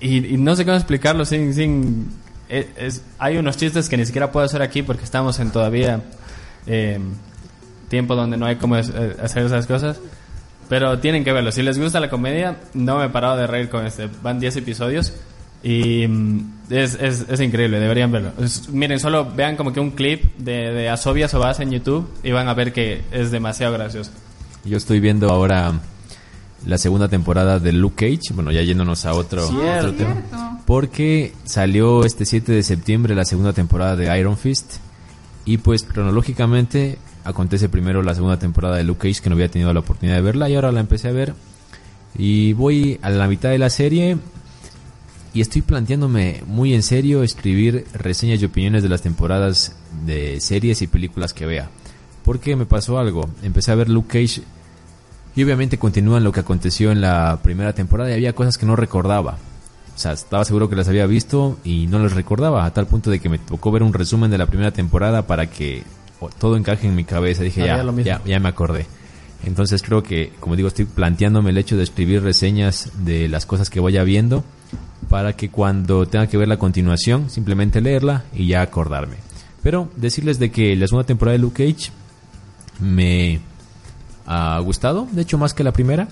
Y, 0.00 0.20
no 0.38 0.56
sé 0.56 0.64
cómo 0.64 0.76
explicarlo 0.76 1.24
sin 1.24 1.52
sin 1.52 2.08
es- 2.48 2.66
es- 2.76 3.02
hay 3.18 3.36
unos 3.36 3.56
chistes 3.56 3.88
que 3.88 3.96
ni 3.98 4.06
siquiera 4.06 4.32
puedo 4.32 4.46
hacer 4.46 4.62
aquí 4.62 4.82
porque 4.82 5.04
estamos 5.04 5.38
en 5.40 5.50
todavía 5.50 6.00
eh, 6.66 6.98
tiempo 7.88 8.14
donde 8.14 8.36
no 8.38 8.46
hay 8.46 8.56
cómo 8.56 8.76
eh, 8.78 9.16
hacer 9.22 9.44
esas 9.44 9.66
cosas 9.66 9.98
pero 10.68 10.98
tienen 10.98 11.24
que 11.24 11.32
verlo 11.32 11.52
si 11.52 11.62
les 11.62 11.78
gusta 11.78 12.00
la 12.00 12.08
comedia 12.10 12.56
no 12.74 12.98
me 12.98 13.06
he 13.06 13.08
parado 13.08 13.36
de 13.36 13.46
reír 13.46 13.68
con 13.68 13.86
este 13.86 14.08
van 14.22 14.40
10 14.40 14.56
episodios 14.56 15.12
y 15.62 16.06
mm, 16.06 16.52
es, 16.70 16.98
es, 17.00 17.24
es 17.28 17.40
increíble, 17.40 17.80
deberían 17.80 18.12
verlo. 18.12 18.32
Es- 18.38 18.68
miren, 18.68 19.00
solo 19.00 19.26
vean 19.34 19.56
como 19.56 19.72
que 19.72 19.80
un 19.80 19.92
clip 19.92 20.22
de, 20.36 20.72
de 20.72 20.88
Asobia 20.90 21.26
Sobas 21.26 21.58
en 21.60 21.70
YouTube 21.70 22.06
y 22.22 22.32
van 22.32 22.48
a 22.48 22.54
ver 22.54 22.72
que 22.74 23.02
es 23.12 23.30
demasiado 23.30 23.72
gracioso. 23.72 24.10
Yo 24.66 24.76
estoy 24.76 25.00
viendo 25.00 25.30
ahora 25.30 25.72
la 26.66 26.76
segunda 26.78 27.08
temporada 27.08 27.60
de 27.60 27.72
Luke 27.72 27.96
Cage, 28.06 28.34
bueno, 28.34 28.50
ya 28.52 28.60
yéndonos 28.62 29.06
a 29.06 29.14
otro, 29.14 29.46
Cierto. 29.48 29.88
otro 29.88 29.92
tema. 29.94 30.60
Porque 30.66 31.32
salió 31.44 32.04
este 32.04 32.26
7 32.26 32.52
de 32.52 32.62
septiembre 32.62 33.14
la 33.14 33.24
segunda 33.24 33.52
temporada 33.54 33.96
de 33.96 34.18
Iron 34.18 34.36
Fist. 34.36 34.76
Y 35.46 35.58
pues 35.58 35.82
cronológicamente 35.82 36.98
acontece 37.24 37.68
primero 37.68 38.02
la 38.02 38.14
segunda 38.14 38.38
temporada 38.38 38.76
de 38.76 38.84
Luke 38.84 39.08
Cage, 39.08 39.22
que 39.22 39.30
no 39.30 39.34
había 39.34 39.50
tenido 39.50 39.72
la 39.72 39.80
oportunidad 39.80 40.16
de 40.16 40.22
verla, 40.22 40.48
y 40.48 40.54
ahora 40.54 40.72
la 40.72 40.80
empecé 40.80 41.08
a 41.08 41.12
ver. 41.12 41.34
Y 42.16 42.52
voy 42.52 42.98
a 43.02 43.10
la 43.10 43.26
mitad 43.26 43.50
de 43.50 43.58
la 43.58 43.70
serie 43.70 44.18
y 45.34 45.40
estoy 45.40 45.62
planteándome 45.62 46.44
muy 46.46 46.74
en 46.74 46.84
serio 46.84 47.24
escribir 47.24 47.86
reseñas 47.92 48.40
y 48.40 48.44
opiniones 48.44 48.84
de 48.84 48.88
las 48.88 49.02
temporadas 49.02 49.74
de 50.06 50.40
series 50.40 50.80
y 50.80 50.86
películas 50.86 51.34
que 51.34 51.44
vea. 51.44 51.70
Porque 52.24 52.54
me 52.54 52.66
pasó 52.66 52.98
algo. 53.00 53.28
Empecé 53.42 53.72
a 53.72 53.74
ver 53.74 53.88
Luke 53.88 54.08
Cage 54.08 54.42
y 55.34 55.42
obviamente 55.42 55.76
continúan 55.76 56.22
lo 56.22 56.30
que 56.30 56.40
aconteció 56.40 56.92
en 56.92 57.00
la 57.00 57.40
primera 57.42 57.72
temporada 57.72 58.10
y 58.10 58.14
había 58.14 58.32
cosas 58.32 58.56
que 58.58 58.66
no 58.66 58.76
recordaba. 58.76 59.38
O 59.94 59.98
sea, 59.98 60.12
estaba 60.12 60.44
seguro 60.44 60.68
que 60.68 60.76
las 60.76 60.88
había 60.88 61.06
visto 61.06 61.58
y 61.64 61.88
no 61.88 61.98
las 61.98 62.12
recordaba, 62.12 62.64
a 62.64 62.72
tal 62.72 62.86
punto 62.86 63.10
de 63.10 63.18
que 63.18 63.28
me 63.28 63.38
tocó 63.38 63.72
ver 63.72 63.82
un 63.82 63.92
resumen 63.92 64.30
de 64.30 64.38
la 64.38 64.46
primera 64.46 64.70
temporada 64.70 65.26
para 65.26 65.48
que 65.48 65.82
todo 66.30 66.56
encaje 66.56 66.86
en 66.86 66.94
mi 66.94 67.04
cabeza. 67.04 67.42
Dije, 67.42 67.64
ya, 67.66 67.84
ya, 68.02 68.22
ya 68.24 68.40
me 68.40 68.48
acordé. 68.48 68.86
Entonces 69.44 69.82
creo 69.82 70.02
que, 70.02 70.32
como 70.40 70.56
digo, 70.56 70.68
estoy 70.68 70.86
planteándome 70.86 71.50
el 71.50 71.58
hecho 71.58 71.76
de 71.76 71.82
escribir 71.82 72.22
reseñas 72.22 72.90
de 73.04 73.28
las 73.28 73.46
cosas 73.46 73.68
que 73.70 73.80
vaya 73.80 74.02
viendo 74.04 74.44
para 75.08 75.34
que 75.34 75.50
cuando 75.50 76.06
tenga 76.06 76.26
que 76.26 76.38
ver 76.38 76.48
la 76.48 76.56
continuación, 76.56 77.28
simplemente 77.28 77.80
leerla 77.80 78.24
y 78.32 78.48
ya 78.48 78.62
acordarme. 78.62 79.16
Pero 79.62 79.90
decirles 79.96 80.38
de 80.38 80.50
que 80.50 80.74
la 80.76 80.86
segunda 80.86 81.06
temporada 81.06 81.32
de 81.32 81.38
Luke 81.42 81.66
Cage 81.66 81.90
me 82.80 83.40
ha 84.26 84.58
gustado, 84.60 85.06
de 85.12 85.22
hecho 85.22 85.38
más 85.38 85.54
que 85.54 85.64
la 85.64 85.72
primera. 85.72 86.08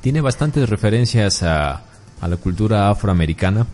Tiene 0.00 0.20
bastantes 0.20 0.68
referencias 0.68 1.42
a, 1.42 1.82
a 2.20 2.28
la 2.28 2.36
cultura 2.36 2.90
afroamericana, 2.90 3.66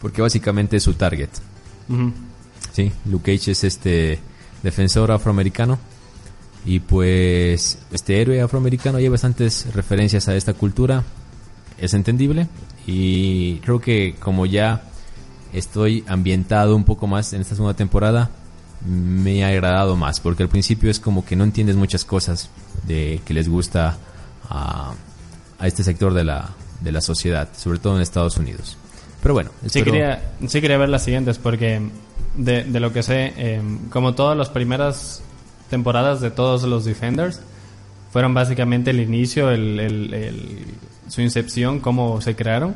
porque 0.00 0.22
básicamente 0.22 0.76
es 0.76 0.82
su 0.82 0.94
target. 0.94 1.28
Ujú. 1.88 2.12
Sí, 2.74 2.90
Luke 3.04 3.32
Cage 3.32 3.52
es 3.52 3.62
este 3.62 4.18
defensor 4.64 5.12
afroamericano 5.12 5.78
y 6.66 6.80
pues 6.80 7.78
este 7.92 8.20
héroe 8.20 8.40
afroamericano 8.40 8.98
hay 8.98 9.06
bastantes 9.06 9.72
referencias 9.72 10.26
a 10.26 10.34
esta 10.34 10.54
cultura. 10.54 11.04
Es 11.78 11.94
entendible 11.94 12.48
y 12.84 13.58
creo 13.58 13.80
que 13.80 14.16
como 14.18 14.44
ya 14.44 14.82
estoy 15.52 16.02
ambientado 16.08 16.74
un 16.74 16.82
poco 16.82 17.06
más 17.06 17.32
en 17.32 17.42
esta 17.42 17.54
segunda 17.54 17.76
temporada, 17.76 18.30
me 18.84 19.44
ha 19.44 19.48
agradado 19.48 19.94
más 19.94 20.18
porque 20.18 20.42
al 20.42 20.48
principio 20.48 20.90
es 20.90 20.98
como 20.98 21.24
que 21.24 21.36
no 21.36 21.44
entiendes 21.44 21.76
muchas 21.76 22.04
cosas 22.04 22.50
de 22.88 23.20
que 23.24 23.34
les 23.34 23.48
gusta 23.48 23.98
a, 24.50 24.94
a 25.60 25.66
este 25.68 25.84
sector 25.84 26.12
de 26.12 26.24
la, 26.24 26.50
de 26.80 26.90
la 26.90 27.00
sociedad, 27.00 27.50
sobre 27.56 27.78
todo 27.78 27.94
en 27.94 28.02
Estados 28.02 28.36
Unidos. 28.36 28.76
Pero 29.22 29.32
bueno, 29.32 29.52
Sí, 29.66 29.82
quería, 29.82 30.34
sí 30.48 30.60
quería 30.60 30.76
ver 30.76 30.88
las 30.88 31.04
siguientes 31.04 31.38
porque 31.38 31.80
de, 32.36 32.64
de 32.64 32.80
lo 32.80 32.92
que 32.92 33.02
sé, 33.02 33.32
eh, 33.36 33.62
como 33.90 34.14
todas 34.14 34.36
las 34.36 34.48
primeras 34.48 35.22
temporadas 35.70 36.20
de 36.20 36.30
todos 36.30 36.62
los 36.64 36.84
Defenders, 36.84 37.40
fueron 38.12 38.34
básicamente 38.34 38.90
el 38.90 39.00
inicio, 39.00 39.50
el, 39.50 39.80
el- 39.80 40.14
el- 40.14 40.64
su 41.08 41.20
incepción, 41.20 41.80
cómo 41.80 42.20
se 42.20 42.34
crearon. 42.36 42.74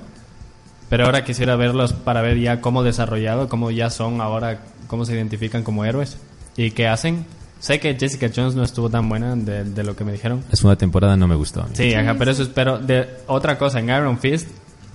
Pero 0.88 1.04
ahora 1.04 1.22
quisiera 1.24 1.54
verlos 1.56 1.92
para 1.92 2.22
ver 2.22 2.38
ya 2.38 2.60
cómo 2.60 2.82
desarrollado, 2.82 3.48
cómo 3.48 3.70
ya 3.70 3.90
son 3.90 4.20
ahora, 4.20 4.60
cómo 4.86 5.04
se 5.04 5.12
identifican 5.14 5.62
como 5.62 5.84
héroes 5.84 6.16
y 6.56 6.70
qué 6.70 6.88
hacen. 6.88 7.26
Sé 7.60 7.78
que 7.80 7.94
Jessica 7.98 8.30
Jones 8.34 8.54
no 8.54 8.62
estuvo 8.62 8.88
tan 8.88 9.08
buena 9.08 9.34
de, 9.36 9.64
de 9.64 9.82
lo 9.84 9.94
que 9.96 10.04
me 10.04 10.12
dijeron. 10.12 10.44
la 10.48 10.56
segunda 10.56 10.76
temporada 10.76 11.16
no 11.16 11.26
me 11.28 11.34
gustó. 11.34 11.66
Sí, 11.74 11.92
ajá, 11.92 12.14
pero 12.18 12.30
eso 12.30 12.42
es, 12.42 12.48
pero 12.48 12.78
de 12.78 13.06
otra 13.26 13.58
cosa, 13.58 13.80
en 13.80 13.86
Iron 13.90 14.18
Fist 14.18 14.48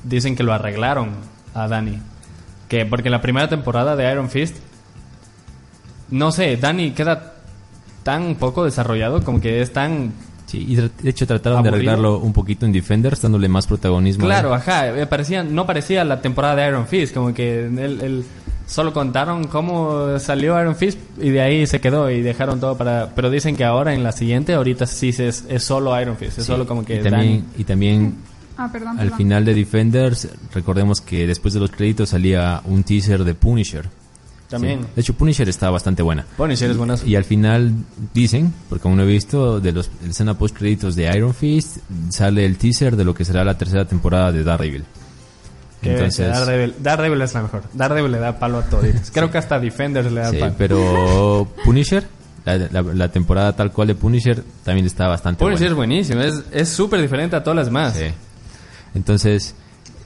dicen 0.03 0.35
que 0.35 0.43
lo 0.43 0.53
arreglaron 0.53 1.09
a 1.53 1.67
Danny. 1.67 1.99
Que 2.73 2.87
porque 2.87 3.11
la 3.11 3.21
primera 3.21 3.47
temporada 3.47 3.95
de 3.95 4.11
Iron 4.11 4.31
Fist, 4.31 4.55
no 6.09 6.31
sé, 6.31 6.57
Danny 6.57 6.89
queda 6.89 7.33
tan 8.01 8.33
poco 8.33 8.65
desarrollado, 8.65 9.23
como 9.23 9.39
que 9.39 9.61
es 9.61 9.71
tan... 9.71 10.11
Sí, 10.47 10.65
y 10.69 10.75
de 10.75 10.89
hecho 11.03 11.27
trataron 11.27 11.61
de 11.61 11.69
Aburrido. 11.69 11.91
arreglarlo 11.91 12.17
un 12.17 12.33
poquito 12.33 12.65
en 12.65 12.71
Defenders, 12.71 13.21
dándole 13.21 13.47
más 13.47 13.67
protagonismo. 13.67 14.25
Claro, 14.25 14.55
ajá, 14.55 14.87
eh, 14.89 15.05
parecía, 15.05 15.43
no 15.43 15.67
parecía 15.67 16.03
la 16.03 16.19
temporada 16.19 16.55
de 16.55 16.67
Iron 16.67 16.87
Fist, 16.87 17.13
como 17.13 17.31
que 17.31 17.65
él, 17.67 17.77
él- 18.01 18.25
solo 18.65 18.91
contaron 18.91 19.43
cómo 19.43 20.17
salió 20.17 20.59
Iron 20.59 20.75
Fist 20.75 20.97
y 21.21 21.29
de 21.29 21.41
ahí 21.41 21.67
se 21.67 21.79
quedó 21.79 22.09
y 22.09 22.21
dejaron 22.21 22.59
todo 22.59 22.75
para... 22.75 23.11
Pero 23.15 23.29
dicen 23.29 23.55
que 23.55 23.65
ahora 23.65 23.93
en 23.93 24.01
la 24.03 24.11
siguiente, 24.13 24.55
ahorita 24.55 24.87
sí 24.87 25.09
es, 25.09 25.45
es 25.47 25.63
solo 25.63 25.99
Iron 26.01 26.17
Fist, 26.17 26.39
es 26.39 26.45
Sí, 26.45 26.51
solo 26.51 26.65
como 26.65 26.83
que 26.83 26.95
y 26.95 27.03
también, 27.03 27.21
Danny. 27.41 27.43
y 27.57 27.63
también 27.65 28.15
Ah, 28.57 28.69
perdón. 28.71 28.89
al 28.91 28.97
perdón. 28.97 29.17
final 29.17 29.45
de 29.45 29.53
Defenders, 29.55 30.27
recordemos 30.53 31.01
que 31.01 31.25
después 31.27 31.53
de 31.53 31.59
los 31.59 31.71
créditos 31.71 32.09
salía 32.09 32.61
un 32.65 32.83
teaser 32.83 33.23
de 33.23 33.33
Punisher. 33.33 33.87
También. 34.49 34.81
Sí. 34.81 34.87
De 34.95 35.01
hecho, 35.01 35.13
Punisher 35.15 35.49
está 35.49 35.71
bastante 35.71 36.03
buena. 36.03 36.25
Punisher 36.37 36.69
es 36.69 36.77
buenazo. 36.77 37.07
Y 37.07 37.15
al 37.15 37.23
final 37.23 37.73
dicen, 38.13 38.53
porque 38.69 38.87
aún 38.87 38.97
no 38.97 39.03
he 39.03 39.07
visto, 39.07 39.59
de 39.59 39.71
los 39.71 39.89
la 40.03 40.11
escena 40.11 40.37
post 40.37 40.55
créditos 40.55 40.95
de 40.95 41.05
Iron 41.15 41.33
Fist, 41.33 41.77
sale 42.09 42.45
el 42.45 42.57
teaser 42.57 42.95
de 42.95 43.03
lo 43.03 43.15
que 43.15 43.25
será 43.25 43.43
la 43.43 43.57
tercera 43.57 43.85
temporada 43.85 44.31
de 44.31 44.43
Daredevil. 44.43 44.83
Entonces, 45.81 46.27
Daredevil, 46.29 46.75
Daredevil 46.79 47.21
es 47.21 47.33
la 47.33 47.41
mejor. 47.41 47.63
Daredevil 47.73 48.11
le 48.11 48.19
da 48.19 48.37
palo 48.39 48.59
a 48.59 48.63
toditos. 48.63 49.11
Creo 49.11 49.29
que 49.31 49.37
hasta 49.37 49.59
Defenders 49.59 50.11
le 50.11 50.21
da 50.21 50.29
sí, 50.31 50.37
palo. 50.37 50.53
pero 50.57 51.47
Punisher, 51.65 52.05
la, 52.45 52.57
la- 52.57 52.81
la 52.83 53.07
temporada 53.11 53.53
tal 53.55 53.71
cual 53.71 53.87
de 53.89 53.95
Punisher, 53.95 54.43
también 54.63 54.85
está 54.85 55.07
bastante 55.07 55.39
Punisher 55.43 55.73
buena. 55.73 55.95
es 55.95 56.05
buenísimo. 56.15 56.21
Es 56.21 56.43
es 56.53 56.69
súper 56.69 57.01
diferente 57.01 57.35
a 57.35 57.43
todas 57.43 57.57
las 57.57 57.69
más. 57.71 57.95
Sí. 57.95 58.05
Entonces, 58.95 59.55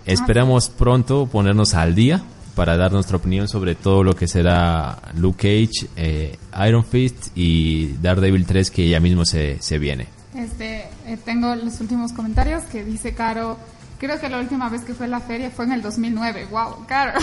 esperamos 0.05 0.69
pronto 0.69 1.27
ponernos 1.27 1.73
al 1.73 1.95
día 1.95 2.21
para 2.55 2.75
dar 2.77 2.91
nuestra 2.91 3.17
opinión 3.17 3.47
sobre 3.47 3.75
todo 3.75 4.03
lo 4.03 4.15
que 4.15 4.27
será 4.27 4.97
Luke 5.15 5.37
Cage, 5.67 5.87
eh, 5.95 6.37
Iron 6.67 6.83
Fist 6.83 7.27
y 7.35 7.93
Daredevil 8.01 8.45
3 8.45 8.71
que 8.71 8.89
ya 8.89 8.99
mismo 8.99 9.25
se, 9.25 9.57
se 9.61 9.77
viene. 9.77 10.07
Este, 10.35 10.85
eh, 11.05 11.17
tengo 11.23 11.53
los 11.55 11.79
últimos 11.81 12.13
comentarios 12.13 12.63
que 12.63 12.83
dice 12.83 13.13
Caro. 13.13 13.57
Creo 13.99 14.19
que 14.19 14.29
la 14.29 14.39
última 14.39 14.69
vez 14.69 14.81
que 14.81 14.93
fue 14.93 15.07
a 15.07 15.09
la 15.09 15.19
feria 15.19 15.49
fue 15.51 15.65
en 15.65 15.71
el 15.73 15.81
2009. 15.81 16.47
Wow, 16.51 16.85
Caro. 16.87 17.19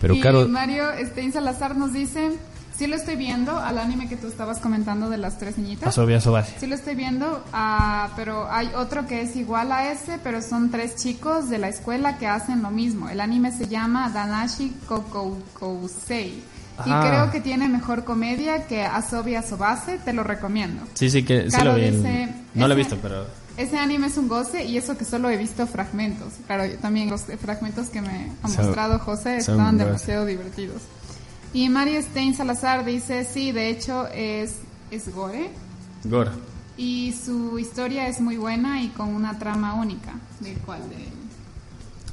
Pero 0.00 0.14
y 0.16 0.20
Caro- 0.20 0.48
Mario 0.48 0.84
Stein 1.06 1.32
Salazar 1.32 1.76
nos 1.76 1.92
dice, 1.92 2.30
sí 2.80 2.86
lo 2.86 2.96
estoy 2.96 3.16
viendo 3.16 3.58
al 3.58 3.76
anime 3.78 4.08
que 4.08 4.16
tú 4.16 4.26
estabas 4.28 4.58
comentando 4.58 5.10
de 5.10 5.18
las 5.18 5.36
tres 5.38 5.58
niñitas. 5.58 5.84
Paso 5.84 6.06
bien, 6.06 6.18
eso 6.18 6.32
base. 6.32 6.54
Sí 6.58 6.66
lo 6.66 6.74
estoy 6.74 6.94
viendo, 6.94 7.44
ah, 7.52 8.08
pero 8.16 8.50
hay 8.50 8.70
otro 8.74 9.06
que 9.06 9.20
es 9.20 9.36
igual 9.36 9.70
a 9.70 9.92
ese, 9.92 10.18
pero 10.24 10.40
son 10.40 10.70
tres 10.70 10.96
chicos 10.96 11.50
de 11.50 11.58
la 11.58 11.68
escuela 11.68 12.16
que 12.16 12.26
hacen 12.26 12.62
lo 12.62 12.70
mismo. 12.70 13.10
El 13.10 13.20
anime 13.20 13.52
se 13.52 13.68
llama 13.68 14.08
Danashi 14.08 14.74
Kokousei. 14.88 16.42
Y 16.86 16.90
Ah. 16.90 17.04
creo 17.06 17.30
que 17.30 17.42
tiene 17.42 17.68
mejor 17.68 18.04
comedia 18.04 18.66
que 18.66 18.82
Asobi 18.82 19.34
Asobase, 19.34 19.98
te 19.98 20.14
lo 20.14 20.22
recomiendo. 20.24 20.82
Sí, 20.94 21.10
sí, 21.10 21.22
que 21.22 21.50
sí 21.50 21.62
lo 21.62 21.74
vi. 21.74 21.90
dice, 21.90 22.30
no 22.54 22.66
lo 22.66 22.72
he 22.72 22.76
visto, 22.78 22.96
pero. 23.02 23.26
ese 23.58 23.76
anime 23.78 24.06
es 24.06 24.16
un 24.16 24.26
goce 24.28 24.64
y 24.64 24.78
eso 24.78 24.96
que 24.96 25.04
solo 25.04 25.28
he 25.28 25.36
visto 25.36 25.66
fragmentos. 25.66 26.32
Claro, 26.46 26.64
yo 26.64 26.78
también 26.78 27.10
los 27.10 27.24
fragmentos 27.38 27.88
que 27.90 28.00
me 28.00 28.32
ha 28.42 28.48
mostrado 28.48 28.98
José 29.00 29.36
estaban 29.36 29.76
demasiado 29.76 30.24
divertidos. 30.24 30.80
Y 31.52 31.68
Mario 31.68 32.00
Stein 32.02 32.34
Salazar 32.34 32.84
dice, 32.84 33.24
sí, 33.24 33.52
de 33.52 33.68
hecho 33.70 34.06
es, 34.08 34.56
es 34.90 35.12
gore 35.14 35.50
Gore. 36.04 36.30
y 36.76 37.12
su 37.12 37.58
historia 37.58 38.06
es 38.08 38.20
muy 38.20 38.36
buena 38.36 38.82
y 38.82 38.88
con 38.88 39.08
una 39.14 39.38
trama 39.38 39.74
única. 39.74 40.12
¿De 40.40 40.54
cuál? 40.64 40.80
De... 40.88 41.08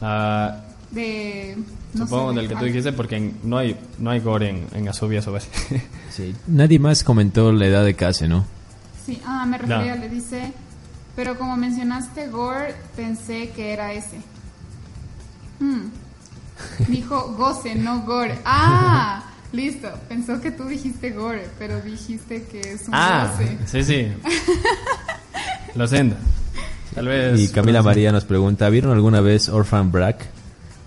Ah, 0.02 0.58
de 0.92 1.58
no 1.94 2.04
supongo 2.06 2.30
sé, 2.30 2.36
de 2.36 2.42
del 2.42 2.48
que 2.50 2.54
tú 2.56 2.60
cuál. 2.60 2.66
dijiste 2.68 2.94
porque 2.94 3.34
no 3.44 3.58
hay 3.58 3.78
no 4.00 4.10
hay 4.10 4.20
gore 4.22 4.50
en, 4.50 4.68
en 4.74 4.88
Asobase. 4.90 5.48
Sí. 6.12 6.36
Nadie 6.48 6.80
más 6.80 7.04
comentó 7.04 7.52
la 7.52 7.68
edad 7.68 7.86
de 7.86 7.94
Case, 7.96 8.28
¿no? 8.28 8.46
Sí, 9.06 9.22
ah, 9.26 9.46
me 9.46 9.58
refería, 9.60 9.96
No. 9.96 10.02
le 10.02 10.10
dice, 10.10 10.52
pero 11.16 11.38
como 11.38 11.56
mencionaste 11.58 12.28
Gore, 12.30 12.74
pensé 12.96 13.52
que 13.52 13.72
era 13.72 13.94
ese. 13.94 14.18
Hmm. 15.60 15.90
Dijo 16.88 17.34
goce, 17.38 17.76
no 17.76 18.02
Gore. 18.02 18.40
Ah, 18.46 19.24
listo. 19.52 19.90
Pensó 20.10 20.42
que 20.42 20.52
tú 20.52 20.66
dijiste 20.66 21.12
Gore, 21.12 21.48
pero 21.58 21.82
dijiste 21.82 22.44
que 22.44 22.60
es 22.60 22.88
un 22.88 22.94
ah, 22.94 23.32
goce. 23.32 23.58
sí, 23.66 23.84
sí. 23.84 24.08
Lo 25.76 25.88
siento. 25.88 26.16
Tal 26.96 27.08
vez. 27.08 27.40
Y 27.40 27.48
Camila 27.50 27.84
María 27.84 28.12
nos 28.12 28.26
pregunta, 28.26 28.70
¿vieron 28.70 28.92
alguna 28.92 29.22
vez 29.22 29.50
Orphan 29.50 29.92
Black? 29.92 30.26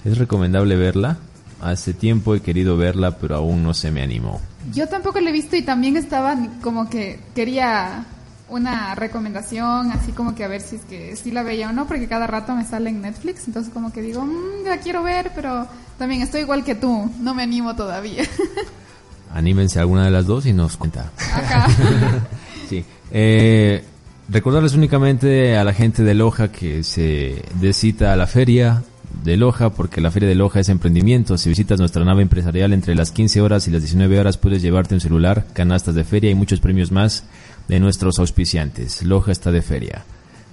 ¿Es 0.04 0.18
recomendable 0.18 0.76
verla? 0.76 1.18
Hace 1.60 1.92
tiempo 1.92 2.34
he 2.34 2.40
querido 2.40 2.76
verla, 2.76 3.18
pero 3.18 3.36
aún 3.36 3.62
no 3.62 3.74
se 3.74 3.90
me 3.90 4.02
animó. 4.02 4.40
Yo 4.72 4.88
tampoco 4.88 5.20
lo 5.20 5.28
he 5.28 5.32
visto 5.32 5.56
y 5.56 5.62
también 5.62 5.96
estaba 5.96 6.36
como 6.62 6.88
que 6.88 7.20
quería 7.34 8.04
una 8.50 8.94
recomendación, 8.94 9.92
así 9.92 10.12
como 10.12 10.34
que 10.34 10.44
a 10.44 10.48
ver 10.48 10.60
si 10.60 10.76
es 10.76 10.82
que 10.82 11.16
sí 11.16 11.30
la 11.30 11.42
veía 11.42 11.70
o 11.70 11.72
no, 11.72 11.86
porque 11.86 12.08
cada 12.08 12.26
rato 12.26 12.54
me 12.54 12.64
sale 12.64 12.90
en 12.90 13.00
Netflix, 13.02 13.46
entonces 13.46 13.72
como 13.72 13.92
que 13.92 14.02
digo, 14.02 14.24
"Mm, 14.24 14.66
la 14.66 14.78
quiero 14.78 15.02
ver, 15.02 15.32
pero 15.34 15.66
también 15.98 16.22
estoy 16.22 16.40
igual 16.42 16.64
que 16.64 16.74
tú, 16.74 17.10
no 17.20 17.34
me 17.34 17.42
animo 17.44 17.74
todavía. 17.76 18.24
Anímense 19.34 19.78
a 19.78 19.82
alguna 19.82 20.04
de 20.04 20.10
las 20.10 20.26
dos 20.26 20.46
y 20.46 20.52
nos 20.52 20.76
cuenta. 20.76 21.10
Ajá. 21.32 21.66
Sí. 22.68 22.84
Eh, 23.10 23.82
recordarles 24.28 24.74
únicamente 24.74 25.56
a 25.56 25.64
la 25.64 25.72
gente 25.72 26.04
de 26.04 26.14
Loja 26.14 26.52
que 26.52 26.84
se 26.84 27.42
descita 27.60 28.12
a 28.12 28.16
la 28.16 28.28
feria 28.28 28.84
de 29.24 29.36
Loja, 29.36 29.70
porque 29.70 30.00
la 30.00 30.12
feria 30.12 30.28
de 30.28 30.36
Loja 30.36 30.60
es 30.60 30.68
emprendimiento. 30.68 31.36
Si 31.36 31.48
visitas 31.48 31.80
nuestra 31.80 32.04
nave 32.04 32.22
empresarial 32.22 32.72
entre 32.72 32.94
las 32.94 33.10
15 33.10 33.40
horas 33.40 33.66
y 33.66 33.72
las 33.72 33.82
19 33.82 34.20
horas, 34.20 34.38
puedes 34.38 34.62
llevarte 34.62 34.94
un 34.94 35.00
celular, 35.00 35.46
canastas 35.52 35.96
de 35.96 36.04
feria 36.04 36.30
y 36.30 36.36
muchos 36.36 36.60
premios 36.60 36.92
más 36.92 37.24
de 37.70 37.80
nuestros 37.80 38.18
auspiciantes. 38.18 39.02
Loja 39.04 39.30
está 39.30 39.52
de 39.52 39.62
feria. 39.62 40.04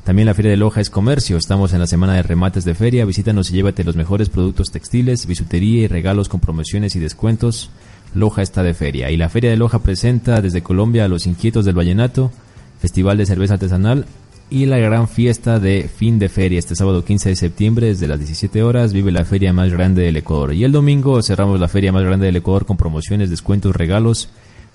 También 0.04 0.28
la 0.28 0.36
Feria 0.36 0.52
de 0.52 0.58
Loja 0.58 0.80
es 0.80 0.90
comercio. 0.90 1.36
Estamos 1.36 1.74
en 1.74 1.80
la 1.80 1.88
semana 1.88 2.14
de 2.14 2.24
remates 2.24 2.64
de 2.64 2.76
feria. 2.76 3.06
Visítanos 3.06 3.50
y 3.50 3.56
llévate 3.56 3.84
los 3.84 3.98
mejores 3.98 4.30
productos 4.30 4.72
textiles, 4.72 5.26
bisutería 5.26 5.84
y 5.84 5.88
regalos 5.88 6.30
con 6.30 6.40
promociones 6.40 6.96
y 6.96 7.00
descuentos. 7.00 7.72
Loja 8.14 8.42
está 8.44 8.64
de 8.64 8.74
feria. 8.74 9.10
Y 9.12 9.18
la 9.18 9.30
Feria 9.30 9.50
de 9.50 9.58
Loja 9.58 9.80
presenta 9.80 10.42
desde 10.42 10.62
Colombia 10.62 11.06
a 11.06 11.08
los 11.10 11.26
inquietos 11.26 11.66
del 11.66 11.76
vallenato, 11.76 12.32
Festival 12.80 13.18
de 13.18 13.26
Cerveza 13.26 13.56
Artesanal 13.56 14.06
y 14.50 14.66
la 14.68 14.78
gran 14.78 15.10
fiesta 15.10 15.60
de 15.60 15.90
fin 15.94 16.20
de 16.20 16.30
feria. 16.30 16.60
Este 16.60 16.76
sábado 16.76 17.04
15 17.04 17.30
de 17.30 17.36
septiembre, 17.36 17.88
desde 17.88 18.08
las 18.08 18.20
17 18.20 18.64
horas, 18.64 18.94
vive 18.94 19.12
la 19.12 19.26
feria 19.26 19.52
más 19.52 19.74
grande 19.74 20.04
del 20.04 20.18
Ecuador. 20.18 20.54
Y 20.54 20.64
el 20.64 20.72
domingo 20.72 21.22
cerramos 21.22 21.60
la 21.60 21.68
feria 21.68 21.92
más 21.92 22.04
grande 22.04 22.28
del 22.28 22.38
Ecuador 22.38 22.66
con 22.66 22.78
promociones, 22.78 23.30
descuentos, 23.30 23.76
regalos 23.76 24.30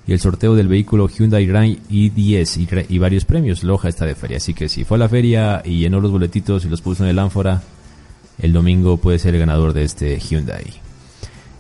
y 0.06 0.12
el 0.12 0.20
sorteo 0.20 0.54
del 0.54 0.68
vehículo 0.68 1.08
Hyundai 1.08 1.46
Grand 1.46 1.78
i10 1.88 2.86
y, 2.88 2.98
varios 2.98 3.24
premios. 3.24 3.62
Loja 3.62 3.88
está 3.88 4.04
de 4.04 4.14
feria. 4.14 4.38
Así 4.38 4.52
que 4.52 4.68
si 4.68 4.84
fue 4.84 4.96
a 4.96 5.00
la 5.00 5.08
feria 5.08 5.62
y 5.64 5.78
llenó 5.78 6.00
los 6.00 6.10
boletitos 6.10 6.64
y 6.64 6.68
los 6.68 6.82
puso 6.82 7.04
en 7.04 7.10
el 7.10 7.18
ánfora, 7.18 7.62
el 8.40 8.52
domingo 8.52 8.96
puede 8.96 9.18
ser 9.18 9.34
el 9.34 9.40
ganador 9.40 9.72
de 9.72 9.84
este 9.84 10.18
Hyundai. 10.18 10.64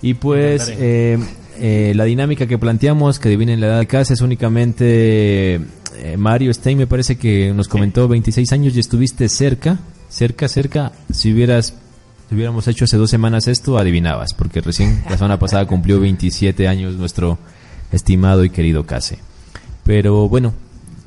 Y 0.02 0.14
pues 0.14 0.72
eh, 0.76 1.18
eh, 1.60 1.92
la 1.94 2.04
dinámica 2.04 2.46
que 2.46 2.58
planteamos, 2.58 3.20
que 3.20 3.28
adivinen 3.28 3.60
la 3.60 3.68
edad 3.68 3.78
de 3.78 3.86
casa, 3.86 4.14
es 4.14 4.20
únicamente 4.20 5.54
eh, 5.54 6.16
Mario 6.18 6.52
Stein, 6.52 6.78
me 6.78 6.88
parece 6.88 7.16
que 7.16 7.52
nos 7.54 7.68
comentó 7.68 8.08
26 8.08 8.52
años 8.52 8.76
y 8.76 8.80
estuviste 8.80 9.28
cerca, 9.28 9.78
cerca, 10.08 10.48
cerca. 10.48 10.90
Si 11.12 11.32
hubieras 11.32 11.74
si 12.28 12.34
hubiéramos 12.34 12.66
hecho 12.66 12.86
hace 12.86 12.96
dos 12.96 13.10
semanas 13.10 13.46
esto, 13.46 13.78
adivinabas, 13.78 14.32
porque 14.34 14.62
recién 14.62 15.04
la 15.08 15.16
semana 15.16 15.38
pasada 15.38 15.66
cumplió 15.66 16.00
27 16.00 16.66
años 16.66 16.94
nuestro 16.94 17.38
estimado 17.92 18.44
y 18.44 18.50
querido 18.50 18.84
Case. 18.86 19.18
Pero 19.84 20.28
bueno, 20.28 20.52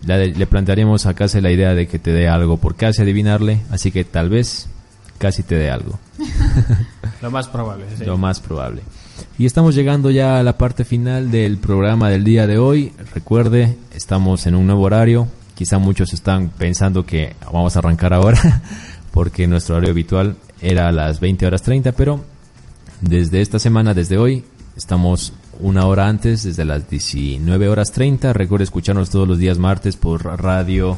la 0.06 0.18
de- 0.18 0.30
le 0.36 0.46
plantearemos 0.48 1.06
a 1.06 1.14
Case 1.14 1.42
la 1.42 1.52
idea 1.52 1.74
de 1.74 1.88
que 1.88 2.00
te 2.00 2.12
dé 2.12 2.28
algo 2.28 2.58
por 2.58 2.76
casi 2.76 3.02
adivinarle, 3.02 3.62
así 3.72 3.92
que 3.92 4.04
tal 4.06 4.30
vez 4.30 4.68
casi 5.18 5.44
te 5.44 5.56
dé 5.56 5.70
algo 5.72 5.98
Lo 7.22 7.32
más 7.32 7.48
probable. 7.48 7.86
sí. 7.98 8.06
lo 8.06 8.18
más 8.18 8.40
probable. 8.40 8.82
Y 9.38 9.46
estamos 9.46 9.74
llegando 9.76 10.12
ya 10.12 10.40
a 10.40 10.44
la 10.44 10.58
parte 10.58 10.84
final 10.84 11.32
del 11.32 11.58
programa 11.58 12.10
del 12.10 12.24
día 12.26 12.48
de 12.48 12.58
hoy. 12.58 12.92
Recuerde, 13.14 13.78
estamos 13.94 14.46
en 14.46 14.56
un 14.56 14.66
nuevo 14.68 14.84
horario. 14.84 15.28
Quizá 15.56 15.78
muchos 15.78 16.14
están 16.14 16.50
pensando 16.50 17.06
que 17.06 17.34
vamos 17.52 17.76
a 17.76 17.80
arrancar 17.80 18.14
ahora, 18.14 18.62
porque 19.12 19.48
nuestro 19.48 19.76
horario 19.76 19.92
habitual 19.92 20.36
era 20.62 20.90
a 20.90 20.92
las 20.92 21.22
20 21.22 21.46
horas 21.48 21.62
30, 21.62 21.94
pero 21.94 22.24
desde 23.00 23.40
esta 23.42 23.58
semana, 23.58 23.94
desde 23.94 24.18
hoy, 24.18 24.44
estamos 24.76 25.32
una 25.60 25.86
hora 25.86 26.08
antes, 26.08 26.44
desde 26.44 26.66
las 26.66 26.90
19 26.90 27.70
horas 27.70 27.92
30. 27.92 28.34
Recuerde 28.34 28.64
escucharnos 28.64 29.10
todos 29.10 29.28
los 29.28 29.38
días 29.38 29.58
martes 29.58 29.96
por 29.98 30.24
Radio 30.42 30.98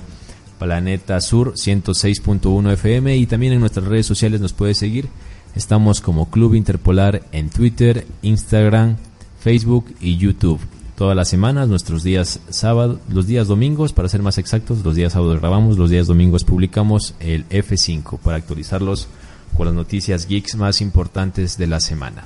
Planeta 0.59 1.21
Sur 1.21 1.53
106.1 1.53 2.73
FM 2.73 3.15
y 3.17 3.25
también 3.25 3.53
en 3.53 3.59
nuestras 3.59 3.85
redes 3.85 4.05
sociales 4.05 4.41
nos 4.41 4.53
puede 4.53 4.73
seguir. 4.73 5.07
Estamos 5.55 6.01
como 6.01 6.29
Club 6.29 6.55
Interpolar 6.55 7.23
en 7.31 7.49
Twitter, 7.49 8.05
Instagram, 8.21 8.97
Facebook 9.39 9.93
y 9.99 10.17
YouTube. 10.17 10.59
Todas 10.95 11.15
las 11.15 11.29
semanas, 11.29 11.67
nuestros 11.67 12.03
días 12.03 12.39
sábado, 12.49 12.99
los 13.09 13.27
días 13.27 13.47
domingos, 13.47 13.93
para 13.93 14.09
ser 14.09 14.21
más 14.23 14.39
exactos, 14.39 14.83
los 14.83 14.95
días 14.95 15.13
sábados 15.13 15.39
grabamos, 15.39 15.77
los 15.77 15.91
días 15.91 16.07
domingos 16.07 16.43
publicamos 16.43 17.13
el 17.19 17.47
F5 17.49 18.17
para 18.17 18.37
actualizarlos 18.37 19.07
con 19.55 19.67
las 19.67 19.75
noticias 19.75 20.27
geeks 20.27 20.55
más 20.55 20.81
importantes 20.81 21.57
de 21.57 21.67
la 21.67 21.79
semana. 21.79 22.23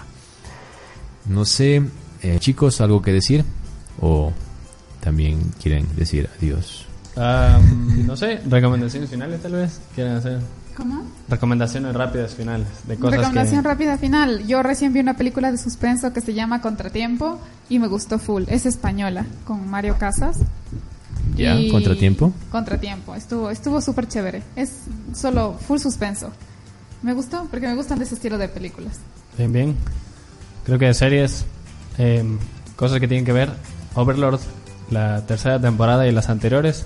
No 1.25 1.45
sé, 1.45 1.83
eh, 2.21 2.37
chicos, 2.39 2.81
algo 2.81 3.01
que 3.01 3.11
decir 3.13 3.43
o 3.99 4.31
también 5.01 5.39
quieren 5.61 5.87
decir 5.95 6.29
adiós. 6.37 6.85
No 8.05 8.15
sé, 8.15 8.39
recomendaciones 8.47 9.09
finales 9.09 9.41
tal 9.41 9.53
vez. 9.53 9.81
¿Quieren 9.95 10.13
hacer? 10.13 10.39
¿Cómo? 10.75 11.03
Recomendaciones 11.27 11.93
rápidas 11.93 12.33
finales 12.33 12.67
de 12.87 12.95
cosas 12.95 13.17
Recomendación 13.19 13.61
que... 13.61 13.67
rápida 13.67 13.97
final. 13.97 14.47
Yo 14.47 14.63
recién 14.63 14.93
vi 14.93 15.01
una 15.01 15.17
película 15.17 15.51
de 15.51 15.57
suspenso 15.57 16.13
que 16.13 16.21
se 16.21 16.33
llama 16.33 16.61
Contratiempo 16.61 17.39
y 17.67 17.79
me 17.79 17.87
gustó 17.87 18.17
full. 18.19 18.43
Es 18.47 18.65
española, 18.65 19.25
con 19.45 19.69
Mario 19.69 19.97
Casas. 19.97 20.37
¿Ya? 21.35 21.55
Y- 21.55 21.69
¿Contratiempo? 21.71 22.31
Contratiempo. 22.49 23.15
Estuvo 23.15 23.49
estuvo 23.49 23.81
súper 23.81 24.07
chévere. 24.07 24.43
Es 24.55 24.71
solo 25.13 25.57
full 25.67 25.77
suspenso. 25.79 26.31
Me 27.03 27.13
gustó 27.13 27.47
porque 27.51 27.67
me 27.67 27.75
gustan 27.75 27.99
de 27.99 28.05
ese 28.05 28.15
estilo 28.15 28.37
de 28.37 28.47
películas. 28.47 28.99
Bien, 29.37 29.51
bien. 29.51 29.75
Creo 30.65 30.79
que 30.79 30.85
de 30.85 30.93
series, 30.93 31.45
eh, 31.97 32.23
cosas 32.75 32.99
que 32.99 33.07
tienen 33.07 33.25
que 33.25 33.33
ver. 33.33 33.49
Overlord, 33.95 34.39
la 34.89 35.25
tercera 35.25 35.59
temporada 35.59 36.07
y 36.07 36.11
las 36.11 36.29
anteriores. 36.29 36.85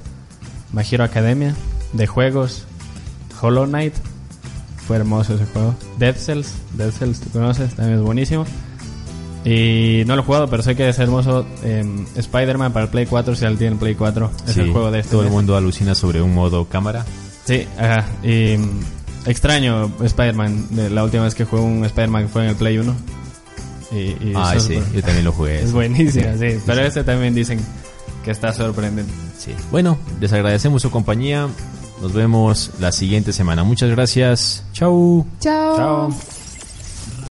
My 0.74 0.84
Hero 0.89 1.03
Academia, 1.03 1.56
de 1.93 2.08
juegos. 2.08 2.66
Hollow 3.41 3.66
Knight, 3.66 3.93
fue 4.88 4.97
hermoso 4.97 5.36
ese 5.36 5.45
juego. 5.45 5.76
Dead 5.99 6.16
Cells, 6.16 6.53
Dead 6.74 6.91
Cells, 6.91 7.20
tú 7.20 7.30
conoces, 7.32 7.74
también 7.76 7.97
es 7.99 8.03
buenísimo. 8.03 8.45
Y 9.43 10.03
no 10.08 10.16
lo 10.16 10.24
he 10.24 10.26
jugado, 10.26 10.47
pero 10.49 10.64
sé 10.64 10.76
que 10.76 10.89
es 10.89 10.97
hermoso. 10.99 11.45
eh, 11.64 11.86
Spider-Man 12.16 12.74
para 12.74 12.86
el 12.86 12.91
Play 12.91 13.06
4, 13.06 13.36
si 13.36 13.45
alguien 13.45 13.60
tiene 13.60 13.74
el 13.74 13.80
Play 13.80 13.93
4, 13.95 14.32
es 14.47 14.53
Sí, 14.53 14.60
el 14.62 14.72
juego 14.72 14.89
de 14.89 14.99
este 14.99 15.12
Todo 15.12 15.24
el 15.24 15.30
mundo 15.30 15.56
alucina 15.56 15.93
sobre 15.93 16.22
un 16.22 16.34
modo 16.34 16.66
cámara. 16.66 17.06
Sí, 17.45 17.68
ajá. 17.78 18.06
Y 18.24 18.58
mm, 18.58 18.80
extraño 19.28 19.91
Spider-Man. 20.01 20.68
de 20.72 20.89
La 20.89 21.03
última 21.03 21.24
vez 21.24 21.36
que 21.36 21.45
jugué 21.45 21.62
un 21.62 21.86
Spider-Man 21.86 22.30
fue 22.30 22.43
en 22.43 22.49
el 22.49 22.56
Play 22.56 22.78
1. 22.80 22.95
Y, 23.92 23.98
y 23.98 24.34
Ah, 24.36 24.56
sí, 24.60 24.80
yo 24.94 25.02
también 25.02 25.26
lo 25.26 25.32
jugué. 25.32 25.62
Es 25.62 25.72
buenísimo, 25.72 26.26
sí. 26.40 26.60
Pero 26.66 26.82
este 26.82 27.04
también 27.04 27.34
dicen 27.36 27.60
que 28.24 28.32
está 28.32 28.52
sorprendente. 28.54 29.12
Sí. 29.38 29.52
Bueno, 29.72 29.98
les 30.20 30.34
agradecemos 30.34 30.82
su 30.82 30.92
compañía. 30.92 31.48
Nos 32.02 32.14
vemos 32.14 32.72
la 32.80 32.92
siguiente 32.92 33.32
semana. 33.32 33.64
Muchas 33.64 33.90
gracias. 33.90 34.64
Chau. 34.74 35.26
Chao. 35.40 35.78
Chao. 35.78 36.35